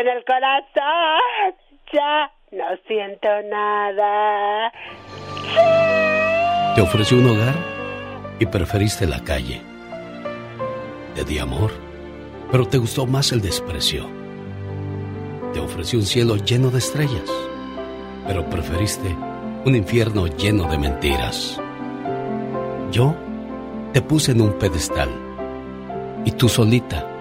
[0.00, 1.54] en el corazón
[1.92, 4.72] ya no siento nada.
[6.74, 7.54] Te ofrecí un hogar
[8.40, 9.62] y preferiste la calle.
[11.14, 11.70] Te di amor,
[12.50, 14.08] pero te gustó más el desprecio.
[15.52, 17.30] Te ofrecí un cielo lleno de estrellas,
[18.26, 19.14] pero preferiste
[19.64, 21.60] un infierno lleno de mentiras.
[22.90, 23.14] Yo
[23.92, 25.10] te puse en un pedestal
[26.24, 27.13] y tú solita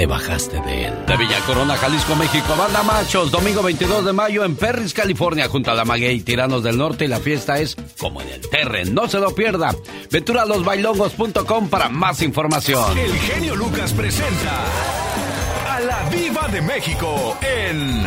[0.00, 0.94] te bajaste de él.
[1.04, 5.70] De Villa Corona, Jalisco, México, Banda Machos, domingo 22 de mayo en Perris, California, junto
[5.70, 8.94] a la Maguey, Tiranos del Norte y la fiesta es como en el Terren.
[8.94, 9.76] No se lo pierda.
[10.10, 12.96] Venturalosbailongos.com para más información.
[12.96, 14.64] El genio Lucas presenta
[15.68, 18.02] a la Viva de México en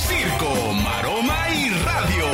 [0.00, 2.26] Circo, Maroma y Radio.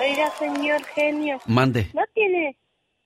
[0.00, 1.38] Oiga, señor genio.
[1.46, 1.92] Mande.
[1.94, 2.56] ¿No tiene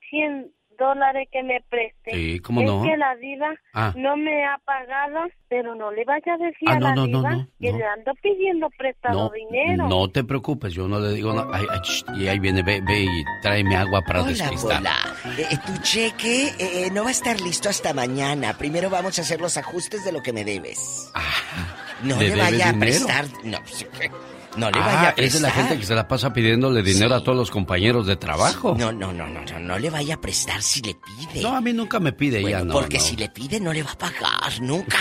[0.09, 2.11] 100 dólares que me preste.
[2.11, 2.83] Sí, ¿cómo es no?
[2.83, 3.93] que la diva Ah.
[3.95, 5.19] no me ha pagado,
[5.49, 7.71] pero no le vaya a decir Ah, a no, la no, no, diva no, que
[7.73, 9.87] le ando pidiendo prestado No, dinero.
[9.87, 11.49] no te preocupes, yo no le digo nada.
[11.53, 14.77] Ay, ay, shh, y ahí viene, ve, ve y tráeme agua para Hola, despistar.
[14.77, 14.95] Pola.
[15.37, 18.53] Eh, tu cheque eh, no va a estar listo hasta mañana.
[18.57, 21.11] Primero vamos a hacer los ajustes de lo que me debes.
[22.03, 23.25] no ¿le vaya a prestar.
[23.43, 23.57] No,
[24.57, 25.51] no le ah, vaya a es de la prestar.
[25.67, 28.75] gente que se la pasa pidiéndole dinero a todos los compañeros de trabajo.
[28.77, 31.41] No, no, no, no, no, no le vaya a prestar si le pide.
[31.41, 32.73] No, a mí nunca me pide Bueno, ella, no.
[32.73, 33.03] porque no.
[33.03, 34.97] si le pide no le va a pagar nunca.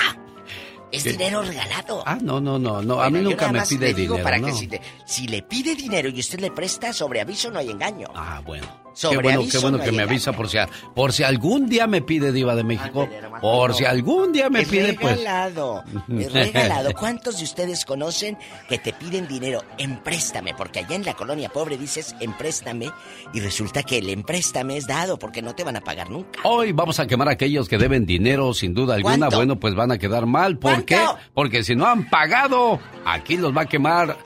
[0.93, 1.10] Es ¿Qué?
[1.12, 2.05] dinero regalado.
[2.06, 4.47] Ah, no, no, no, no, a mí nunca me pide dinero, para no.
[4.47, 7.70] que si, le, si le pide dinero y usted le presta, sobre aviso no hay
[7.70, 8.09] engaño.
[8.14, 8.84] Ah, bueno.
[9.01, 11.69] Qué bueno, aviso qué bueno no que me avisa por si, a- por si algún
[11.69, 13.09] día me pide Diva de México.
[13.41, 15.16] Por si algún día me es pide, pues.
[15.16, 15.83] regalado,
[16.19, 16.93] es regalado.
[16.95, 18.39] ¿Cuántos de ustedes conocen
[18.69, 19.62] que te piden dinero?
[19.79, 22.91] Empréstame, porque allá en la colonia pobre dices empréstame
[23.33, 26.41] y resulta que el empréstame es dado porque no te van a pagar nunca.
[26.45, 29.16] Hoy vamos a quemar a aquellos que deben dinero, sin duda alguna.
[29.19, 29.37] ¿Cuánto?
[29.37, 30.59] Bueno, pues van a quedar mal.
[30.59, 30.99] ¿Por qué?
[31.35, 34.16] Porque si no han pagado, aquí los va a quemar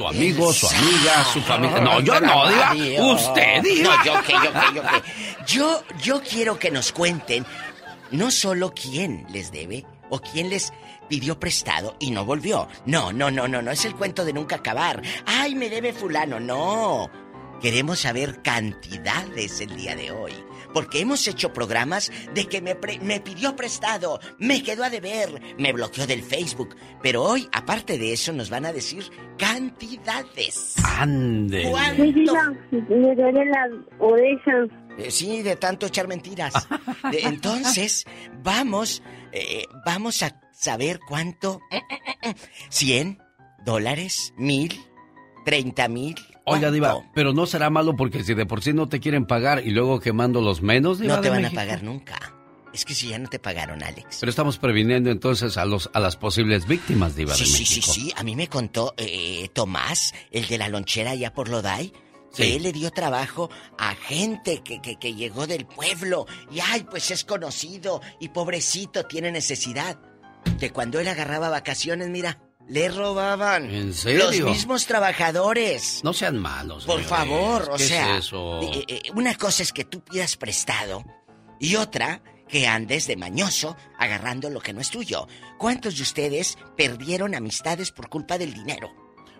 [0.00, 1.80] su amigo, su amiga, su familia.
[1.80, 2.74] No, yo no.
[2.74, 3.20] Dios.
[3.22, 3.96] Usted, Diva.
[3.96, 5.02] No, yo yo qué, yo qué.
[5.46, 7.44] Yo, yo quiero que nos cuenten
[8.10, 10.72] no solo quién les debe o quién les
[11.08, 12.68] pidió prestado y no volvió.
[12.86, 15.02] No, no, no, no, no es el cuento de nunca acabar.
[15.26, 16.40] Ay, me debe fulano.
[16.40, 17.10] No.
[17.60, 20.32] Queremos saber cantidades el día de hoy.
[20.72, 25.40] Porque hemos hecho programas de que me, pre- me pidió prestado, me quedó a deber,
[25.58, 26.76] me bloqueó del Facebook.
[27.02, 29.04] Pero hoy, aparte de eso, nos van a decir
[29.38, 30.74] cantidades.
[30.84, 31.68] Ande.
[31.70, 32.34] ¿Cuánto?
[32.70, 33.68] me duele la
[33.98, 34.52] oreja.
[34.98, 36.52] Eh, sí, de tanto echar mentiras.
[37.10, 38.04] De- entonces,
[38.42, 39.02] vamos,
[39.32, 41.60] eh, vamos a saber cuánto.
[42.68, 43.18] ¿Cien
[43.64, 44.32] dólares?
[44.36, 44.78] ¿Mil?
[45.44, 46.16] ¿Treinta mil?
[46.50, 49.66] Oiga, Diva, pero no será malo porque si de por sí no te quieren pagar
[49.66, 51.60] y luego quemando los menos, Diva No te de van México.
[51.60, 52.34] a pagar nunca.
[52.72, 54.18] Es que si ya no te pagaron, Alex.
[54.20, 57.82] Pero estamos previniendo entonces a los a las posibles víctimas, Diva Sí, de sí, sí,
[57.82, 58.12] sí.
[58.16, 61.92] A mí me contó eh, Tomás, el de la lonchera allá por Lodai,
[62.34, 62.52] que Sí.
[62.54, 66.26] él le dio trabajo a gente que, que, que llegó del pueblo.
[66.52, 69.98] Y ay, pues es conocido y pobrecito tiene necesidad.
[70.60, 72.38] Que cuando él agarraba vacaciones, mira,
[72.70, 73.70] le robaban.
[73.70, 74.26] ¿En serio?
[74.30, 76.00] Los mismos trabajadores.
[76.04, 76.84] No sean malos.
[76.86, 77.08] Por señores.
[77.08, 78.60] favor, o ¿Qué sea, es eso?
[78.62, 81.04] eh, eh, una cosa es que tú pidas prestado
[81.58, 85.26] y otra que andes de mañoso agarrando lo que no es tuyo.
[85.58, 88.90] ¿Cuántos de ustedes perdieron amistades por culpa del dinero?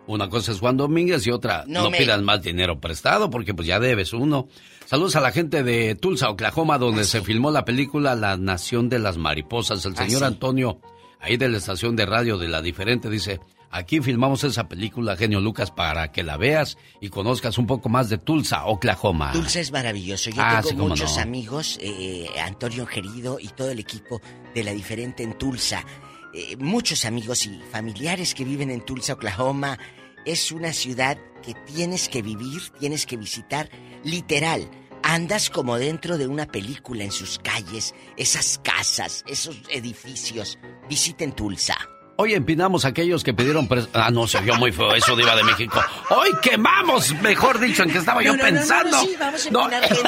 [0.07, 3.55] Una cosa es Juan Domínguez y otra, No no, me- pidas más dinero prestado porque
[3.55, 4.49] pues ya debes uno.
[4.87, 8.99] Saludos a la gente de Tulsa, Oklahoma, donde se filmó la película La Nación de
[8.99, 9.85] las Mariposas.
[9.85, 10.25] El Ah, señor.
[10.25, 10.81] Antonio,
[11.21, 13.41] ahí de la estación de radio de La Diferente, dice,
[13.71, 18.09] aquí filmamos esa película, genio Lucas, para que la veas y conozcas un poco más
[18.09, 19.33] de Tulsa, Oklahoma.
[19.33, 20.31] Dulce es maravilloso.
[20.31, 21.23] Yo Ah, tengo sí, muchos no.
[21.23, 24.21] amigos, eh, Antonio Gerido y todo el equipo
[24.55, 25.85] de La Diferente en Tulsa.
[26.33, 29.79] Eh, muchos amigos y familiares que viven en Tulsa, Oklahoma.
[30.25, 33.69] Es una ciudad que tienes que vivir, tienes que visitar.
[34.05, 34.69] Literal,
[35.11, 40.57] andas como dentro de una película en sus calles, esas casas, esos edificios.
[40.89, 41.77] Visiten Tulsa.
[42.23, 43.67] Hoy empinamos a aquellos que pidieron.
[43.95, 45.81] Ah, no, se vio muy feo eso, Diva de México.
[46.11, 48.91] Hoy quemamos, mejor dicho, en que estaba yo No, no, pensando.
[48.91, 50.01] no, sí, vamos a empinar gente.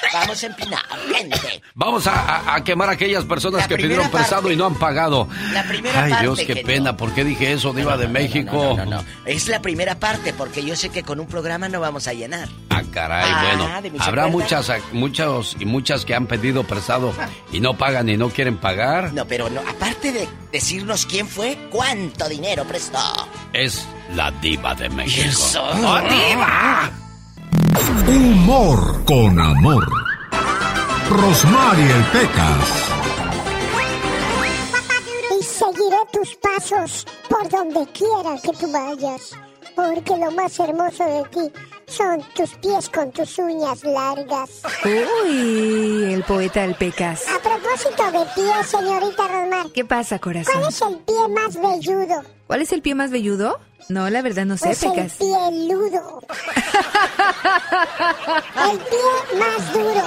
[0.12, 0.80] Vamos a empinar
[1.14, 1.62] gente.
[1.74, 4.54] Vamos a, a- a quemar a aquellas personas La que pidieron prestado parte.
[4.54, 5.28] y no han pagado.
[5.52, 6.96] La primera Ay, parte, Dios, qué pena.
[6.96, 8.74] ¿Por qué dije eso, Diva de México?
[8.76, 9.04] No, no.
[9.24, 12.48] Es la primera parte porque yo sé que con un programa no vamos a llenar.
[12.70, 13.98] Ah, caray, Ah, bueno.
[14.02, 17.14] se Habrá muchas, muchos y muchas que han pedido prestado
[17.52, 19.12] y no pagan y no quieren pagar.
[19.12, 22.98] No, pero no, aparte de decirnos quién fue, cuánto dinero prestó.
[23.52, 25.28] Es la Diva de México.
[25.28, 25.62] Eso.
[25.62, 26.90] ¡Oh, Diva!
[28.06, 29.86] Humor con amor.
[31.08, 32.90] Rosmarie el Pecas.
[35.38, 39.32] Y seguiré tus pasos por donde quiera que tú vayas.
[39.74, 41.52] Porque lo más hermoso de ti
[41.90, 44.50] son tus pies con tus uñas largas.
[44.84, 47.24] Uy, el poeta del Pecas.
[47.28, 50.54] A propósito de pies, señorita Rosmar, ¿Qué pasa, corazón?
[50.54, 52.22] ¿cuál es el pie más velludo?
[52.46, 53.58] ¿Cuál es el pie más velludo?
[53.88, 55.12] No, la verdad no sé, Pues el Pecas.
[55.14, 56.20] pieludo.
[58.70, 60.02] el pie más duro.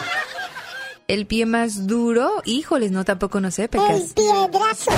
[1.08, 4.14] El pie más duro, híjoles, no, tampoco no sé, El Pecas.
[4.16, 4.92] piedrazo.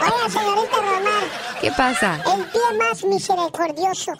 [0.00, 1.24] Oiga, señorita Rosmar,
[1.60, 2.22] ¿Qué pasa?
[2.34, 4.12] el pie más misericordioso.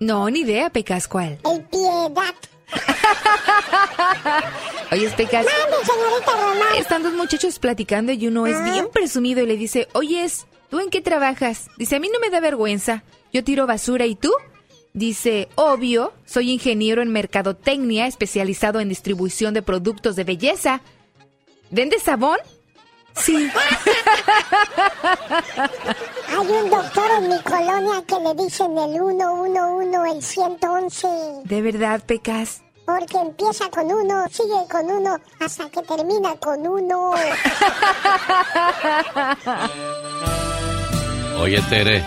[0.00, 1.38] No, ni idea, Pecas, ¿cuál?
[1.44, 2.34] El piedad.
[4.92, 6.76] Oye, Pecas, Mande, señorita Rosmar.
[6.76, 10.90] están dos muchachos platicando y uno es bien presumido y le dice, oyes, ¿tú en
[10.90, 11.68] qué trabajas?
[11.78, 13.04] Dice, a mí no me da vergüenza.
[13.32, 14.32] Yo tiro basura y tú.
[14.92, 20.82] Dice, obvio, soy ingeniero en mercadotecnia especializado en distribución de productos de belleza.
[21.74, 22.38] ¿Vende sabón?
[23.16, 23.50] Sí.
[26.28, 31.08] Hay un doctor en mi colonia que le dicen el 111, el 111.
[31.44, 32.62] ¿De verdad, Pecas?
[32.86, 37.14] Porque empieza con uno, sigue con uno, hasta que termina con uno.
[41.40, 42.04] Oye, Tere,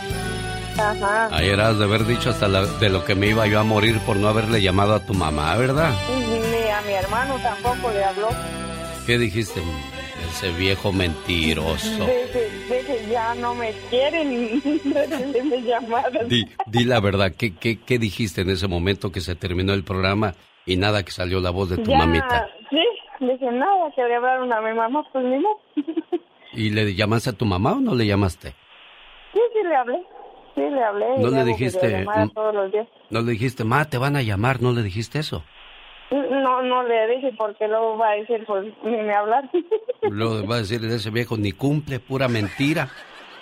[0.78, 1.28] Ajá.
[1.36, 4.00] ayer has de haber dicho hasta la- de lo que me iba yo a morir
[4.06, 5.92] por no haberle llamado a tu mamá, ¿verdad?
[6.10, 8.30] Ni a mi hermano tampoco le habló.
[9.08, 9.62] ¿Qué dijiste?
[10.30, 12.06] Ese viejo mentiroso.
[12.06, 14.62] Dice, dice, ya no me quieren.
[15.50, 16.28] me llamaron.
[16.28, 19.86] Di, di la verdad, ¿qué, qué, qué dijiste en ese momento que se terminó el
[19.86, 20.34] programa
[20.66, 22.50] y nada que salió la voz de tu ya, mamita?
[22.70, 22.84] Sí,
[23.22, 25.42] dice, nada, que le hablaron a mi mamá, pues ni.
[26.52, 28.56] ¿Y le llamaste a tu mamá o no le llamaste?
[29.32, 30.04] Sí, sí le hablé.
[30.54, 31.06] Sí le hablé.
[31.20, 32.88] ¿No le dijiste, todos los días.
[33.10, 35.46] No le dijiste, ma, te van a llamar, no le dijiste eso.
[36.10, 39.50] No, no le dije porque luego va a decir, pues, ni me hablar.
[40.04, 42.90] Luego va a decir ese viejo, ni cumple, pura mentira.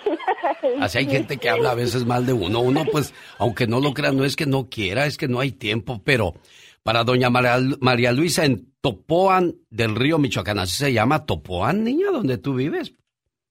[0.80, 2.60] Así hay gente que habla a veces mal de uno.
[2.60, 5.52] Uno, pues, aunque no lo crea, no es que no quiera, es que no hay
[5.52, 6.00] tiempo.
[6.04, 6.34] Pero
[6.82, 12.10] para doña María, María Luisa en Topoan del Río Michoacán, así se llama Topoan, niña,
[12.10, 12.92] donde tú vives.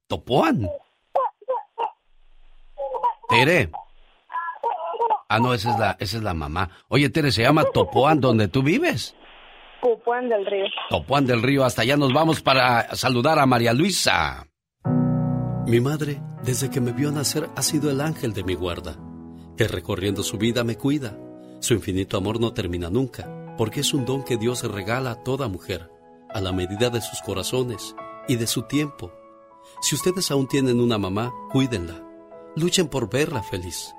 [0.07, 0.69] Topoan.
[3.29, 3.69] Tere.
[5.27, 6.69] Ah, no, esa es la, esa es la mamá.
[6.87, 9.15] Oye, Tere, se llama Topoan, donde tú vives.
[9.81, 10.65] Cupón del río.
[10.89, 14.47] Topoan del Río, hasta allá nos vamos para saludar a María Luisa.
[15.67, 18.97] Mi madre, desde que me vio nacer, ha sido el ángel de mi guarda,
[19.57, 21.17] que recorriendo su vida me cuida.
[21.59, 23.27] Su infinito amor no termina nunca,
[23.57, 25.89] porque es un don que Dios regala a toda mujer,
[26.31, 27.95] a la medida de sus corazones
[28.27, 29.11] y de su tiempo.
[29.81, 32.01] Si ustedes aún tienen una mamá, cuídenla.
[32.55, 33.93] Luchen por verla feliz.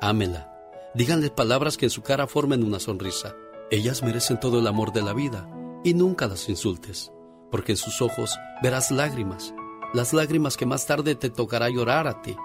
[0.00, 0.51] Ámenla.
[0.94, 3.34] Díganle palabras que en su cara formen una sonrisa.
[3.70, 5.48] Ellas merecen todo el amor de la vida
[5.82, 7.10] y nunca las insultes,
[7.50, 9.54] porque en sus ojos verás lágrimas,
[9.94, 12.36] las lágrimas que más tarde te tocará llorar a ti.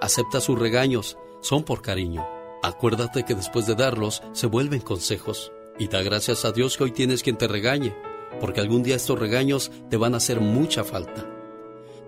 [0.00, 2.26] Acepta sus regaños, son por cariño.
[2.64, 6.90] Acuérdate que después de darlos se vuelven consejos y da gracias a Dios que hoy
[6.90, 7.94] tienes quien te regañe,
[8.40, 11.30] porque algún día estos regaños te van a hacer mucha falta.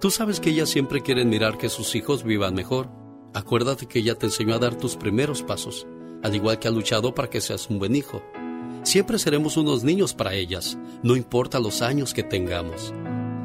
[0.01, 2.89] Tú sabes que ellas siempre quieren mirar que sus hijos vivan mejor.
[3.37, 5.87] Acuérdate que ella te enseñó a dar tus primeros pasos,
[6.23, 8.23] al igual que ha luchado para que seas un buen hijo.
[8.83, 12.95] Siempre seremos unos niños para ellas, no importa los años que tengamos.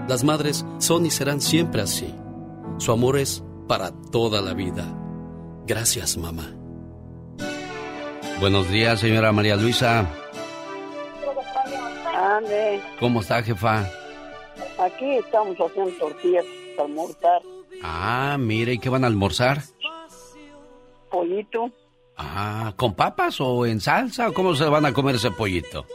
[0.08, 2.16] Las madres son y serán siempre así.
[2.78, 4.98] Su amor es para toda la vida.
[5.68, 6.56] Gracias, mamá.
[8.40, 10.08] Buenos días, señora María Luisa.
[12.16, 13.86] Ande, ¿Cómo está, jefa?
[14.80, 16.46] aquí estamos haciendo tortillas
[16.78, 17.42] para almorzar.
[17.84, 19.64] Ah, mire, ¿y qué van a almorzar?
[21.12, 21.70] Pollito,
[22.18, 24.30] Ah, ¿con papas o en salsa?
[24.30, 25.86] ¿O ¿Cómo se van a comer ese pollito?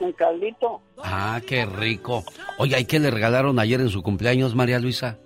[0.00, 0.80] un caldito.
[1.02, 2.24] Ah, qué rico.
[2.58, 5.18] Oye, ¿y qué le regalaron ayer en su cumpleaños, María Luisa?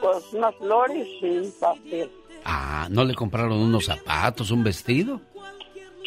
[0.00, 2.10] Pues unas flores y un pastel.
[2.44, 5.20] Ah, ¿no le compraron unos zapatos, un vestido?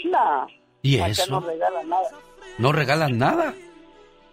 [0.06, 0.48] No,
[0.82, 1.40] ¿Y eso?
[1.40, 2.10] no regalan nada.
[2.58, 3.54] ¿No regalan nada?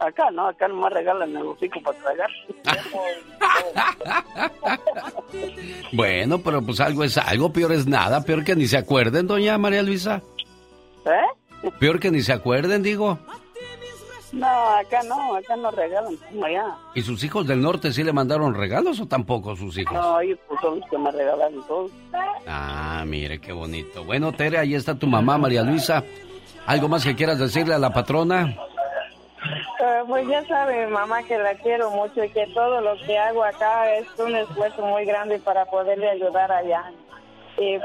[0.00, 2.30] Acá no, acá nomás regalan el hocico para tragar.
[5.92, 9.58] Bueno, pero pues algo es algo, peor es nada, peor que ni se acuerden, doña
[9.58, 10.22] María Luisa.
[11.04, 11.70] ¿Eh?
[11.78, 13.18] Peor que ni se acuerden, digo.
[14.32, 16.76] No, acá no, acá no regalan como allá.
[16.94, 19.94] ¿Y sus hijos del norte sí le mandaron regalos o tampoco sus hijos?
[19.94, 21.90] No, ellos pues son los que me regalan todo.
[22.46, 24.04] Ah, mire, qué bonito.
[24.04, 26.04] Bueno, Tere, ahí está tu mamá, María Luisa.
[26.66, 28.56] ¿Algo más que quieras decirle a la patrona?
[30.06, 33.94] Pues ya sabe, mamá, que la quiero mucho y que todo lo que hago acá
[33.94, 36.92] es un esfuerzo muy grande para poderle ayudar allá.
[37.58, 37.78] Y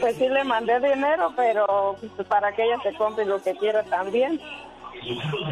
[0.00, 3.82] pues sí le mandé dinero, pero pues, para que ella se compre lo que quiera
[3.84, 4.40] también.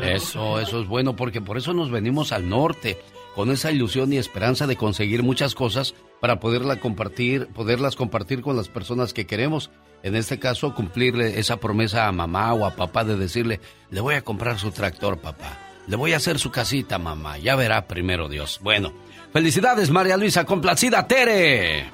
[0.02, 2.98] Eso, eso es bueno, porque por eso nos venimos al norte,
[3.34, 8.56] con esa ilusión y esperanza de conseguir muchas cosas para poderla compartir, poderlas compartir con
[8.56, 9.70] las personas que queremos.
[10.02, 14.14] En este caso, cumplirle esa promesa a mamá o a papá de decirle, le voy
[14.14, 15.58] a comprar su tractor, papá.
[15.86, 17.38] Le voy a hacer su casita, mamá.
[17.38, 18.60] Ya verá primero Dios.
[18.62, 18.94] Bueno,
[19.32, 21.90] felicidades, María Luisa, complacida, Tere.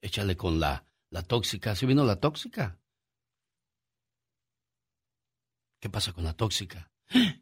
[0.00, 1.74] Échale con la, la tóxica.
[1.74, 2.78] ¿Sí vino la tóxica?
[5.80, 6.90] ¿Qué pasa con la tóxica?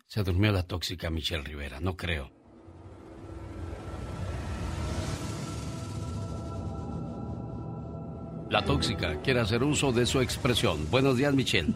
[0.06, 2.37] Se durmió la tóxica Michelle Rivera, no creo.
[8.50, 10.90] La tóxica quiere hacer uso de su expresión.
[10.90, 11.74] Buenos días, Michelle.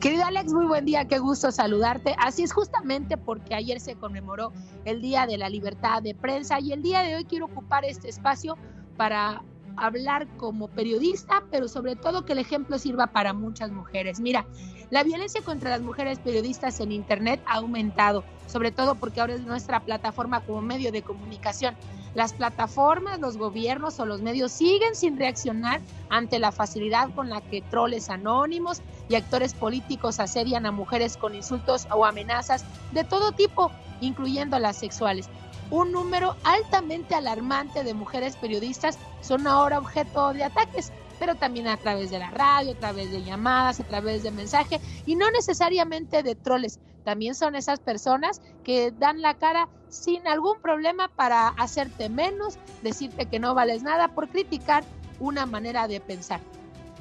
[0.00, 2.14] Querido Alex, muy buen día, qué gusto saludarte.
[2.18, 4.52] Así es justamente porque ayer se conmemoró
[4.86, 8.08] el Día de la Libertad de Prensa y el día de hoy quiero ocupar este
[8.08, 8.56] espacio
[8.96, 9.42] para
[9.76, 14.18] hablar como periodista, pero sobre todo que el ejemplo sirva para muchas mujeres.
[14.18, 14.46] Mira,
[14.90, 19.42] la violencia contra las mujeres periodistas en Internet ha aumentado, sobre todo porque ahora es
[19.42, 21.74] nuestra plataforma como medio de comunicación.
[22.18, 27.40] Las plataformas, los gobiernos o los medios siguen sin reaccionar ante la facilidad con la
[27.40, 33.30] que troles anónimos y actores políticos asedian a mujeres con insultos o amenazas de todo
[33.30, 33.70] tipo,
[34.00, 35.28] incluyendo las sexuales.
[35.70, 41.76] Un número altamente alarmante de mujeres periodistas son ahora objeto de ataques, pero también a
[41.76, 46.22] través de la radio, a través de llamadas, a través de mensaje y no necesariamente
[46.22, 46.80] de troles.
[47.04, 53.26] También son esas personas que dan la cara sin algún problema para hacerte menos, decirte
[53.26, 54.84] que no vales nada por criticar
[55.18, 56.40] una manera de pensar.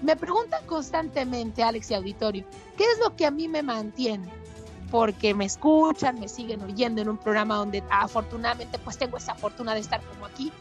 [0.02, 2.46] Me preguntan constantemente, Alex y Auditorio,
[2.78, 4.32] ¿qué es lo que a mí me mantiene?
[4.92, 9.74] porque me escuchan, me siguen oyendo en un programa donde afortunadamente pues tengo esa fortuna
[9.74, 10.52] de estar como aquí.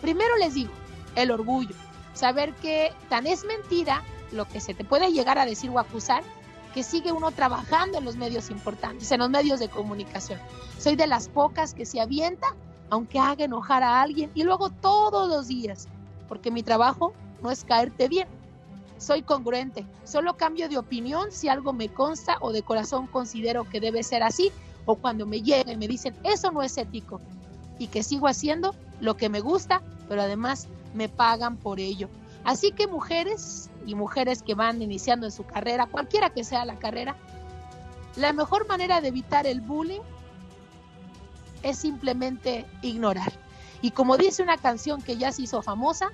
[0.00, 0.72] Primero les digo,
[1.14, 1.74] el orgullo,
[2.18, 6.24] saber que tan es mentira lo que se te puede llegar a decir o acusar,
[6.74, 10.38] que sigue uno trabajando en los medios importantes, en los medios de comunicación.
[10.78, 12.48] Soy de las pocas que se avienta,
[12.90, 15.86] aunque haga enojar a alguien, y luego todos los días,
[16.28, 18.26] porque mi trabajo no es caerte bien,
[18.98, 19.86] soy congruente.
[20.04, 24.24] Solo cambio de opinión si algo me consta o de corazón considero que debe ser
[24.24, 24.50] así
[24.86, 27.20] o cuando me llega y me dicen eso no es ético
[27.78, 30.66] y que sigo haciendo lo que me gusta, pero además
[30.98, 32.10] me pagan por ello.
[32.44, 36.78] Así que mujeres y mujeres que van iniciando en su carrera, cualquiera que sea la
[36.78, 37.16] carrera,
[38.16, 40.00] la mejor manera de evitar el bullying
[41.62, 43.32] es simplemente ignorar.
[43.80, 46.08] Y como dice una canción que ya se hizo famosa,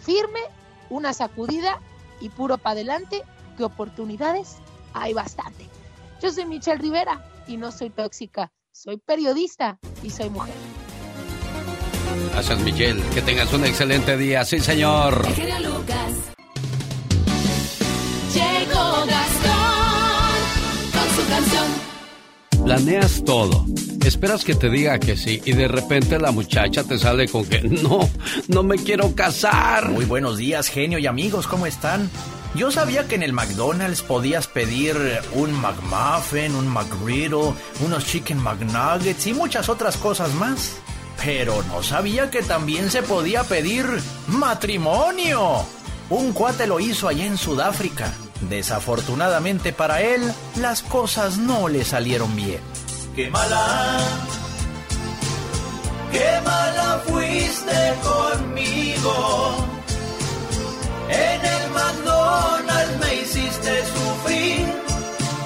[0.00, 0.40] firme,
[0.88, 1.80] una sacudida
[2.20, 3.24] y puro para adelante,
[3.56, 4.58] que oportunidades
[4.94, 5.68] hay bastante.
[6.22, 10.81] Yo soy Michelle Rivera y no soy tóxica, soy periodista y soy mujer.
[12.32, 13.02] Gracias, Michelle.
[13.14, 14.44] Que tengas un excelente día.
[14.44, 15.26] Sí, señor.
[15.62, 16.12] Lucas.
[18.34, 20.32] Llegó Gastón
[20.92, 22.64] con su canción.
[22.64, 23.66] Planeas todo.
[24.04, 27.60] Esperas que te diga que sí y de repente la muchacha te sale con que
[27.62, 28.08] no,
[28.48, 29.90] no me quiero casar.
[29.90, 32.10] Muy buenos días, genio y amigos, ¿cómo están?
[32.54, 34.96] Yo sabía que en el McDonald's podías pedir
[35.34, 40.76] un McMuffin, un McGriddle, unos Chicken McNuggets y muchas otras cosas más.
[41.24, 43.86] Pero no sabía que también se podía pedir
[44.26, 45.64] matrimonio.
[46.10, 48.12] Un cuate lo hizo allá en Sudáfrica.
[48.48, 52.60] Desafortunadamente para él, las cosas no le salieron bien.
[53.14, 53.98] ¡Qué mala!
[56.10, 59.66] ¡Qué mala fuiste conmigo!
[61.08, 64.66] En el McDonald's me hiciste sufrir,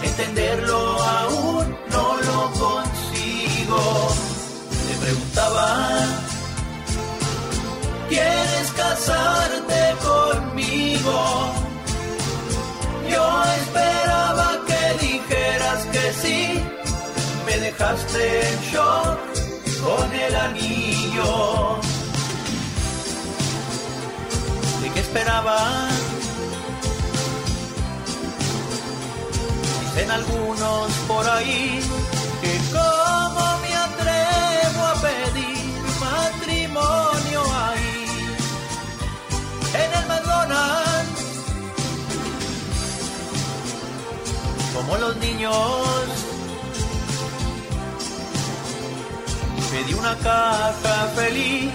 [0.03, 4.16] entenderlo aún no lo consigo.
[5.07, 5.89] Preguntaba,
[8.09, 11.53] ¿quieres casarte conmigo?
[13.09, 16.61] Yo esperaba que dijeras que sí,
[17.47, 19.19] me dejaste en shock
[19.85, 21.79] con el anillo.
[24.83, 25.89] ¿De qué esperaba?
[29.83, 31.81] Dicen algunos por ahí
[32.43, 33.76] que cómo me
[44.77, 45.55] como los niños.
[49.71, 51.73] Pedí una caja feliz,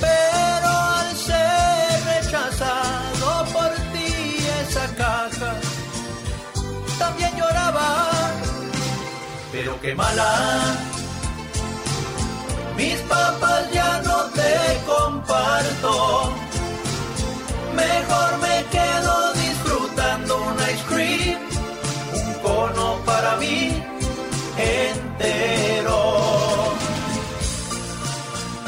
[0.00, 5.50] pero al ser rechazado por ti esa caja,
[6.98, 8.10] también lloraba,
[9.52, 10.30] pero qué mala.
[12.76, 14.54] Mis papas ya no te
[14.86, 16.32] comparto,
[17.74, 19.27] mejor me quedo
[23.04, 23.82] para mí
[24.56, 25.98] entero.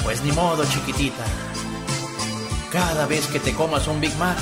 [0.02, 1.24] Pues ni modo, chiquitita.
[2.70, 4.38] Cada vez que te comas un Big Mac,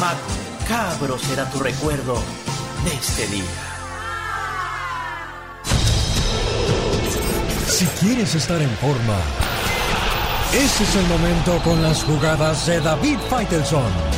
[0.00, 2.16] macabro será tu recuerdo
[2.84, 3.44] de este día.
[7.68, 9.18] Si quieres estar en forma,
[10.52, 14.15] ese es el momento con las jugadas de David Faitelson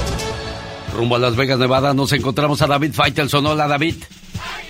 [0.99, 3.47] Rumbo a Las Vegas, Nevada, nos encontramos a David Faitelson.
[3.47, 4.03] Hola, David.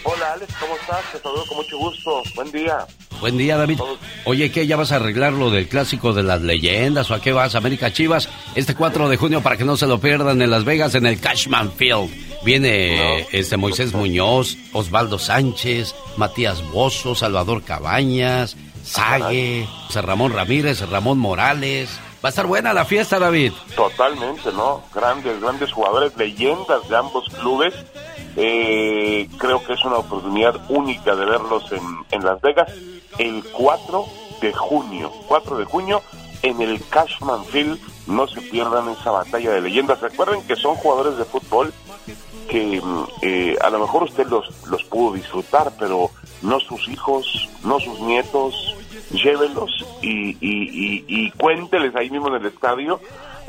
[0.05, 1.01] Hola, Alex, ¿cómo estás?
[1.11, 2.23] Te saludo con mucho gusto.
[2.35, 2.87] Buen día.
[3.19, 3.81] Buen día, David.
[4.27, 4.67] Oye, ¿qué?
[4.67, 7.55] ¿Ya vas a arreglar lo del clásico de las leyendas o a qué vas?
[7.55, 10.95] América Chivas, este 4 de junio para que no se lo pierdan en Las Vegas,
[10.97, 12.11] en el Cashman Field.
[12.45, 21.89] Viene este Moisés Muñoz, Osvaldo Sánchez, Matías Bozo, Salvador Cabañas, Sague, Ramón Ramírez, Ramón Morales,
[22.25, 23.53] Va a estar buena la fiesta, David.
[23.77, 24.83] Totalmente, ¿no?
[24.93, 27.73] Grandes, grandes jugadores, leyendas de ambos clubes.
[28.37, 31.71] Eh, creo que es una oportunidad única de verlos
[32.11, 32.73] en, Las Vegas
[33.19, 34.05] el 4
[34.41, 35.13] de junio.
[35.29, 36.03] 4 de junio
[36.43, 37.79] en el Cashman Field.
[38.09, 40.01] No se pierdan esa batalla de leyendas.
[40.01, 41.73] Recuerden que son jugadores de fútbol
[42.49, 46.11] que mm, eh, a lo mejor usted los, los pudo disfrutar, pero
[46.43, 48.75] no sus hijos, no sus nietos,
[49.11, 53.01] llévelos y, y, y, y cuénteles ahí mismo en el estadio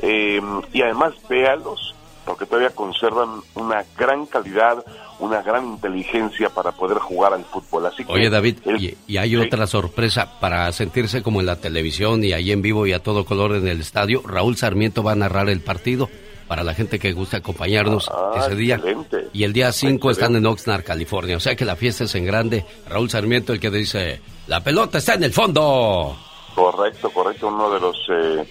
[0.01, 0.41] eh,
[0.73, 1.95] y además véalos
[2.25, 4.85] porque todavía conservan una gran calidad,
[5.19, 7.87] una gran inteligencia para poder jugar al fútbol.
[7.87, 11.55] Así que Oye, David, el- y, y hay otra sorpresa para sentirse como en la
[11.55, 14.21] televisión y ahí en vivo y a todo color en el estadio.
[14.23, 16.07] Raúl Sarmiento va a narrar el partido
[16.49, 18.75] para la gente que gusta acompañarnos Ah, ese día.
[18.75, 19.27] excelente.
[19.31, 20.11] Y el día 5 Excelente.
[20.11, 21.37] están en Oxnard, California.
[21.37, 22.65] O sea que la fiesta es en grande.
[22.89, 26.17] Raúl Sarmiento, el que dice, la pelota está en el fondo.
[26.55, 28.45] Correcto, correcto, uno de los eh,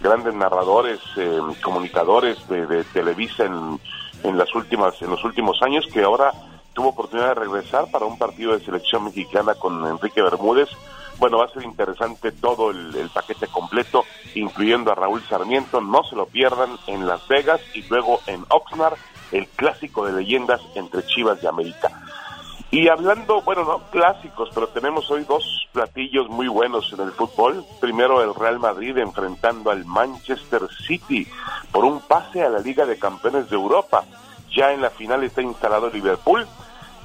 [0.00, 3.80] grandes narradores, eh, comunicadores de, de Televisa en,
[4.24, 6.32] en las últimas, en los últimos años, que ahora
[6.74, 10.68] tuvo oportunidad de regresar para un partido de selección mexicana con Enrique Bermúdez.
[11.18, 14.04] Bueno, va a ser interesante todo el, el paquete completo,
[14.34, 15.80] incluyendo a Raúl Sarmiento.
[15.80, 18.96] No se lo pierdan en Las Vegas y luego en Oxnard,
[19.32, 21.90] el clásico de leyendas entre Chivas y América.
[22.70, 27.64] Y hablando, bueno, no clásicos, pero tenemos hoy dos platillos muy buenos en el fútbol.
[27.80, 31.28] Primero el Real Madrid enfrentando al Manchester City
[31.70, 34.04] por un pase a la Liga de Campeones de Europa.
[34.50, 36.48] Ya en la final está instalado Liverpool.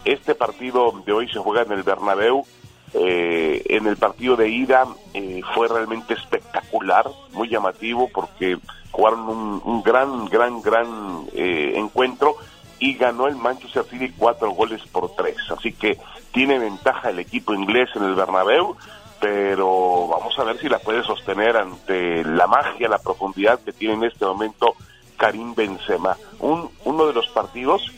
[0.05, 2.47] Este partido de hoy se juega en el Bernabéu.
[2.93, 8.57] Eh, en el partido de ida eh, fue realmente espectacular, muy llamativo porque
[8.91, 12.35] jugaron un, un gran, gran, gran eh, encuentro
[12.79, 15.37] y ganó el Manchester City cuatro goles por tres.
[15.55, 15.99] Así que
[16.31, 18.75] tiene ventaja el equipo inglés en el Bernabéu,
[19.19, 23.95] pero vamos a ver si la puede sostener ante la magia, la profundidad que tiene
[23.95, 24.75] en este momento
[25.17, 26.15] Karim Benzema.
[26.39, 27.91] Un, uno de los partidos,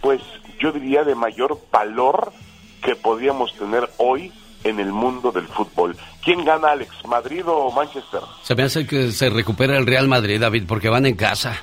[0.00, 0.22] pues
[0.58, 2.32] yo diría de mayor valor
[2.84, 4.32] que podíamos tener hoy
[4.62, 5.96] en el mundo del fútbol.
[6.22, 6.90] ¿Quién gana, Alex?
[7.06, 8.20] ¿Madrid o Manchester?
[8.42, 11.56] Se me hace que se recupera el Real Madrid, David, porque van en casa.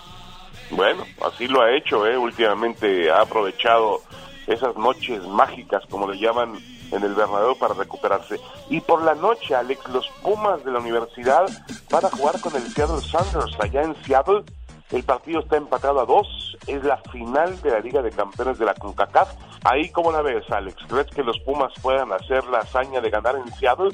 [0.69, 2.17] Bueno, así lo ha hecho, ¿eh?
[2.17, 4.01] últimamente ha aprovechado
[4.47, 6.57] esas noches mágicas, como le llaman
[6.91, 8.39] en el Bernabéu, para recuperarse.
[8.69, 11.45] Y por la noche, Alex, los Pumas de la universidad
[11.89, 14.43] van a jugar con el Seattle Sanders allá en Seattle.
[14.91, 18.65] El partido está empatado a dos, es la final de la Liga de Campeones de
[18.65, 19.29] la CONCACAF.
[19.63, 20.75] Ahí, ¿cómo la ves, Alex?
[20.89, 23.89] ¿Crees que los Pumas puedan hacer la hazaña de ganar en Seattle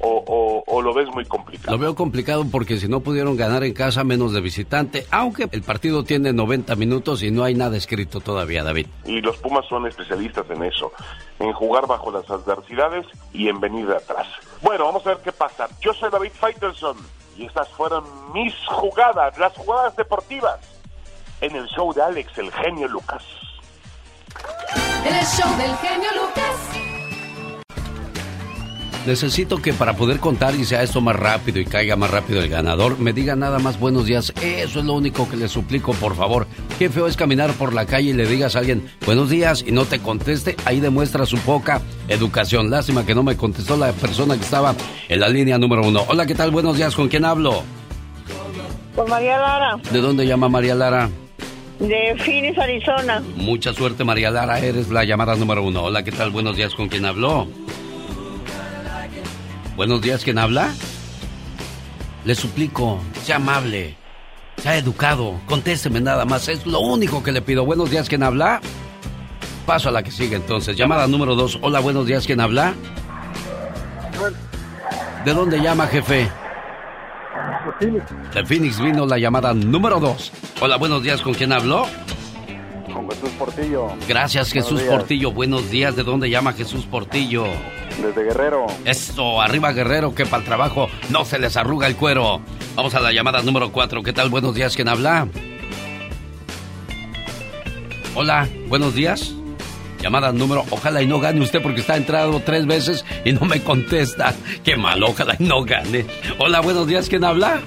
[0.00, 1.76] o, o- o lo ves muy complicado?
[1.76, 5.62] Lo veo complicado porque si no pudieron ganar en casa, menos de visitante, aunque el
[5.62, 8.86] partido tiene 90 minutos y no hay nada escrito todavía, David.
[9.04, 10.90] y los Pumas son especialistas en eso,
[11.38, 14.26] en jugar bajo las adversidades y en venir de atrás.
[14.60, 15.68] Bueno, vamos a ver qué pasa.
[15.80, 16.96] Yo soy David Faitelson
[17.46, 20.60] estas fueron mis jugadas, las jugadas deportivas,
[21.40, 23.24] en el show de Alex, el genio Lucas.
[25.04, 26.91] El show del genio Lucas.
[29.06, 32.48] Necesito que para poder contar y sea esto más rápido y caiga más rápido el
[32.48, 34.32] ganador, me diga nada más buenos días.
[34.40, 36.46] Eso es lo único que le suplico, por favor.
[36.78, 39.72] Qué feo es caminar por la calle y le digas a alguien buenos días y
[39.72, 40.54] no te conteste.
[40.66, 42.70] Ahí demuestra su poca educación.
[42.70, 44.74] Lástima que no me contestó la persona que estaba
[45.08, 46.04] en la línea número uno.
[46.08, 46.52] Hola, ¿qué tal?
[46.52, 46.94] Buenos días.
[46.94, 47.64] ¿Con quién hablo?
[48.94, 51.10] Con María Lara, ¿De dónde llama María Lara?
[51.80, 53.20] de Phoenix, Arizona.
[53.34, 54.60] Mucha suerte, María Lara.
[54.60, 55.82] Eres la llamada número uno.
[55.82, 56.30] Hola, ¿qué tal?
[56.30, 56.72] Buenos días.
[56.76, 57.48] ¿Con quién habló?
[59.82, 60.72] Buenos días, ¿quién habla?
[62.24, 63.96] Le suplico, sea amable,
[64.58, 66.46] sea educado, contésteme nada más.
[66.46, 67.64] Es lo único que le pido.
[67.64, 68.60] Buenos días, ¿quién habla?
[69.66, 70.76] Paso a la que sigue entonces.
[70.76, 71.58] Llamada número dos.
[71.62, 72.74] Hola, buenos días, ¿quién habla?
[75.24, 76.30] ¿De dónde llama, jefe?
[78.34, 80.30] De Phoenix vino la llamada número dos.
[80.60, 81.88] Hola, buenos días, ¿con quién habló?
[82.92, 83.88] Con Jesús Portillo.
[84.08, 84.94] Gracias, Buenos Jesús días.
[84.94, 85.32] Portillo.
[85.32, 85.96] Buenos días.
[85.96, 87.46] ¿De dónde llama Jesús Portillo?
[88.02, 88.66] Desde Guerrero.
[88.84, 92.40] Esto, arriba Guerrero, que para el trabajo no se les arruga el cuero.
[92.74, 94.02] Vamos a la llamada número 4.
[94.02, 94.30] ¿Qué tal?
[94.30, 95.28] Buenos días, ¿quién habla?
[98.14, 99.34] Hola, buenos días.
[100.00, 103.62] Llamada número, ojalá y no gane usted porque está entrado tres veces y no me
[103.62, 104.34] contesta.
[104.64, 106.04] Qué malo, ojalá y no gane.
[106.38, 107.60] Hola, buenos días, ¿quién habla?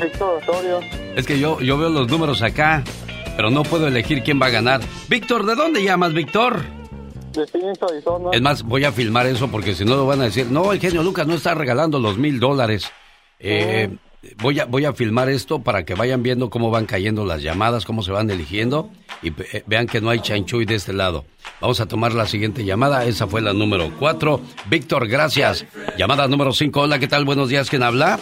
[0.00, 0.80] Víctor Osorio.
[1.16, 2.84] Es que yo, yo veo los números acá,
[3.38, 4.80] pero no puedo elegir quién va a ganar.
[5.08, 6.60] Víctor, ¿de dónde llamas, Víctor?
[7.32, 8.30] De Phoenix, Arizona.
[8.32, 10.80] Es más, voy a filmar eso porque si no lo van a decir, no, el
[10.80, 12.90] genio Lucas no está regalando los mil dólares.
[13.38, 13.90] Eh,
[14.38, 17.84] voy, a, voy a filmar esto para que vayan viendo cómo van cayendo las llamadas,
[17.84, 18.90] cómo se van eligiendo
[19.22, 21.24] y eh, vean que no hay chanchuy de este lado.
[21.60, 24.40] Vamos a tomar la siguiente llamada, esa fue la número cuatro.
[24.68, 25.64] Víctor, gracias.
[25.96, 27.24] Llamada número cinco, hola, ¿qué tal?
[27.24, 28.18] Buenos días, ¿quién habla?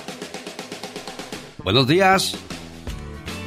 [1.64, 2.36] Buenos días.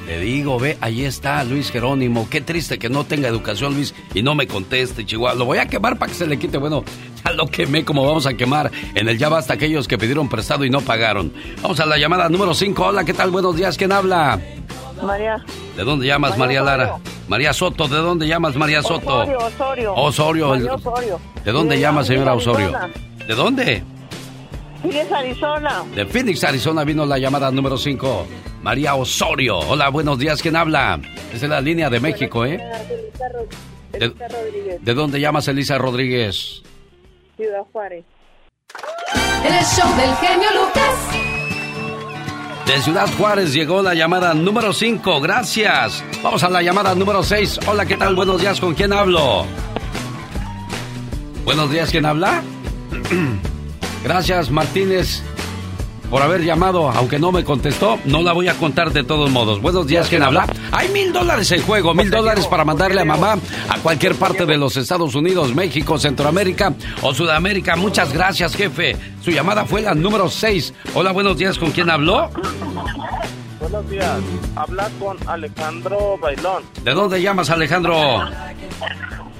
[0.09, 2.27] Le digo, ve, ahí está Luis Jerónimo.
[2.31, 5.37] Qué triste que no tenga educación, Luis, y no me conteste, Chihuahua.
[5.37, 6.57] Lo voy a quemar para que se le quite.
[6.57, 6.83] Bueno,
[7.23, 10.65] ya lo quemé como vamos a quemar en el ya basta aquellos que pidieron prestado
[10.65, 11.31] y no pagaron.
[11.61, 12.87] Vamos a la llamada número 5.
[12.87, 13.29] Hola, ¿qué tal?
[13.29, 13.77] Buenos días.
[13.77, 14.41] ¿Quién habla?
[15.03, 15.45] María.
[15.77, 16.97] ¿De dónde llamas, María, Lara?
[17.27, 19.19] María Soto, ¿de dónde llamas, María Soto?
[19.19, 19.93] Osorio, Osorio.
[19.93, 20.49] Osorio.
[20.49, 21.19] María Osorio.
[21.45, 22.73] ¿De dónde De llama, señora Osorio?
[23.27, 23.83] ¿De dónde?
[24.81, 25.83] Phoenix, Arizona.
[25.93, 28.27] De Phoenix, Arizona vino la llamada número 5.
[28.61, 29.59] María Osorio.
[29.59, 30.41] Hola, buenos días.
[30.41, 30.99] ¿Quién habla?
[31.33, 32.57] Es de la línea de México, ¿eh?
[32.57, 34.83] De, Elisa Rodríguez.
[34.83, 36.61] ¿de dónde llamas, Elisa Rodríguez?
[37.35, 38.05] Ciudad Juárez.
[39.43, 41.29] En el show del genio Lucas.
[42.65, 45.19] De Ciudad Juárez llegó la llamada número 5.
[45.21, 46.03] Gracias.
[46.21, 47.61] Vamos a la llamada número 6.
[47.67, 48.15] Hola, ¿qué tal?
[48.15, 48.59] Buenos días.
[48.59, 49.45] ¿Con quién hablo?
[51.43, 51.89] Buenos días.
[51.89, 52.43] ¿Quién habla?
[54.03, 55.21] Gracias, Martínez,
[56.09, 56.89] por haber llamado.
[56.89, 59.61] Aunque no me contestó, no la voy a contar de todos modos.
[59.61, 60.07] Buenos días.
[60.07, 60.47] ¿Quién habla?
[60.71, 61.93] Hay mil dólares en juego.
[61.93, 63.37] Mil dólares para mandarle a mamá
[63.69, 67.75] a cualquier parte de los Estados Unidos, México, Centroamérica o Sudamérica.
[67.75, 68.95] Muchas gracias, jefe.
[69.21, 70.73] Su llamada fue la número 6.
[70.93, 71.57] Hola, buenos días.
[71.57, 72.29] ¿Con quién habló?
[73.59, 74.17] Buenos días.
[74.55, 76.63] Habla con Alejandro Bailón.
[76.83, 78.23] ¿De dónde llamas, Alejandro?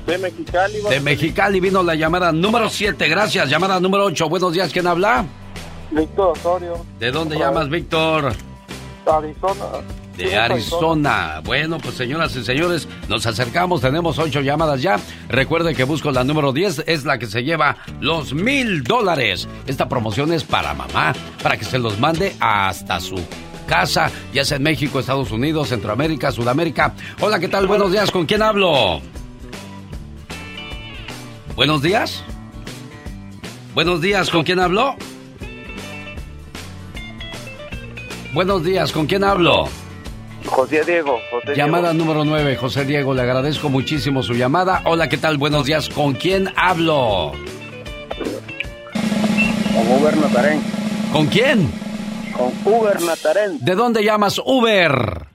[0.10, 0.74] De Mexicali.
[0.90, 3.08] De Mexicali vino la llamada número 7.
[3.08, 3.48] Gracias.
[3.48, 4.28] Llamada número 8.
[4.28, 4.74] Buenos días.
[4.74, 5.24] ¿Quién habla?
[5.92, 6.84] Víctor Osorio.
[7.00, 8.34] ¿De dónde llamas, Víctor?
[9.06, 9.66] Arizona.
[10.18, 11.42] De Arizona.
[11.44, 15.00] Bueno, pues señoras y señores, nos acercamos, tenemos ocho llamadas ya.
[15.30, 19.48] Recuerde que busco la número 10, es la que se lleva los mil dólares.
[19.66, 23.16] Esta promoción es para mamá, para que se los mande hasta su
[23.66, 26.94] casa, ya sea en México, Estados Unidos, Centroamérica, Sudamérica.
[27.22, 27.68] Hola, ¿qué tal?
[27.68, 29.02] Buenos días, ¿con quién hablo?
[31.60, 32.24] Buenos días.
[33.74, 34.96] Buenos días, ¿con quién hablo?
[38.34, 39.68] Buenos días, ¿con quién hablo?
[40.46, 41.20] José Diego.
[41.30, 44.84] José Llamada número 9, José Diego, le agradezco muchísimo su llamada.
[44.86, 45.38] Hola, ¿qué tal?
[45.38, 47.34] Buenos días, ¿con quién hablo?
[49.74, 50.62] Con Uber Natarén.
[51.12, 51.70] ¿Con quién?
[52.38, 53.60] Con Uber Natarén.
[53.60, 55.28] ¿De dónde llamas Uber?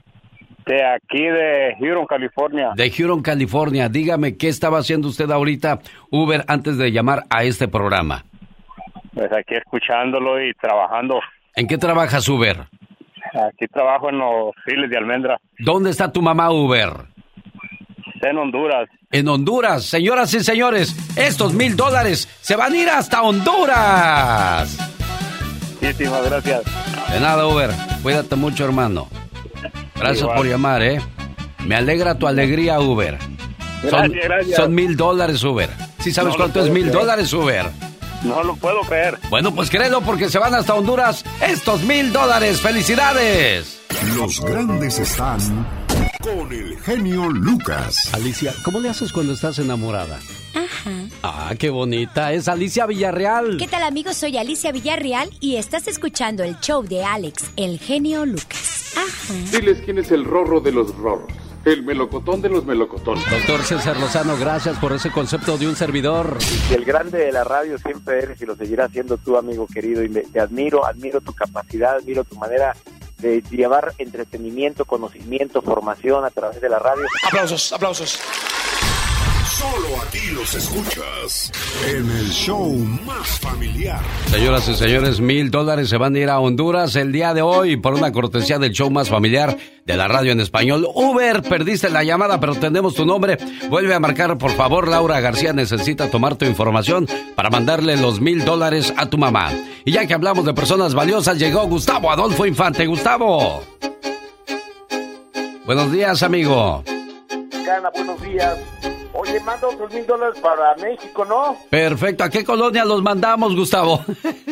[0.65, 2.71] De aquí de Huron, California.
[2.75, 3.87] De Huron, California.
[3.87, 5.79] Dígame, ¿qué estaba haciendo usted ahorita,
[6.09, 8.25] Uber, antes de llamar a este programa?
[9.13, 11.19] Pues aquí escuchándolo y trabajando.
[11.55, 12.67] ¿En qué trabajas, Uber?
[13.33, 15.37] Aquí trabajo en los files de almendra.
[15.59, 16.89] ¿Dónde está tu mamá, Uber?
[18.21, 18.89] En Honduras.
[19.11, 19.83] En Honduras.
[19.85, 24.77] Señoras y señores, estos mil dólares se van a ir hasta Honduras.
[25.79, 26.63] Muchísimas gracias.
[27.13, 27.69] De nada, Uber.
[28.01, 29.07] Cuídate mucho, hermano.
[29.95, 30.37] Gracias Igual.
[30.37, 31.01] por llamar, ¿eh?
[31.65, 33.17] Me alegra tu alegría, Uber.
[33.89, 34.55] Son, Gracias, gracias.
[34.57, 35.69] son mil dólares, Uber.
[35.99, 36.97] ¿Sí sabes No cuánto es mil creer.
[36.97, 37.65] dólares, Uber?
[38.23, 39.17] No lo puedo creer.
[39.29, 42.59] Bueno, pues créelo porque se van hasta Honduras estos mil dólares.
[42.61, 43.79] ¡Felicidades!
[44.15, 45.39] Los grandes están
[46.21, 48.09] con el genio Lucas.
[48.13, 50.19] Alicia, ¿cómo le haces cuando estás enamorada?
[50.55, 50.91] Ajá.
[51.21, 52.31] Ah, qué bonita.
[52.33, 53.57] Es Alicia Villarreal.
[53.57, 54.15] ¿Qué tal amigos?
[54.17, 58.93] Soy Alicia Villarreal y estás escuchando el show de Alex, el genio Lucas.
[58.95, 59.33] Ajá.
[59.51, 61.31] Diles quién es el rorro de los rorros.
[61.65, 63.23] El melocotón de los melocotones.
[63.29, 66.37] Doctor César Lozano, gracias por ese concepto de un servidor.
[66.69, 70.03] Y el grande de la radio siempre eres y lo seguirás siendo tú, amigo querido.
[70.03, 72.75] Y me- te admiro, admiro tu capacidad, admiro tu manera
[73.17, 77.03] de llevar entretenimiento, conocimiento, formación a través de la radio.
[77.27, 78.19] Aplausos, aplausos.
[79.57, 81.49] Solo aquí los escuchas
[81.87, 82.73] en el show
[83.05, 84.01] más familiar.
[84.25, 87.77] Señoras y señores, mil dólares se van a ir a Honduras el día de hoy
[87.77, 90.85] por una cortesía del show más familiar de la radio en español.
[90.93, 93.37] Uber, perdiste la llamada, pero tenemos tu nombre.
[93.69, 94.89] Vuelve a marcar, por favor.
[94.89, 99.53] Laura García necesita tomar tu información para mandarle los mil dólares a tu mamá.
[99.85, 102.85] Y ya que hablamos de personas valiosas, llegó Gustavo Adolfo Infante.
[102.85, 103.63] Gustavo.
[105.65, 106.83] Buenos días, amigo.
[107.65, 108.59] Buenos días.
[109.13, 111.57] Oye, manda otros mil dólares para México, ¿no?
[111.69, 112.23] Perfecto.
[112.23, 114.05] ¿A qué colonia los mandamos, Gustavo?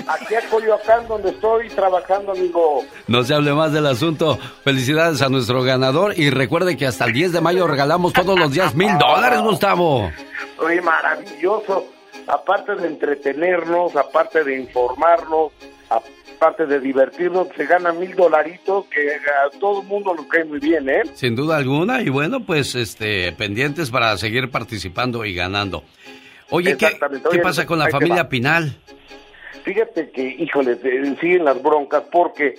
[0.07, 2.83] Aquí a Coyoacán, donde estoy trabajando, amigo.
[3.07, 4.39] No se hable más del asunto.
[4.63, 8.51] Felicidades a nuestro ganador y recuerde que hasta el 10 de mayo regalamos todos los
[8.51, 10.09] días mil dólares, Gustavo.
[10.57, 11.85] Oye, maravilloso.
[12.25, 15.51] Aparte de entretenernos, aparte de informarnos,
[16.35, 20.59] aparte de divertirnos, se gana mil dolaritos que a todo el mundo nos cae muy
[20.59, 21.01] bien, ¿eh?
[21.13, 25.83] Sin duda alguna y bueno, pues este pendientes para seguir participando y ganando.
[26.49, 26.87] Oye, ¿qué,
[27.31, 28.29] qué pasa con la familia.
[28.29, 28.75] Pinal?
[29.63, 32.55] Fíjate que, híjole, se- siguen las broncas porque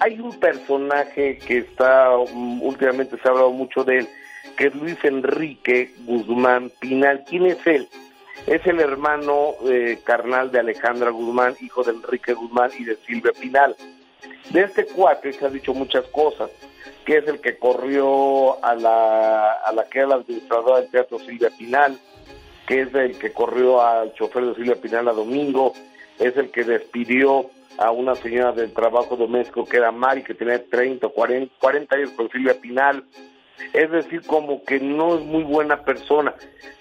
[0.00, 4.08] hay un personaje que está, um, últimamente se ha hablado mucho de él,
[4.56, 7.22] que es Luis Enrique Guzmán Pinal.
[7.28, 7.88] ¿Quién es él?
[8.50, 13.30] Es el hermano eh, carnal de Alejandra Guzmán, hijo de Enrique Guzmán y de Silvia
[13.30, 13.76] Pinal.
[14.50, 16.50] De este cuate se ha dicho muchas cosas,
[17.04, 21.20] que es el que corrió a la, a la que era la administradora del Teatro
[21.20, 21.96] Silvia Pinal,
[22.66, 25.72] que es el que corrió al chofer de Silvia Pinal a Domingo,
[26.18, 27.48] es el que despidió
[27.78, 31.94] a una señora del trabajo doméstico que era Mari, que tenía 30 o 40, 40
[31.94, 33.04] años con Silvia Pinal.
[33.72, 36.34] Es decir, como que no es muy buena persona.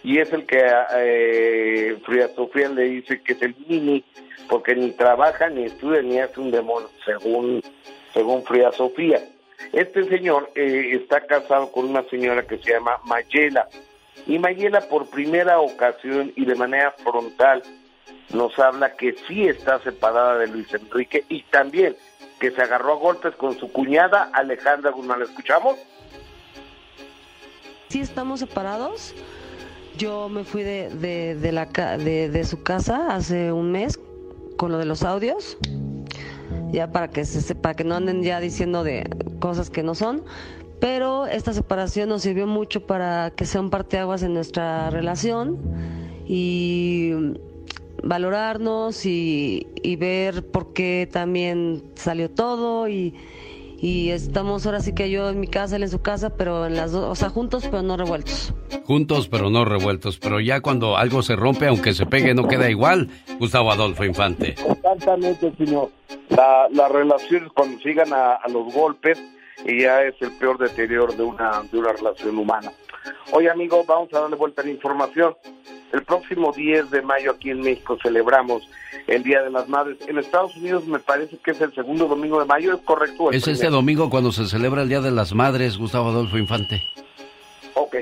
[0.04, 0.64] Y es el que
[0.96, 4.04] eh, Frida Sofía le dice que es el mini,
[4.48, 7.62] porque ni trabaja, ni estudia, ni hace un demonio, según,
[8.14, 9.22] según Frida Sofía.
[9.74, 13.68] Este señor eh, está casado con una señora que se llama Mayela.
[14.26, 17.64] Y Mayela por primera ocasión y de manera frontal
[18.34, 21.96] nos habla que sí está separada de Luis Enrique y también
[22.40, 25.20] que se agarró a golpes con su cuñada Alejandra Guzmán.
[25.20, 25.78] ¿La escuchamos?
[27.90, 29.16] Sí estamos separados.
[29.98, 34.00] Yo me fui de, de, de la, de, de su casa hace un mes
[34.58, 35.58] con lo de los audios
[36.72, 39.10] ya para que se sepa que no anden ya diciendo de
[39.40, 40.24] cosas que no son
[40.80, 45.58] pero esta separación nos sirvió mucho para que sea un parteaguas en nuestra relación
[46.28, 47.12] y
[48.04, 53.16] valorarnos y, y, ver por qué también salió todo y,
[53.82, 56.76] y, estamos ahora sí que yo en mi casa, él en su casa, pero en
[56.76, 58.54] las dos, o sea, juntos pero no revueltos.
[58.86, 62.70] Juntos pero no revueltos, pero ya cuando algo se rompe, aunque se pegue, no queda
[62.70, 64.56] igual, Gustavo Adolfo Infante.
[64.68, 65.90] Exactamente, señor.
[66.30, 69.20] La, las relaciones cuando sigan a, a los golpes,
[69.66, 72.72] y ya es el peor deterioro de una, de una relación humana.
[73.32, 75.36] Oye, amigo, vamos a darle vuelta a la información.
[75.92, 78.64] El próximo 10 de mayo aquí en México celebramos
[79.08, 79.98] el Día de las Madres.
[80.08, 83.32] En Estados Unidos me parece que es el segundo domingo de mayo, ¿es correcto?
[83.32, 86.84] Es este domingo cuando se celebra el Día de las Madres, Gustavo Adolfo Infante.
[87.74, 87.98] Ok,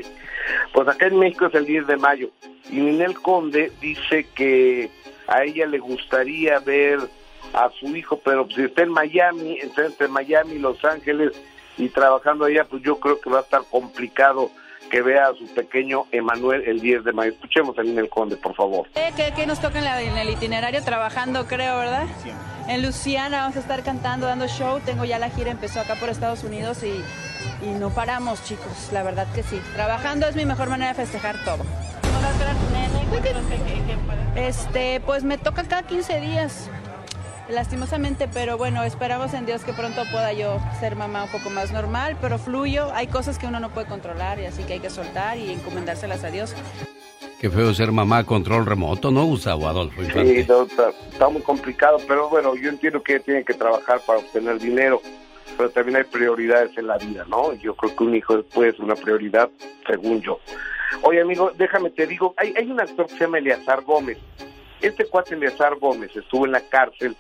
[0.73, 2.29] pues acá en México es el 10 de mayo.
[2.69, 4.89] Y Ninel Conde dice que
[5.27, 6.99] a ella le gustaría ver
[7.53, 11.31] a su hijo, pero si está en Miami, está entre Miami y Los Ángeles
[11.77, 14.51] y trabajando allá, pues yo creo que va a estar complicado
[14.89, 17.31] que vea a su pequeño Emanuel el 10 de mayo.
[17.31, 18.87] Escuchemos a Ninel Conde, por favor.
[18.93, 20.83] ¿Qué, qué nos toca en, la, en, el itinerario?
[20.83, 22.05] Trabajando, creo, ¿verdad?
[22.67, 24.79] En Luciana vamos a estar cantando, dando show.
[24.85, 27.03] Tengo ya la gira, empezó acá por Estados Unidos y,
[27.65, 28.89] y no paramos, chicos.
[28.91, 29.59] La verdad que sí.
[29.73, 31.63] Trabajando es mi mejor manera de festejar todo.
[34.35, 36.69] Este, pues me toca cada 15 días
[37.49, 41.71] lastimosamente, pero bueno, esperamos en Dios que pronto pueda yo ser mamá un poco más
[41.71, 44.89] normal, pero fluyo, hay cosas que uno no puede controlar y así que hay que
[44.89, 46.55] soltar y encomendárselas a Dios.
[47.39, 50.01] Qué feo ser mamá a control remoto, ¿no, Gustavo Adolfo?
[50.01, 50.41] Infante?
[50.41, 54.19] Sí, no, está, está, muy complicado, pero bueno, yo entiendo que tienen que trabajar para
[54.19, 55.01] obtener dinero,
[55.55, 57.53] pero también hay prioridades en la vida, ¿no?
[57.53, 59.49] Yo creo que un hijo después es una prioridad,
[59.85, 60.39] según yo.
[61.03, 64.17] Oye, amigo, déjame te digo, hay, hay un actor que se llama Eleazar Gómez.
[64.81, 67.15] Este cuate Eleazar Gómez estuvo en la cárcel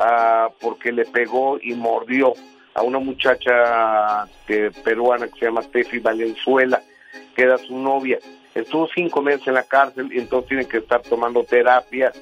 [0.00, 2.34] uh, porque le pegó y mordió
[2.74, 6.82] a una muchacha que, peruana que se llama Tefi Valenzuela,
[7.34, 8.18] que era su novia.
[8.54, 12.12] Estuvo cinco meses en la cárcel y entonces tiene que estar tomando terapia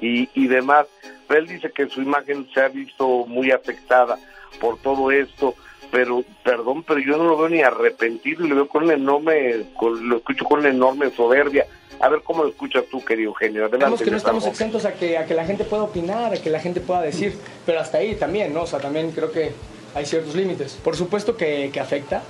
[0.00, 0.86] y, y demás.
[1.26, 4.18] Pero él dice que su imagen se ha visto muy afectada
[4.60, 5.54] por todo esto,
[5.90, 9.66] pero perdón, pero yo no lo veo ni arrepentido y lo veo con un enorme,
[9.76, 11.66] con, lo escucho con una enorme soberbia.
[11.98, 13.64] A ver cómo lo escuchas tú, querido Eugenio.
[13.64, 14.04] Adelante.
[14.04, 16.60] que no estamos exentos a que, a que la gente pueda opinar, a que la
[16.60, 18.62] gente pueda decir, pero hasta ahí también, ¿no?
[18.62, 19.52] O sea, también creo que
[19.94, 20.78] hay ciertos límites.
[20.84, 22.22] Por supuesto que, que afecta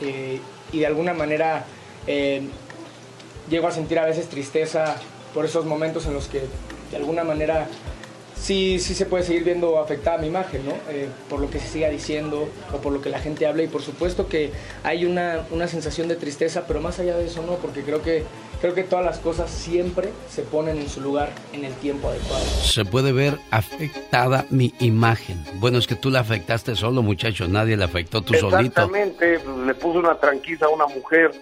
[0.00, 0.40] eh,
[0.72, 1.64] y de alguna manera
[2.06, 2.42] eh,
[3.50, 4.96] llego a sentir a veces tristeza
[5.34, 6.42] por esos momentos en los que
[6.90, 7.68] de alguna manera
[8.40, 10.72] sí, sí se puede seguir viendo afectada mi imagen, ¿no?
[10.90, 13.68] Eh, por lo que se siga diciendo o por lo que la gente habla y
[13.68, 14.52] por supuesto que
[14.82, 18.24] hay una, una sensación de tristeza, pero más allá de eso no, porque creo que
[18.60, 22.44] creo que todas las cosas siempre se ponen en su lugar en el tiempo adecuado.
[22.44, 25.42] Se puede ver afectada mi imagen.
[25.54, 28.82] Bueno, es que tú la afectaste solo, muchacho, nadie la afectó tú solito.
[28.82, 31.32] Exactamente, le puso una tranquila a una mujer,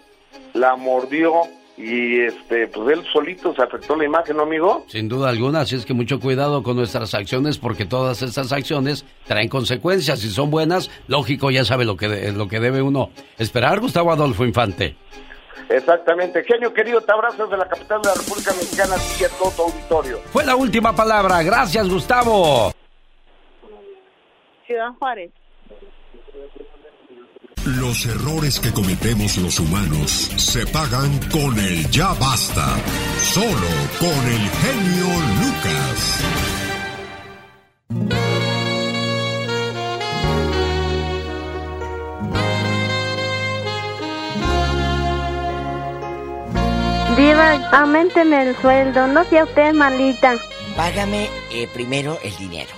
[0.55, 1.43] la mordió
[1.79, 4.85] y este pues él solito se afectó la imagen, ¿no, amigo?
[4.89, 9.05] Sin duda alguna, así es que mucho cuidado con nuestras acciones porque todas esas acciones
[9.27, 10.19] traen consecuencias.
[10.19, 14.45] Si son buenas, lógico, ya sabe lo que, lo que debe uno esperar, Gustavo Adolfo
[14.45, 14.97] Infante.
[15.69, 16.43] Exactamente.
[16.45, 19.63] Genio querido, te abrazo desde la capital de la República Mexicana y a todo tu
[19.63, 20.19] auditorio.
[20.33, 21.43] Fue la última palabra.
[21.43, 22.73] Gracias, Gustavo.
[24.67, 25.31] Ciudad Juárez.
[27.65, 32.77] Los errores que cometemos los humanos se pagan con el ya basta.
[33.21, 33.69] Solo
[33.99, 35.07] con el genio
[35.41, 36.19] Lucas.
[47.17, 50.37] Diva, aumenteme el sueldo, no sea usted malita.
[50.77, 52.78] Págame eh, primero el dinero.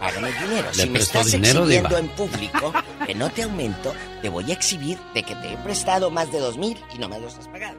[0.00, 0.68] Págame el dinero.
[0.74, 1.98] ¿Le si me estás dinero, exhibiendo Diva?
[2.00, 2.72] en público,
[3.06, 6.40] que no te aumento, te voy a exhibir de que te he prestado más de
[6.40, 7.78] dos mil y no me los has pagado.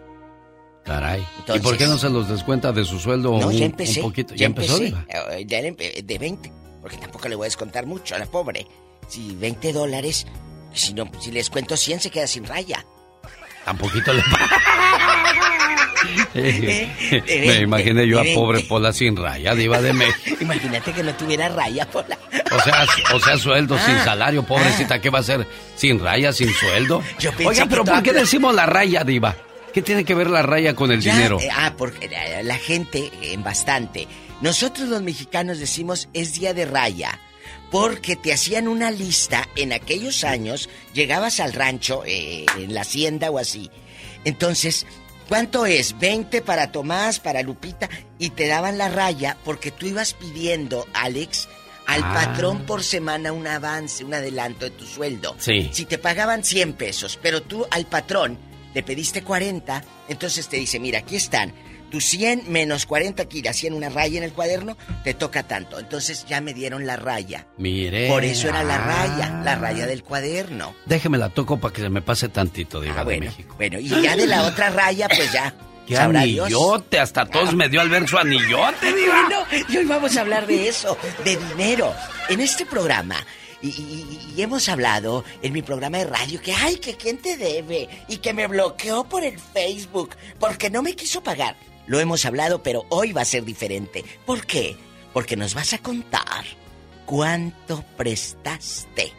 [0.86, 1.20] Caray.
[1.22, 4.02] ¿Y Entonces- por qué no se los descuenta de su sueldo No, un, ya empecé.
[4.02, 4.34] un poquito?
[4.36, 4.78] Ya, ¿Ya empezó.
[4.80, 5.06] Diva?
[5.32, 6.52] Eh, ya le empe- de 20.
[6.82, 8.66] Porque tampoco le voy a descontar mucho a la pobre.
[9.08, 10.26] Si 20 dólares,
[10.74, 12.86] si no, si les cuento 100 se queda sin raya.
[13.66, 14.24] Tan poquito le de
[16.34, 18.70] Me 20, imaginé yo a pobre 20.
[18.70, 20.38] Pola sin raya, Diva de México.
[20.42, 22.18] Imagínate que no tuviera raya por la...
[22.52, 25.46] O sea, o sea, sueldo sin Ah, salario, pobrecita, ¿qué va a hacer?
[25.76, 27.02] ¿Sin raya, sin sueldo?
[27.20, 29.36] Yo pensé Oiga, pero ¿por qué decimos la raya, Diva?
[29.74, 31.40] ¿Qué tiene que ver la raya con el Ya, dinero?
[31.40, 34.08] eh, ah, porque la, la gente, eh, en bastante.
[34.42, 37.20] Nosotros los mexicanos decimos es día de raya.
[37.70, 43.32] Porque te hacían una lista en aquellos años, llegabas al rancho, eh, en la hacienda
[43.32, 43.70] o así.
[44.26, 44.86] Entonces,
[45.32, 45.98] ¿cuánto es?
[45.98, 47.90] 20 para Tomás, para Lupita,
[48.20, 51.48] y te daban la raya porque tú ibas pidiendo, Alex,
[51.88, 52.14] al Ah.
[52.14, 55.38] patrón por semana un avance, un adelanto de tu sueldo.
[55.40, 55.70] Sí.
[55.72, 58.38] Si te pagaban 100 pesos, pero tú al patrón
[58.74, 61.54] le pediste 40, entonces te dice, mira, aquí están,
[61.92, 65.78] tus 100 menos 40 que le hacían una raya en el cuaderno, te toca tanto.
[65.78, 67.46] Entonces ya me dieron la raya.
[67.60, 68.08] Mire.
[68.08, 68.86] Por eso era la ah.
[69.08, 70.74] raya, la raya del cuaderno.
[70.88, 73.54] Déjeme la toco para que se me pase tantito, Diva Ah, de bueno, México.
[73.58, 75.54] bueno, y ya de la otra raya, pues ya.
[75.86, 76.00] ¡Qué Dios.
[76.00, 77.00] anillote!
[77.00, 79.22] Hasta todos me dio al ver su anillote, Diva.
[79.28, 81.94] Bueno, y hoy vamos a hablar de eso, de dinero.
[82.30, 83.18] En este programa,
[83.62, 87.36] y, y- y hemos hablado en mi programa de radio que, ay, que quién te
[87.36, 91.56] debe, y que me bloqueó por el Facebook, porque no me quiso pagar.
[91.88, 94.04] Lo hemos hablado, pero hoy va a ser diferente.
[94.26, 94.76] ¿Por qué?
[95.14, 96.46] Porque nos vas a contar
[97.06, 99.12] cuánto prestaste,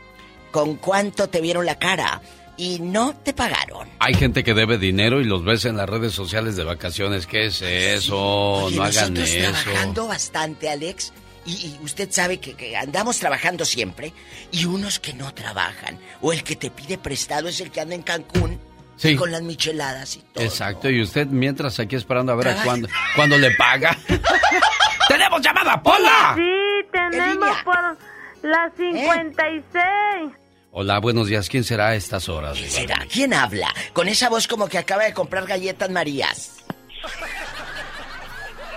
[0.50, 2.22] con cuánto te vieron la cara
[2.56, 3.88] y no te pagaron.
[3.98, 7.26] Hay gente que debe dinero y los ves en las redes sociales de vacaciones.
[7.26, 8.18] ¿Qué es eso?
[8.18, 9.38] Oye, no hagan eso.
[9.38, 11.12] trabajando bastante, Alex.
[11.44, 14.12] Y, y usted sabe que, que andamos trabajando siempre.
[14.52, 15.98] Y unos que no trabajan.
[16.20, 18.60] O el que te pide prestado es el que anda en Cancún.
[18.96, 19.16] Sí.
[19.16, 20.44] Con las micheladas y todo.
[20.44, 23.96] Exacto, y usted mientras aquí esperando a ver a cuándo, cuándo le paga.
[25.08, 26.34] ¡Tenemos llamada, Pola!
[26.36, 27.98] Sí, tenemos por
[28.42, 30.32] las 56.
[30.70, 31.48] Hola, buenos días.
[31.48, 32.56] ¿Quién será a estas horas?
[32.56, 33.06] ¿Quién será?
[33.12, 33.68] ¿Quién habla?
[33.92, 36.64] Con esa voz como que acaba de comprar galletas Marías.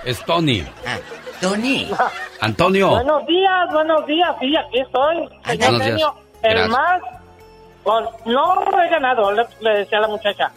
[0.04, 0.64] Es Tony.
[0.86, 0.98] Ah,
[1.42, 1.90] Tony.
[2.42, 2.90] Antonio.
[2.90, 5.16] Buenos días, buenos días, sí, aquí estoy.
[5.46, 6.10] Señor Buenos días.
[6.44, 6.70] el Gracias.
[6.70, 7.02] más,
[7.86, 10.52] con- no he ganado, le, le decía a la muchacha,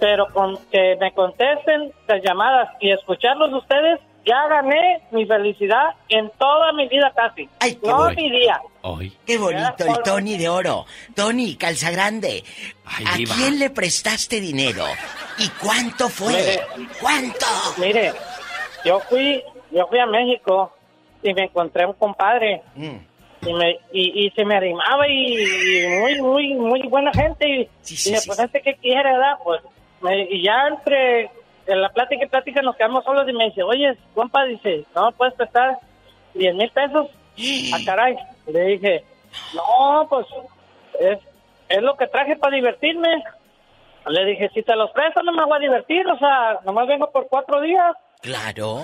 [0.00, 6.30] pero con que me contesten las llamadas y escucharlos ustedes, ya gané mi felicidad en
[6.38, 7.48] toda mi vida casi.
[7.82, 8.14] no bueno.
[8.16, 8.60] mi día.
[8.82, 9.16] Hoy.
[9.26, 10.84] Qué bonito, el Tony de oro.
[11.14, 12.42] Tony, calza grande.
[12.86, 13.34] ¿A diva.
[13.34, 14.84] quién le prestaste dinero?
[15.38, 16.32] ¿Y cuánto fue?
[16.32, 16.60] Mire,
[17.00, 17.46] ¿Cuánto?
[17.78, 18.12] Mire,
[18.84, 20.72] yo fui, yo fui a México
[21.22, 22.96] y me encontré un compadre Mm.
[23.42, 27.60] Y me y, y se me arrimaba y, y muy muy muy buena gente y,
[27.62, 29.62] y me pues este qué quiere verdad pues
[30.02, 31.30] me- y ya entre
[31.66, 35.12] en la plática y plática nos quedamos solos y me dice oye compa dice no
[35.12, 35.78] puedes prestar
[36.34, 37.08] 10 mil pesos
[37.74, 39.04] ah caray le dije
[39.54, 40.26] no pues
[40.98, 41.18] es,
[41.68, 43.22] es lo que traje para divertirme
[44.06, 47.10] le dije si te los presto no me voy a divertir o sea nomás vengo
[47.10, 48.82] por cuatro días Claro.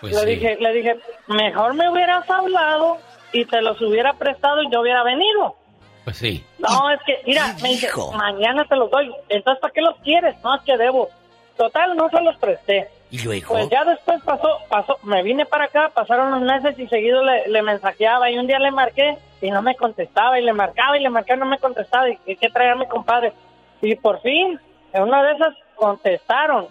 [0.00, 2.96] Pues le dije, le dije, mejor me hubieras hablado
[3.32, 5.56] y te los hubiera prestado y yo hubiera venido.
[6.04, 6.44] Pues sí.
[6.58, 9.12] No, es que, mira, me dice, mañana te los doy.
[9.28, 10.36] Entonces, ¿para qué los quieres?
[10.42, 11.10] No, es que debo.
[11.56, 12.88] Total, no se los presté.
[13.10, 13.48] ¿Y luego?
[13.48, 17.48] Pues ya después pasó, pasó, me vine para acá, pasaron unos meses y seguido le,
[17.48, 21.02] le mensajeaba y un día le marqué y no me contestaba y le marcaba y
[21.02, 23.32] le marcaba y no me contestaba y ¿qué, qué traía mi compadre?
[23.80, 24.58] Y por fin,
[24.92, 26.66] en una de esas contestaron.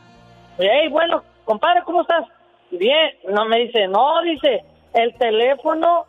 [0.59, 2.25] Y, hey, bueno, compadre, ¿cómo estás?
[2.71, 4.63] Bien, no me dice, no, dice,
[4.93, 6.05] el teléfono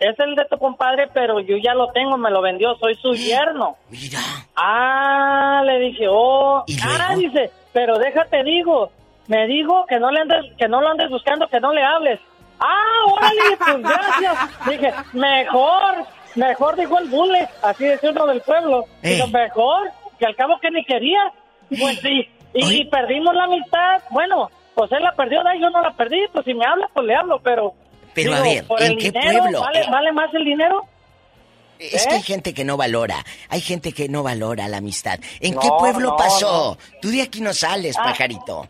[0.00, 3.14] es el de tu compadre, pero yo ya lo tengo, me lo vendió, soy su
[3.14, 3.76] yerno.
[3.90, 4.20] Mira.
[4.56, 8.90] Ah, le dije, oh, ah, dice, pero déjate digo,
[9.26, 12.20] me digo que no le andes, que no lo andes buscando, que no le hables.
[12.60, 14.66] Ah, órale, pues gracias.
[14.66, 16.04] Dije, mejor,
[16.34, 18.84] mejor dijo el bule, así decía uno del pueblo.
[19.02, 21.32] Digo, mejor, que al cabo que ni quería.
[21.68, 24.02] Pues sí, y, y perdimos la amistad.
[24.10, 27.16] Bueno, pues él la perdió, yo no la perdí, pues si me habla, pues le
[27.16, 27.74] hablo, pero...
[28.14, 29.60] Pero a ver, ¿en qué dinero, pueblo?
[29.60, 30.82] ¿Vale, Eh, ¿Vale más el dinero?
[31.78, 32.08] Es ¿Eh?
[32.08, 35.20] que hay gente que no valora, hay gente que no valora la amistad.
[35.40, 36.76] ¿En No, qué pueblo no, pasó?
[37.00, 38.02] Tú de aquí no sales, Ah.
[38.04, 38.68] pajarito.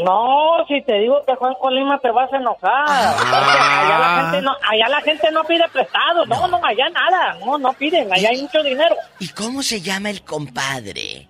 [0.00, 3.16] No, si te digo que Juan Colima te vas a enojar.
[3.16, 7.36] Porque allá la gente no, allá la gente no pide prestado, no, no, allá nada,
[7.44, 8.94] no, no piden, allá hay mucho dinero.
[9.18, 11.26] ¿Y cómo se llama el compadre?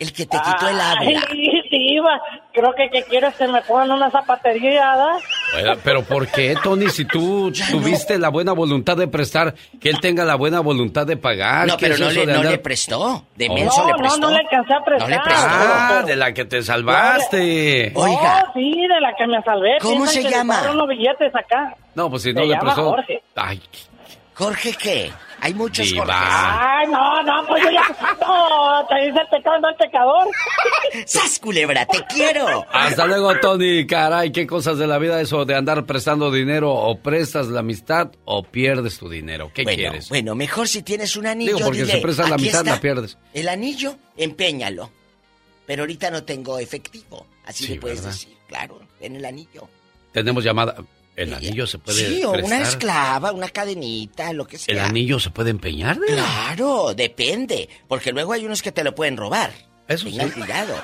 [0.00, 1.26] El que te quitó el Ay, habla.
[1.30, 2.20] sí, iba.
[2.52, 5.18] Creo que que quieres que me pongan una zapatería, ¿verdad?
[5.52, 6.88] Bueno, pero ¿por qué, Tony?
[6.88, 11.16] Si tú tuviste la buena voluntad de prestar, que él tenga la buena voluntad de
[11.18, 11.66] pagar.
[11.68, 13.24] No, ¿qué pero es no, le, no prestó.
[13.36, 13.54] De Oh.
[13.54, 14.18] menso le No, prestó.
[14.20, 15.08] no, no le alcancé a prestar.
[15.10, 15.46] No le prestó.
[15.50, 17.92] Ah, de la que te salvaste.
[17.94, 18.42] Oiga.
[18.46, 19.78] No, sí, de la que me salvé.
[19.80, 20.62] ¿Cómo Piensan se llama?
[20.62, 21.76] le unos billetes acá.
[21.94, 22.90] No, pues si no Se le llama prestó.
[22.90, 23.22] Jorge.
[23.36, 23.60] Ay,
[24.34, 25.12] ¿Jorge qué?
[25.42, 26.04] Hay muchos Diva.
[26.04, 26.24] Jorges.
[26.30, 27.82] Ay, no, no, pues yo ya...
[28.20, 30.28] No, te dice el pecado, no el pecador.
[31.06, 32.66] ¡Sas, culebra, te quiero!
[32.70, 33.86] Hasta luego, Tony.
[33.86, 36.72] Caray, qué cosas de la vida eso de andar prestando dinero.
[36.74, 39.50] O prestas la amistad o pierdes tu dinero.
[39.54, 40.08] ¿Qué bueno, quieres?
[40.10, 42.74] Bueno, mejor si tienes un anillo, Digo, porque dile, si prestas la "Aquí amistad, está
[42.74, 43.18] la pierdes.
[43.32, 44.90] El anillo, empeñalo.
[45.66, 47.26] Pero ahorita no tengo efectivo.
[47.46, 48.12] Así Sí, le puedes ¿verdad?
[48.12, 49.68] decir, claro, en el anillo.
[50.12, 50.76] Tenemos llamada.
[51.22, 54.72] El anillo se puede Sí, o una esclava, una cadenita, lo que sea.
[54.74, 55.98] ¿El anillo se puede empeñar?
[55.98, 57.68] de- Claro, depende.
[57.88, 59.50] Porque luego hay unos que te lo pueden robar.
[59.88, 60.40] Eso Tengan sí.
[60.40, 60.74] cuidado.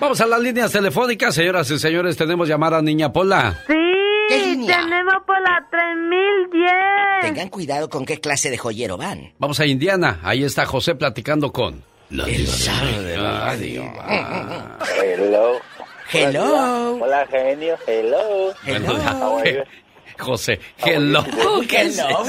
[0.00, 2.16] Vamos a las líneas telefónicas, señoras y señores.
[2.16, 3.62] Tenemos llamada a Niña Pola.
[3.66, 3.74] Sí,
[4.28, 4.78] ¿Qué línea?
[4.80, 6.72] tenemos por la 3010.
[7.22, 9.32] Tengan cuidado con qué clase de joyero van.
[9.38, 10.18] Vamos a Indiana.
[10.24, 11.84] Ahí está José platicando con...
[12.10, 13.92] La El diva de la México.
[15.02, 15.60] Hello.
[16.12, 16.98] Hello.
[17.02, 17.76] Hola, genio.
[17.86, 18.54] Hello.
[18.66, 19.64] You?
[20.18, 21.24] José, hello.
[21.68, 22.24] ¿qué es Hello.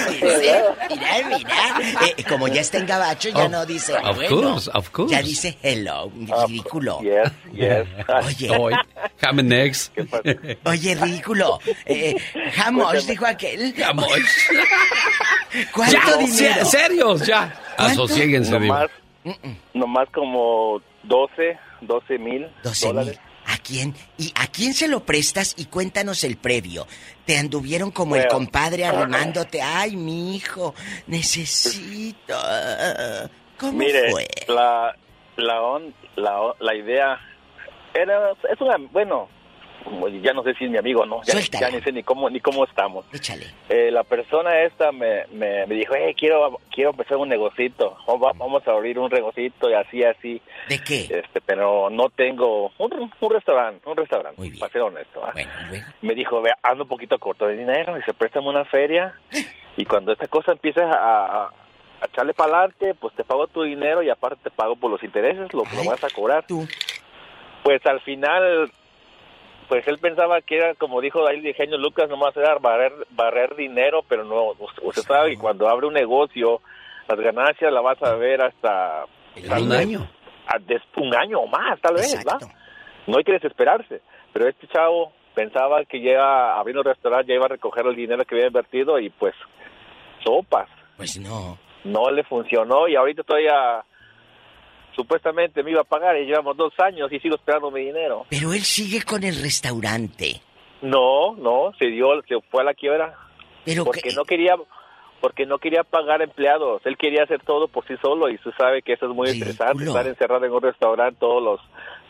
[0.90, 2.08] Mira, mira.
[2.18, 3.94] Eh, como ya está en gabacho, ya Of- no dice.
[3.94, 4.42] of bueno.
[4.42, 5.12] course, of course.
[5.16, 6.12] Ya dice hello,
[6.48, 7.00] ridículo.
[7.02, 7.88] Yes, yes.
[8.26, 8.74] Oye, Hoy,
[9.22, 9.92] ham and eggs.
[10.66, 11.60] oye, ridículo.
[11.86, 12.16] Eh,
[12.56, 13.74] Jamos, dijo aquel.
[13.76, 14.08] Jamos.
[15.74, 16.66] ¿Cuánto Ya, dinero?
[16.66, 17.54] se- serios, ya.
[17.78, 18.04] ¿Cuánto?
[18.04, 18.52] Asociéguense.
[18.60, 18.90] Nomás,
[19.74, 23.10] nomás como 12, 12 mil 12 dólares.
[23.20, 23.35] mil.
[23.66, 23.96] ¿A quién?
[24.20, 25.56] ¿Y a quién se lo prestas?
[25.58, 26.86] Y cuéntanos el previo.
[27.26, 29.60] ¿Te anduvieron como el compadre arrimándote?
[29.60, 30.76] Ay, mi hijo,
[31.08, 32.36] necesito.
[33.60, 34.28] ¿Cómo Mire, fue?
[34.50, 34.96] la,
[35.38, 37.20] la, on- la, la idea
[37.96, 39.30] era, es una, bueno,
[40.22, 42.30] ya no sé si es mi amigo o no, ya, ya ni sé ni cómo,
[42.30, 43.06] ni cómo estamos.
[43.14, 43.46] Échale.
[43.70, 48.68] Eh, la persona esta me, me, me dijo, eh, quiero, quiero empezar un negocito, vamos
[48.68, 50.42] a abrir un negocito y así, así.
[50.68, 51.02] ¿De qué?
[51.02, 55.24] Este, pero no tengo un, un restaurante, un restaurante, para ser honesto.
[55.24, 55.34] ¿ah?
[56.02, 59.14] Me dijo, ve, ando un poquito corto de dinero y se préstame una feria
[59.78, 61.44] y cuando esta cosa empiece a, a,
[62.02, 65.04] a echarle para adelante, pues te pago tu dinero y aparte te pago por los
[65.04, 66.46] intereses, lo lo vas a cobrar.
[67.64, 68.72] Pues al final,
[69.68, 73.56] pues él pensaba que era, como dijo ahí el genio Lucas, nomás era barrer, barrer
[73.56, 76.62] dinero, pero no, usted- usted sabe que cuando abre un negocio,
[77.08, 79.06] las ganancias la vas a ver hasta...
[79.36, 80.08] un año.
[80.48, 80.58] a
[81.02, 82.38] un año o más, tal vez, ¿va?
[83.08, 84.02] No hay que desesperarse.
[84.34, 88.26] Pero este chavo pensaba que ya abriendo el restaurante ya iba a recoger el dinero
[88.26, 89.34] que había invertido y pues
[90.24, 90.70] sopas.
[90.98, 91.58] Pues no.
[91.84, 93.84] No le funcionó y ahorita todavía
[94.96, 98.26] supuestamente me iba a pagar y llevamos dos años y sigo esperando mi dinero.
[98.30, 100.42] Pero él sigue con el restaurante.
[100.82, 103.16] No, no, se dio, se fue a la quiebra.
[103.64, 104.56] Pero porque no quería
[105.22, 108.84] porque no quería pagar empleados, él quería hacer todo por sí solo y usted sabe
[108.84, 111.62] que eso es muy estresante, estar encerrado en un restaurante todos los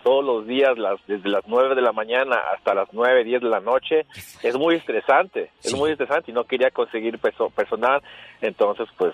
[0.03, 3.49] todos los días, las, desde las 9 de la mañana hasta las 9, 10 de
[3.49, 4.05] la noche,
[4.43, 8.03] es muy estresante, es muy estresante y no quería conseguir peso, personal,
[8.41, 9.13] entonces pues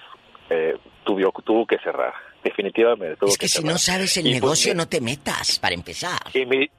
[0.49, 2.14] eh, tuvo, tuvo que cerrar,
[2.44, 3.72] definitivamente tuvo Es que si cerrar.
[3.74, 6.20] no sabes el Y, pues, negocio, mi- no te metas, para empezar.
[6.34, 6.70] y mi,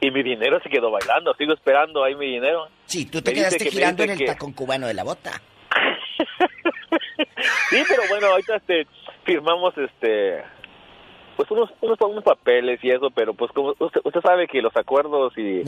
[0.00, 2.66] y mi dinero se quedó bailando, sigo esperando ahí mi dinero.
[2.86, 5.40] Sí, tú te Me quedaste que- girando en el que- tacón cubano de la bota.
[7.70, 8.86] Sí, pero bueno, ahorita este,
[9.24, 10.42] firmamos este
[11.36, 14.76] pues unos, unos, unos papeles y eso, pero pues como usted, usted sabe que los
[14.76, 15.62] acuerdos y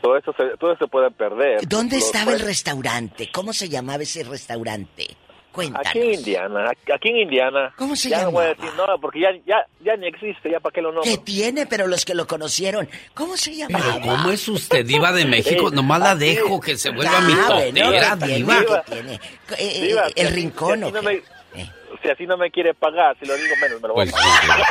[0.00, 1.66] todo eso se, todo eso puede perder.
[1.66, 3.28] ¿Dónde Los- estaba el pues, restaurante?
[3.32, 5.08] ¿Cómo se llamaba ese restaurante?
[5.54, 5.86] Cuéntanos.
[5.86, 7.72] Aquí en Indiana, aquí- en Indiana.
[7.78, 8.66] ¿Cómo se ya no voy a llamaba?
[8.68, 11.08] decir no, porque ya, ya, ya ni existe, ya para qué lo nombro.
[11.08, 11.64] ¿Qué tiene?
[11.66, 13.84] Pero los que lo conocieron, ¿cómo se llamaba?
[13.94, 15.68] Pero ¿cómo es usted diva de México?
[15.68, 18.56] Eh, Nomás la dejo que se vuelva Ah, mitotera, bueno, ¿qué diva.
[18.58, 18.74] tiene?
[18.88, 19.20] ¿Qué tiene?
[19.58, 21.06] Eh, Diva, eh, si el así- rincón, si ¿o así, no qué?
[21.06, 21.64] me,
[22.02, 24.40] si así no me quiere pagar, si lo digo menos, me lo voy Pues a
[24.48, 24.66] pagar.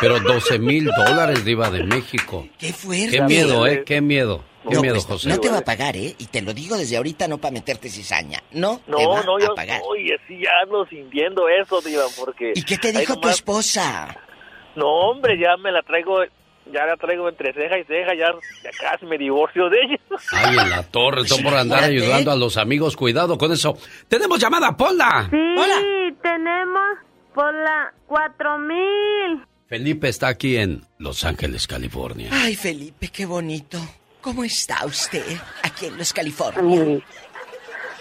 [0.00, 2.46] Pero 12 mil dólares diva de México.
[2.58, 3.10] Qué fuerte.
[3.16, 3.82] Qué miedo, ¿eh?
[3.86, 4.44] Qué miedo.
[4.74, 5.28] No, miedo, pues, José.
[5.28, 6.14] no te va a pagar, ¿eh?
[6.18, 8.42] Y te lo digo desde ahorita, no para meterte cizaña.
[8.52, 9.80] No, No, te va no, a yo pagar.
[9.80, 12.52] estoy así ya ando sintiendo eso, diva, porque...
[12.54, 14.16] ¿Y qué te dijo tu esposa?
[14.74, 16.22] No, hombre, ya me la traigo,
[16.72, 18.26] ya la traigo entre ceja y ceja, ya,
[18.62, 20.00] ya casi me divorcio de ella.
[20.32, 22.96] Ay, en la torre, todo por andar ayudando a los amigos.
[22.96, 23.78] Cuidado con eso.
[24.08, 25.28] ¡Tenemos llamada, Pola!
[25.30, 26.82] Sí, tenemos
[27.34, 29.46] por la 4000.
[29.68, 32.28] Felipe está aquí en Los Ángeles, California.
[32.32, 33.78] Ay, Felipe, qué bonito.
[34.26, 35.22] ¿Cómo está usted
[35.62, 36.60] aquí en los California?
[36.60, 37.04] Muy,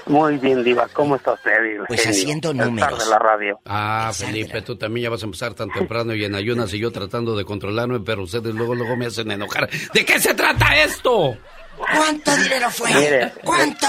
[0.08, 0.88] muy bien, Diva.
[0.92, 1.52] ¿Cómo está usted?
[1.88, 2.18] Pues genio?
[2.20, 2.98] haciendo números.
[2.98, 3.60] de la radio.
[3.64, 6.92] Ah, Felipe, tú también ya vas a empezar tan temprano y en ayunas y yo
[6.92, 9.70] tratando de controlarme, pero ustedes luego luego me hacen enojar.
[9.94, 11.38] ¿De qué se trata esto?
[11.78, 12.92] ¿Cuánto dinero fue?
[12.92, 13.32] Mire.
[13.44, 13.88] ¿Cuánto?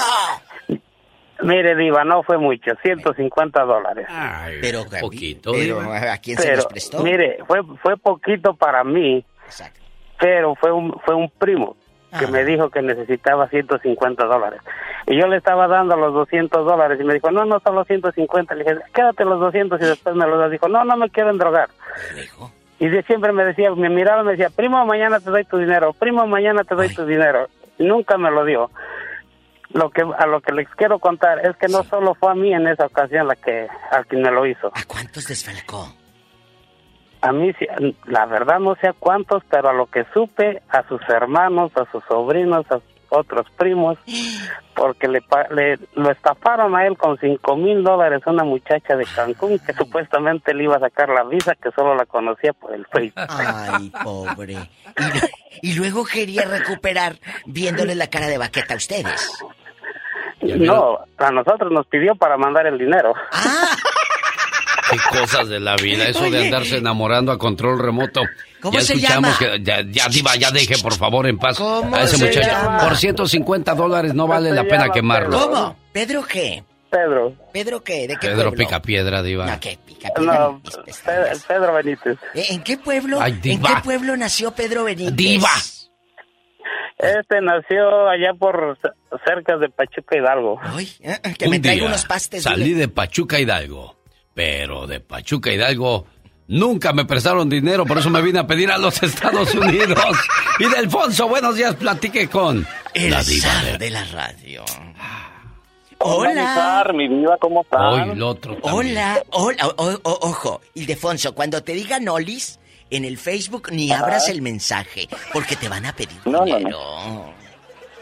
[1.40, 4.06] Mire, Diva, no fue mucho, 150 dólares.
[4.60, 5.52] Pero, poquito.
[5.52, 6.12] pero, Diva.
[6.12, 7.02] ¿a quién se los prestó?
[7.02, 9.24] Mire, fue, fue poquito para mí,
[10.20, 11.76] pero fue un, fue un primo
[12.18, 12.30] que Ah.
[12.30, 14.60] me dijo que necesitaba 150 dólares.
[15.06, 17.86] Y yo le estaba dando los 200 dólares y me dijo, no, no, son los
[17.86, 18.54] 150.
[18.54, 20.50] Le dije, quédate los 200 y después me los das.
[20.50, 21.68] Dijo, no, no me quieren drogar.
[22.78, 25.56] Y de siempre me decía, me miraba y me decía, primo, mañana te doy tu
[25.58, 27.48] dinero, primo, mañana te doy tu dinero.
[27.78, 28.70] Y nunca me lo dio.
[29.70, 32.52] Lo que, a lo que les quiero contar es que no solo fue a mí
[32.52, 34.68] en esa ocasión la que, a quien me lo hizo.
[34.68, 35.86] ¿A cuántos desfalcó?
[37.26, 37.52] A mí,
[38.06, 41.90] la verdad no sé a cuántos, pero a lo que supe, a sus hermanos, a
[41.90, 43.98] sus sobrinos, a otros primos,
[44.74, 49.58] porque le, le lo estafaron a él con cinco mil dólares una muchacha de Cancún
[49.58, 53.26] que supuestamente le iba a sacar la visa que solo la conocía por el Facebook.
[53.28, 54.54] Ay, pobre.
[55.62, 57.16] Y, y luego quería recuperar
[57.46, 59.42] viéndole la cara de baqueta a ustedes.
[60.42, 63.14] No, a nosotros nos pidió para mandar el dinero.
[64.98, 68.22] Qué cosas de la vida, eso de andarse enamorando a control remoto.
[68.60, 69.56] ¿Cómo ya se escuchamos llama?
[69.56, 72.48] que ya, ya diva, ya deje por favor en paz ¿Cómo a ese se muchacho.
[72.48, 72.78] llama?
[72.80, 75.38] Por 150 dólares no vale la pena quemarlo.
[75.38, 75.76] ¿Cómo?
[75.92, 76.64] ¿Pedro qué?
[76.90, 77.34] Pedro.
[77.52, 78.06] ¿Pedro qué?
[78.08, 78.56] ¿De qué Pedro pueblo?
[78.56, 79.46] pica piedra, diva.
[79.46, 80.38] No, ¿qué pica piedra?
[80.48, 82.18] No, Pe- Pedro Benítez.
[82.34, 83.18] ¿Eh, ¿En qué pueblo?
[83.20, 85.14] Ay, ¿En qué pueblo nació Pedro Benítez?
[85.14, 85.50] Diva.
[86.98, 88.78] Este nació allá por
[89.26, 90.58] cerca de Pachuca Hidalgo.
[91.38, 92.42] que Un me traiga día unos pastes.
[92.44, 92.80] Salí dile.
[92.80, 93.96] de Pachuca Hidalgo,
[94.36, 96.06] pero de Pachuca Hidalgo
[96.48, 99.98] nunca me prestaron dinero, por eso me vine a pedir a los Estados Unidos.
[100.58, 103.78] Y de Alfonso, buenos días, platique con El la diva de...
[103.78, 104.62] de la radio.
[106.00, 107.80] Hola, mi zar, mi diva, ¿cómo están?
[107.80, 108.74] Hoy el otro también.
[108.98, 112.60] Hola, hola, o- o- ojo, Ildefonso, cuando te digan Olis
[112.90, 114.04] en el Facebook ni Ajá.
[114.04, 117.32] abras el mensaje, porque te van a pedir No, no, dinero.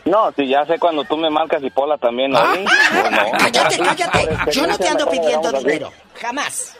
[0.04, 2.40] No, si ya sé cuando tú me marcas y Pola también, ¿no?
[2.40, 3.38] Pues no.
[3.38, 4.28] Cállate, cállate.
[4.52, 5.90] Yo no te ando pidiendo dinero.
[6.20, 6.76] Jamás.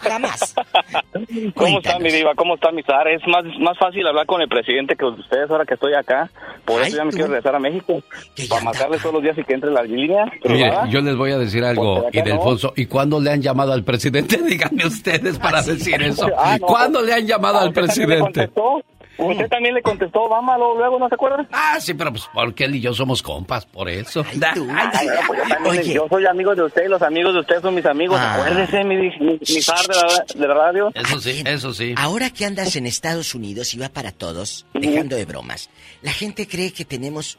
[0.00, 0.54] Jamás.
[1.54, 2.34] ¿Cómo está mi diva?
[2.34, 3.08] ¿Cómo está mi zar?
[3.08, 6.28] Es más, más fácil hablar con el presidente que ustedes ahora que estoy acá.
[6.64, 8.02] Por eso ya me quiero regresar a México.
[8.50, 10.30] Para marcarle todos los días y que entre la línea.
[10.44, 12.34] Mire, yo les voy a decir algo, acá no.
[12.34, 14.36] Alfonso, ¿y cuándo le han llamado al presidente?
[14.42, 16.26] Díganme ustedes para decir eso.
[16.36, 16.66] Ah, no.
[16.66, 18.48] ¿Cuándo le han llamado Ah, al ¿usted también le presidente?
[18.48, 18.82] contestó?
[19.18, 21.48] ¿Usted también le contestó Obama luego, no se acuerdan?
[21.52, 24.24] Ah, sí, pero pues porque él y yo somos compas, por eso.
[24.30, 27.62] Ay, bueno, pues yo, también, yo soy amigo de usted y los amigos de usted
[27.62, 28.18] son mis amigos.
[28.20, 28.34] Ah.
[28.34, 30.90] Acuérdese, mi, mi, mi zar de la, de la radio.
[30.94, 31.94] Eso sí, eso sí.
[31.96, 35.70] Ahora que andas en Estados Unidos y va para todos, dejando de bromas,
[36.02, 37.38] la gente cree que tenemos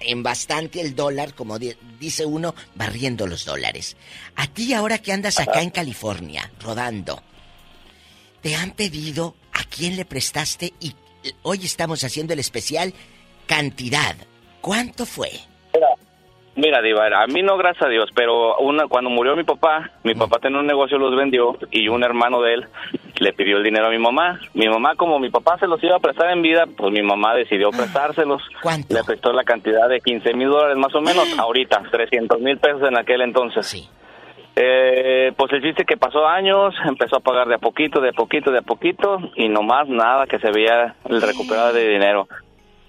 [0.00, 3.96] en bastante el dólar, como di- dice uno, barriendo los dólares.
[4.36, 7.22] A ti ahora que andas acá en California, rodando,
[8.42, 10.94] ¿te han pedido a quién le prestaste y
[11.42, 12.92] hoy estamos haciendo el especial
[13.46, 14.16] cantidad?
[14.60, 15.30] ¿Cuánto fue?
[16.56, 20.14] Mira, Diva, a mí no, gracias a Dios, pero una, cuando murió mi papá, mi
[20.14, 22.68] papá tenía un negocio, los vendió, y un hermano de él
[23.18, 24.38] le pidió el dinero a mi mamá.
[24.54, 27.34] Mi mamá, como mi papá se los iba a prestar en vida, pues mi mamá
[27.34, 28.40] decidió prestárselos.
[28.62, 28.94] ¿Cuánto?
[28.94, 32.82] Le prestó la cantidad de 15 mil dólares más o menos, ahorita, 300 mil pesos
[32.88, 33.66] en aquel entonces.
[33.66, 33.88] Sí.
[34.56, 38.12] Eh, pues el chiste que pasó años, empezó a pagar de a poquito, de a
[38.12, 42.28] poquito, de a poquito, y nomás nada que se veía el recuperar de dinero.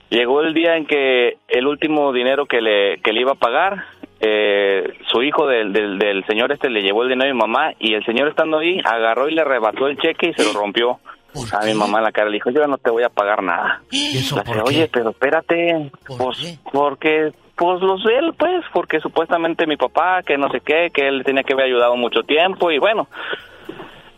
[0.10, 3.86] Llegó el día en que el último dinero que le, que le iba a pagar,
[4.20, 7.74] eh, su hijo del, del, del señor este le llevó el dinero a mi mamá
[7.80, 11.00] y el señor estando ahí agarró y le arrebató el cheque y se lo rompió
[11.52, 12.30] a mi mamá en la cara.
[12.30, 13.82] Le dijo, yo no te voy a pagar nada.
[13.92, 19.78] Le dije, Oye, pero espérate, pues porque pues los de él, pues, porque supuestamente mi
[19.78, 23.08] papá, que no sé qué, que él tenía que haber ayudado mucho tiempo y bueno.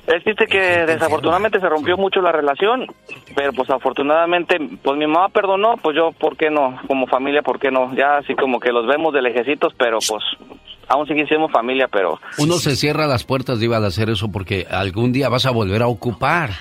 [0.08, 2.88] El chiste que desafortunadamente se rompió mucho la relación,
[3.36, 6.80] pero pues afortunadamente, pues mi mamá perdonó, pues yo, ¿por qué no?
[6.88, 7.94] Como familia, ¿por qué no?
[7.94, 10.24] Ya así como que los vemos de lejecitos, pero pues
[10.88, 12.22] aún seguimos familia, pero...
[12.38, 15.82] Uno se cierra las puertas, Diva, al hacer eso porque algún día vas a volver
[15.82, 16.52] a ocupar.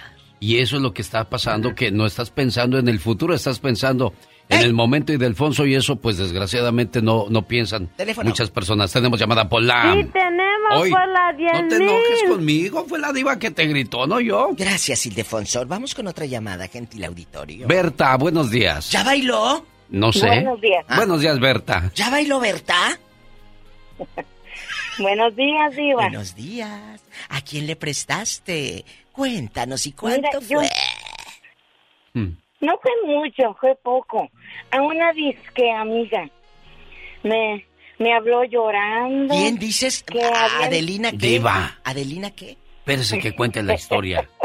[0.40, 3.58] Y eso es lo que está pasando, que no estás pensando en el futuro, estás
[3.58, 4.12] pensando
[4.48, 8.28] en el momento y de Alfonso y eso pues desgraciadamente no, no piensan Teléfono.
[8.28, 8.92] muchas personas.
[8.92, 9.92] Tenemos llamada Pola.
[9.94, 13.66] Sí, tenemos Hoy, por la 10 No te enojes conmigo, fue la diva que te
[13.66, 14.50] gritó, no yo.
[14.56, 15.64] Gracias, Ildefonso.
[15.66, 17.66] Vamos con otra llamada, gentil auditorio.
[17.68, 18.90] Berta, buenos días.
[18.90, 19.64] ¿Ya bailó?
[19.88, 20.26] No sé.
[20.26, 20.84] Buenos días.
[20.96, 21.90] Buenos días, Berta.
[21.94, 22.98] ¿Ya bailó Berta?
[24.98, 26.02] Buenos días, Diva.
[26.02, 27.00] Buenos días.
[27.28, 28.84] ¿A quién le prestaste?
[29.12, 30.68] Cuéntanos, ¿y cuánto Mira, yo- fue?
[32.60, 34.28] No fue mucho, fue poco.
[34.70, 36.28] A una disque amiga.
[37.22, 37.64] Me,
[37.98, 39.34] me habló llorando.
[39.34, 40.02] ¿Quién dices?
[40.02, 41.16] que ¿A- había- ¿Adelina qué?
[41.18, 41.78] Diva.
[41.84, 42.56] ¿Adelina qué?
[42.78, 44.28] Espérese que cuente la historia.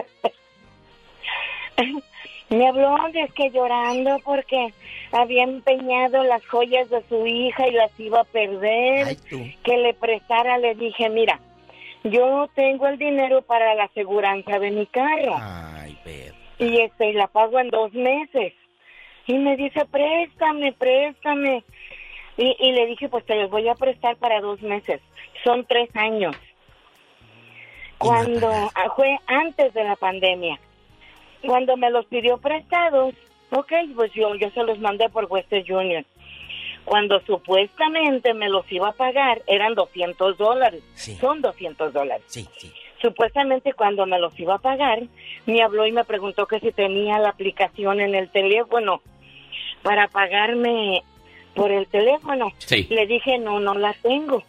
[2.50, 4.74] Me habló disque llorando porque
[5.14, 9.16] había empeñado las joyas de su hija y las iba a perder.
[9.64, 11.40] Que le prestara, le dije, mira,
[12.04, 15.38] yo tengo el dinero para la aseguranza de mi carro.
[15.40, 15.98] Ay.
[16.60, 18.54] Y este, la pago en dos meses.
[19.32, 21.64] Y me dice, préstame, préstame.
[22.36, 25.00] Y, y le dije, pues te los voy a prestar para dos meses.
[25.46, 26.36] Son tres años.
[27.98, 30.60] Cuando ah, fue antes de la pandemia.
[31.46, 33.16] Cuando me los pidió prestados,
[33.52, 36.06] ok, pues yo, yo se los mandé por Western Union.
[36.84, 40.84] Cuando supuestamente me los iba a pagar, eran 200 dólares.
[41.22, 42.26] Son 200 dólares.
[42.28, 42.70] Sí, sí.
[43.02, 45.04] Supuestamente cuando me los iba a pagar,
[45.46, 49.02] me habló y me preguntó que si tenía la aplicación en el teléfono
[49.82, 51.04] para pagarme
[51.56, 52.52] por el teléfono.
[52.60, 52.88] Sí.
[52.90, 54.44] Le dije, no, no la tengo.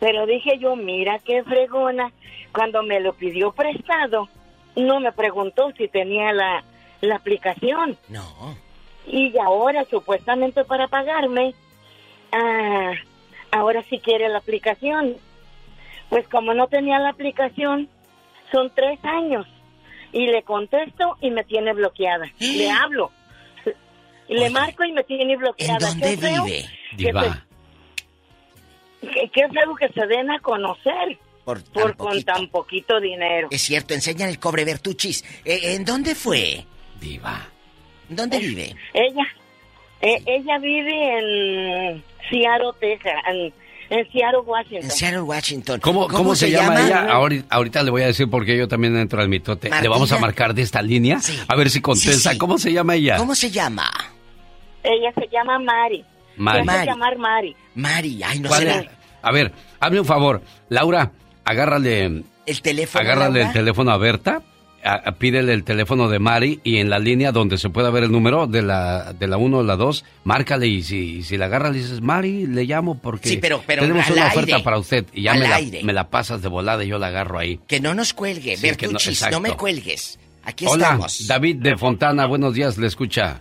[0.00, 2.12] Pero dije yo, mira qué fregona,
[2.52, 4.28] cuando me lo pidió prestado,
[4.76, 6.62] no me preguntó si tenía la,
[7.00, 7.96] la aplicación.
[8.08, 8.56] No.
[9.06, 11.54] Y ahora, supuestamente para pagarme,
[12.32, 12.92] ah,
[13.50, 15.16] ahora sí quiere la aplicación.
[16.10, 17.88] Pues como no tenía la aplicación,
[18.52, 19.46] son tres años.
[20.12, 22.26] Y le contesto y me tiene bloqueada.
[22.38, 23.10] Le hablo.
[24.28, 25.74] Le marco y me tiene bloqueada.
[25.74, 26.66] ¿En dónde Qué vive?
[26.90, 27.22] que Diva.
[29.00, 33.48] se- que- Qué feo que se den a conocer Por, por con tan poquito dinero.
[33.50, 35.24] Es cierto, enseñan el cobre Bertuchis.
[35.44, 36.64] Eh, ¿En dónde fue?
[37.00, 37.48] Diva.
[38.08, 38.74] ¿Dónde vive?
[38.92, 39.26] Ella,
[40.00, 43.52] eh, ella vive en Seattle, Texas, en,
[43.90, 44.84] en Seattle, Washington.
[44.84, 45.80] En Seattle, Washington.
[45.80, 47.06] ¿Cómo, cómo, se, llama, ella?
[47.10, 49.68] Ahorita, ahorita le voy a decir porque yo también entro al mitote.
[49.68, 49.90] Le Martina.
[49.90, 52.30] vamos a marcar de esta línea a ver si contesta.
[52.30, 52.38] Sí, sí.
[52.38, 53.16] ¿Cómo se llama ella?
[53.16, 53.90] ¿Cómo se llama?
[54.82, 56.04] Ella se llama Mari.
[56.36, 56.64] Mari.
[56.64, 56.86] Mari.
[56.86, 57.56] llamar Mari.
[57.74, 58.78] Mari, ay, no ¿Cuál será.
[58.80, 58.88] es?
[59.22, 60.40] A ver, hazme un favor.
[60.68, 61.10] Laura,
[61.44, 63.02] agárrale, El teléfono.
[63.02, 63.46] agárrale Laura?
[63.48, 64.42] el teléfono a Berta.
[64.84, 68.04] a- a- pídele el teléfono de Mari y en la línea donde se pueda ver
[68.04, 71.36] el número de la de la 1 o la 2, márcale y si, y si
[71.36, 74.38] la agarra le dices, Mari, le llamo porque Sí, pero- pero tenemos una aire.
[74.40, 77.08] oferta para usted y ya me la, me la pasas de volada y yo la
[77.08, 77.58] agarro ahí.
[77.66, 80.20] Que no nos cuelgue, Sí, que no- Bertuchis, no, me cuelgues.
[80.44, 81.26] Aquí Hola, estamos.
[81.26, 83.40] David de Fontana, buenos días, le escucha.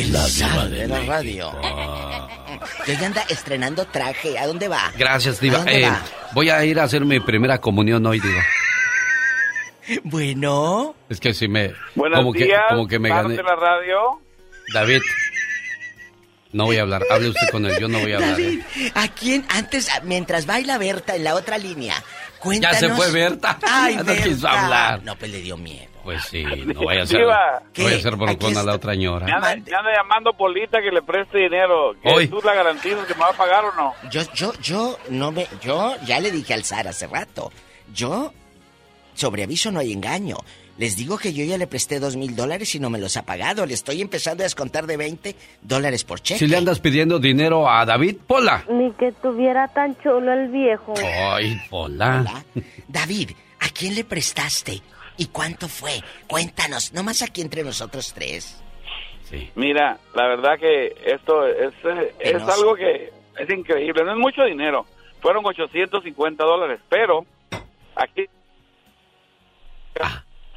[0.00, 1.52] El de la radio.
[2.84, 4.38] Que ella anda estrenando traje.
[4.38, 4.92] ¿A dónde va?
[4.96, 5.58] Gracias, ¿A Diva.
[5.58, 6.02] dónde Eh, va?
[6.32, 8.42] voy a ir a hacer mi primera comunión hoy, Diva.
[10.04, 10.94] Bueno.
[11.08, 11.72] Es que si me...
[11.94, 13.36] Buenos como días, que, como que me gané.
[13.36, 14.20] la radio.
[14.74, 15.00] David,
[16.52, 17.02] no voy a hablar.
[17.10, 18.30] Hable usted con él, yo no voy a hablar.
[18.32, 18.92] David, ¿eh?
[18.94, 21.94] ¿a quién antes, mientras baila Berta en la otra línea?
[22.40, 22.80] Cuéntanos.
[22.80, 23.58] Ya se fue Berta.
[23.62, 24.24] Ay, Ya no Berta.
[24.24, 25.02] quiso hablar.
[25.04, 25.90] No, pues le dio miedo.
[26.06, 27.26] Pues sí, no vaya a ser, no
[27.84, 29.26] vaya a ser broncona la otra Me señora.
[29.26, 31.96] anda, me anda llamando Polita que le preste dinero.
[32.00, 32.28] ¿Que Hoy.
[32.28, 33.92] ¿Tú la garantizas que me va a pagar o no?
[34.08, 37.50] Yo, yo, yo, no me, yo ya le dije al zar hace rato.
[37.92, 38.32] Yo,
[39.14, 40.36] sobre aviso no hay engaño.
[40.78, 43.24] Les digo que yo ya le presté dos mil dólares y no me los ha
[43.24, 43.66] pagado.
[43.66, 46.38] Le estoy empezando a descontar de 20 dólares por cheque.
[46.38, 48.64] Si le andas pidiendo dinero a David, Pola.
[48.70, 50.94] Ni que tuviera tan chulo el viejo.
[51.02, 52.44] Ay, Pola.
[52.86, 54.80] David, ¿a quién le prestaste?
[55.16, 56.00] ¿Y cuánto fue?
[56.26, 58.62] Cuéntanos, nomás aquí entre nosotros tres.
[59.56, 64.04] Mira, la verdad que esto es, eh, es algo que es increíble.
[64.04, 64.86] No es mucho dinero.
[65.20, 67.24] Fueron 850 dólares, pero
[67.96, 68.26] aquí...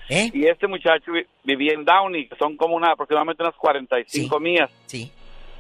[0.10, 0.30] ¿Eh?
[0.34, 4.70] Y este muchacho vi- vivía en Downey, que son como una, aproximadamente unas 45 millas.
[4.88, 5.12] Sí.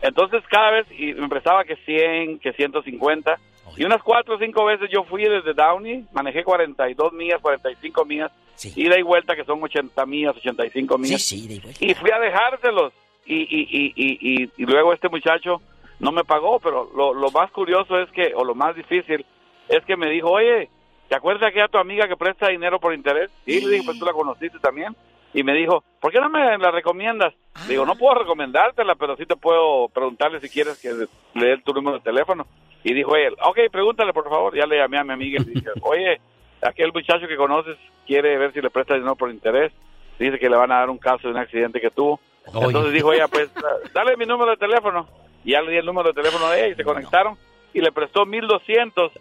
[0.01, 3.39] Entonces cada vez y me prestaba que 100, que 150.
[3.77, 8.31] Y unas cuatro o cinco veces yo fui desde Downey, manejé 42 millas, 45 millas,
[8.75, 11.21] ida y vuelta que son 80 millas, 85 millas.
[11.21, 11.85] Sí, sí, vuelta.
[11.85, 12.93] Y fui a dejárselos.
[13.25, 15.61] Y, y, y, y, luego este muchacho
[15.99, 19.23] no me pagó, pero lo, lo más curioso es que, o lo más difícil,
[19.67, 20.67] es que me dijo, oye,
[21.07, 23.29] ¿te acuerdas que a tu amiga que presta dinero por interés?
[23.45, 24.95] Y le dije, pues tú la conociste también.
[25.33, 27.33] Y me dijo, ¿por qué no me la recomiendas?
[27.67, 30.91] Digo, no puedo recomendártela, pero sí te puedo preguntarle si quieres que
[31.39, 32.47] le dé tu número de teléfono.
[32.83, 34.55] Y dijo él, ok, pregúntale por favor.
[34.55, 36.19] Ya le llamé a mi amiga y le dije, oye,
[36.61, 37.77] aquel muchacho que conoces
[38.07, 39.71] quiere ver si le presta dinero por interés.
[40.17, 42.19] Dice que le van a dar un caso de un accidente que tuvo.
[42.45, 43.49] Entonces dijo ella, pues,
[43.93, 45.07] dale mi número de teléfono.
[45.45, 47.37] Y ya le di el número de teléfono de ella y se conectaron
[47.73, 49.11] y le prestó 1200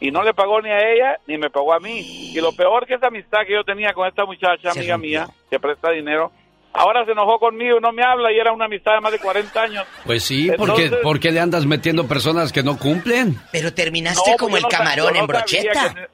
[0.00, 2.00] y no le pagó ni a ella ni me pagó a mí.
[2.34, 5.60] Y lo peor que esa amistad que yo tenía con esta muchacha, amiga mía, que
[5.60, 6.32] presta dinero,
[6.72, 9.60] ahora se enojó conmigo, no me habla y era una amistad de más de 40
[9.62, 9.86] años.
[10.04, 13.36] Pues sí, porque Entonces- ¿por qué le andas metiendo personas que no cumplen?
[13.52, 16.08] Pero terminaste No, como pues el no camarón en brocheta.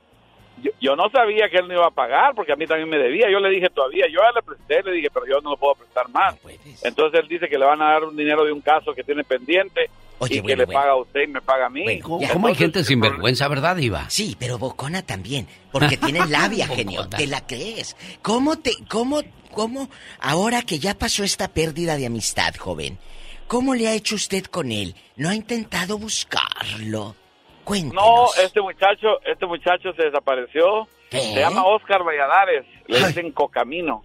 [0.64, 2.98] Yo, yo no sabía que él no iba a pagar porque a mí también me
[2.98, 3.30] debía.
[3.30, 5.74] Yo le dije todavía, yo ya le presté, le dije, pero yo no lo puedo
[5.74, 6.36] prestar más.
[6.82, 9.22] Entonces él dice que le van a dar un dinero de un caso que tiene
[9.24, 9.90] pendiente
[10.22, 10.80] y que bueno, le bueno.
[10.80, 12.00] paga a usted y me paga a mí.
[12.00, 14.08] ¿Cómo, cómo hay gente sin vergüenza, verdad, Iva?
[14.08, 17.08] Sí, pero bocona también, porque tienen labia, genio.
[17.08, 17.96] ¿Te la crees?
[18.22, 19.20] ¿Cómo te, cómo,
[19.52, 22.98] cómo, ahora que ya pasó esta pérdida de amistad, joven,
[23.46, 24.94] ¿Cómo le ha hecho usted con él?
[25.16, 27.14] ¿No ha intentado buscarlo?
[27.92, 30.86] No, este muchacho, este muchacho se desapareció.
[31.10, 32.64] Se llama Oscar Valladares.
[32.86, 34.02] Le dicen Cocamino.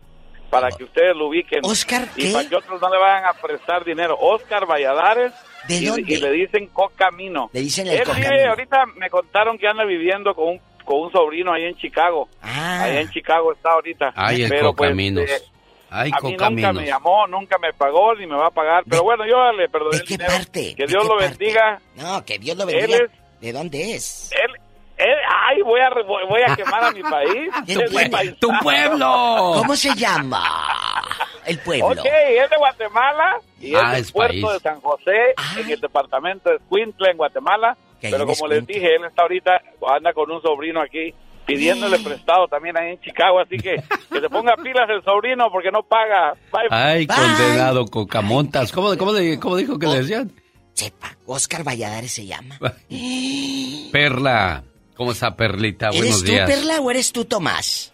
[0.49, 1.59] Para que ustedes lo ubiquen.
[1.63, 4.17] ¿Oscar Y para que otros no le vayan a prestar dinero.
[4.19, 5.31] Oscar Valladares.
[5.67, 6.11] ¿De y, dónde?
[6.13, 7.49] y le dicen Cocamino.
[7.53, 8.49] Le dicen el Él vive, Cocamino.
[8.49, 12.27] ahorita me contaron que anda viviendo con un, con un sobrino ahí en Chicago.
[12.41, 12.83] Ah.
[12.83, 14.11] Ahí en Chicago está ahorita.
[14.15, 15.29] Ay, el Pero, pues, Cocaminos.
[15.29, 15.41] eh,
[15.91, 18.83] Ay, a mí nunca me llamó, nunca me pagó, ni me va a pagar.
[18.89, 20.31] Pero bueno, yo le perdoné el dinero.
[20.31, 20.75] parte?
[20.75, 21.29] Que ¿De Dios qué lo parte?
[21.37, 21.81] bendiga.
[21.95, 22.97] No, que Dios lo Él bendiga.
[23.05, 23.11] es-
[23.41, 24.31] ¿De dónde es?
[24.33, 24.51] Él,
[24.97, 25.15] él,
[25.47, 27.49] ay, voy a, re- voy voy a quemar a mi país.
[27.67, 29.53] Pue- tu pueblo.
[29.55, 30.43] ¿Cómo se llama?
[31.45, 31.87] El pueblo.
[31.87, 34.53] Ok, es de Guatemala y Ah, es del es puerto país.
[34.53, 37.77] de San José, en el departamento de Escuintla, en Guatemala.
[38.01, 39.51] Pero como les dije, él está ahorita,
[39.95, 41.13] anda con un sobrino aquí,
[41.45, 43.39] pidiéndole prestado también ahí en Chicago.
[43.39, 43.75] Así que
[44.11, 46.33] que se ponga pilas el sobrino porque no paga.
[46.51, 46.67] Bye.
[46.69, 48.71] Ay, condenado Cocamontas.
[48.71, 49.11] ¿Cómo, cómo,
[49.41, 50.31] cómo dijo que le decían?
[51.25, 52.57] Oscar Valladares se llama.
[53.91, 54.63] Perla.
[54.95, 55.87] ¿Cómo está Perlita?
[55.89, 56.49] ¿Eres Buenos tú, días.
[56.49, 57.93] Perla, o eres tú, Tomás?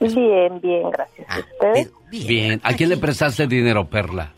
[0.00, 1.26] Bien, bien, gracias.
[1.28, 1.92] Ah, ¿Ustedes?
[2.10, 2.60] Bien.
[2.64, 4.32] ¿A quién le prestaste dinero, Perla?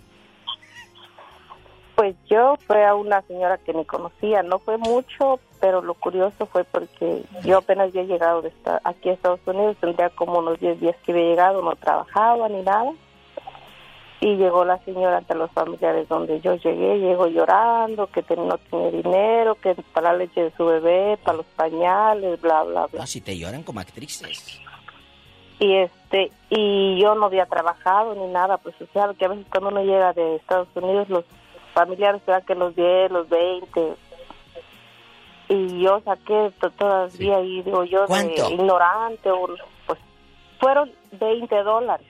[1.95, 6.47] Pues yo fue a una señora que ni conocía, no fue mucho, pero lo curioso
[6.47, 10.59] fue porque yo apenas había llegado de esta- aquí a Estados Unidos, tendría como unos
[10.61, 12.91] 10 días que había llegado, no trabajaba ni nada.
[14.23, 18.91] Y llegó la señora ante los familiares donde yo llegué, llegó llorando, que no tenía
[18.91, 23.01] dinero, que para la leche de su bebé, para los pañales, bla, bla, bla.
[23.01, 24.61] No, si te lloran como actrices.
[25.59, 29.47] y este y yo no había trabajado ni nada pues o sea que a veces
[29.51, 31.25] cuando uno llega de Estados Unidos los
[31.75, 33.95] familiares te dan que los 10 los 20
[35.49, 38.49] y yo saqué to- todavía y digo yo ¿Cuánto?
[38.49, 39.49] de ignorante o
[39.87, 39.99] pues
[40.59, 42.07] fueron 20 dólares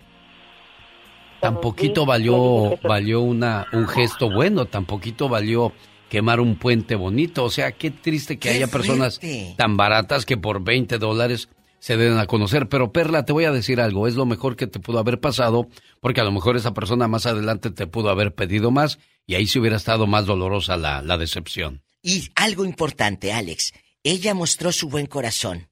[1.40, 5.72] Tan poquito valió, valió una, un gesto bueno, tan poquito valió
[6.10, 7.44] quemar un puente bonito.
[7.44, 9.54] O sea, qué triste que ¡Qué haya personas fuerte!
[9.56, 11.48] tan baratas que por 20 dólares
[11.78, 12.68] se den a conocer.
[12.68, 15.68] Pero Perla, te voy a decir algo, es lo mejor que te pudo haber pasado,
[16.00, 19.46] porque a lo mejor esa persona más adelante te pudo haber pedido más y ahí
[19.46, 21.82] se hubiera estado más dolorosa la, la decepción.
[22.02, 23.72] Y algo importante, Alex.
[24.02, 25.68] Ella mostró su buen corazón.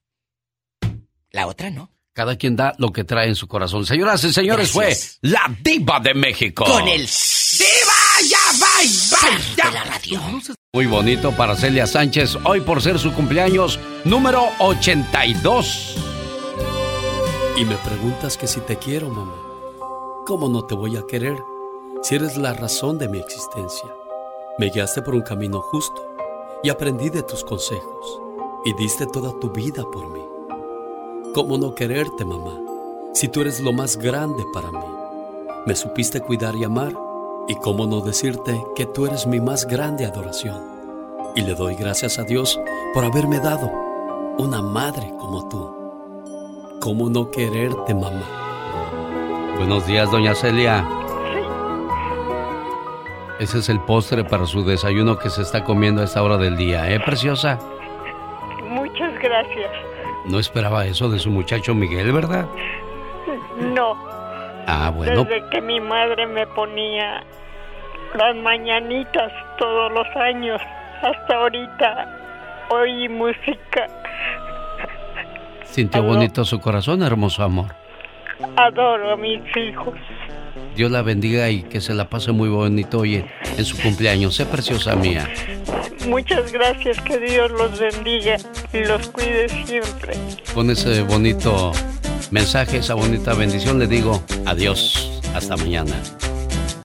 [1.31, 1.91] La otra no.
[2.19, 3.85] Cada quien da lo que trae en su corazón.
[3.85, 5.19] Señoras y señores, Gracias.
[5.21, 6.65] fue la diva de México.
[6.65, 8.29] Con el ¡Diva!
[8.29, 8.37] ¡Ya!
[8.59, 9.55] ¡Bye!
[9.55, 10.21] De la radio.
[10.73, 15.95] Muy bonito para Celia Sánchez, hoy por ser su cumpleaños número 82.
[17.55, 19.37] Y me preguntas que si te quiero, mamá.
[20.25, 21.37] ¿Cómo no te voy a querer
[22.03, 23.87] si eres la razón de mi existencia?
[24.57, 26.05] Me guiaste por un camino justo
[26.63, 28.19] y aprendí de tus consejos
[28.65, 30.28] y diste toda tu vida por mí.
[31.33, 32.59] ¿Cómo no quererte, mamá,
[33.13, 34.79] si tú eres lo más grande para mí?
[35.67, 36.91] Me supiste cuidar y amar
[37.47, 40.59] y cómo no decirte que tú eres mi más grande adoración.
[41.35, 42.59] Y le doy gracias a Dios
[42.95, 43.69] por haberme dado
[44.39, 46.79] una madre como tú.
[46.81, 48.23] ¿Cómo no quererte, mamá?
[49.57, 50.83] Buenos días, doña Celia.
[53.39, 56.57] Ese es el postre para su desayuno que se está comiendo a esta hora del
[56.57, 57.59] día, ¿eh, preciosa?
[58.67, 59.88] Muchas gracias.
[60.25, 62.45] No esperaba eso de su muchacho Miguel, ¿verdad?
[63.73, 63.95] No,
[64.67, 65.23] Ah, bueno.
[65.23, 67.23] desde que mi madre me ponía
[68.15, 70.61] las mañanitas todos los años,
[71.01, 73.87] hasta ahorita oí música.
[75.63, 77.67] Sintió bonito su corazón, hermoso amor.
[78.57, 79.95] Adoro a mis hijos.
[80.75, 83.25] Dios la bendiga y que se la pase muy bonito hoy en,
[83.57, 84.35] en su cumpleaños.
[84.35, 85.29] Sé preciosa mía.
[86.07, 88.37] Muchas gracias, que Dios los bendiga
[88.73, 90.13] y los cuide siempre.
[90.53, 91.71] Con ese bonito
[92.31, 95.21] mensaje, esa bonita bendición, le digo adiós.
[95.35, 95.95] Hasta mañana.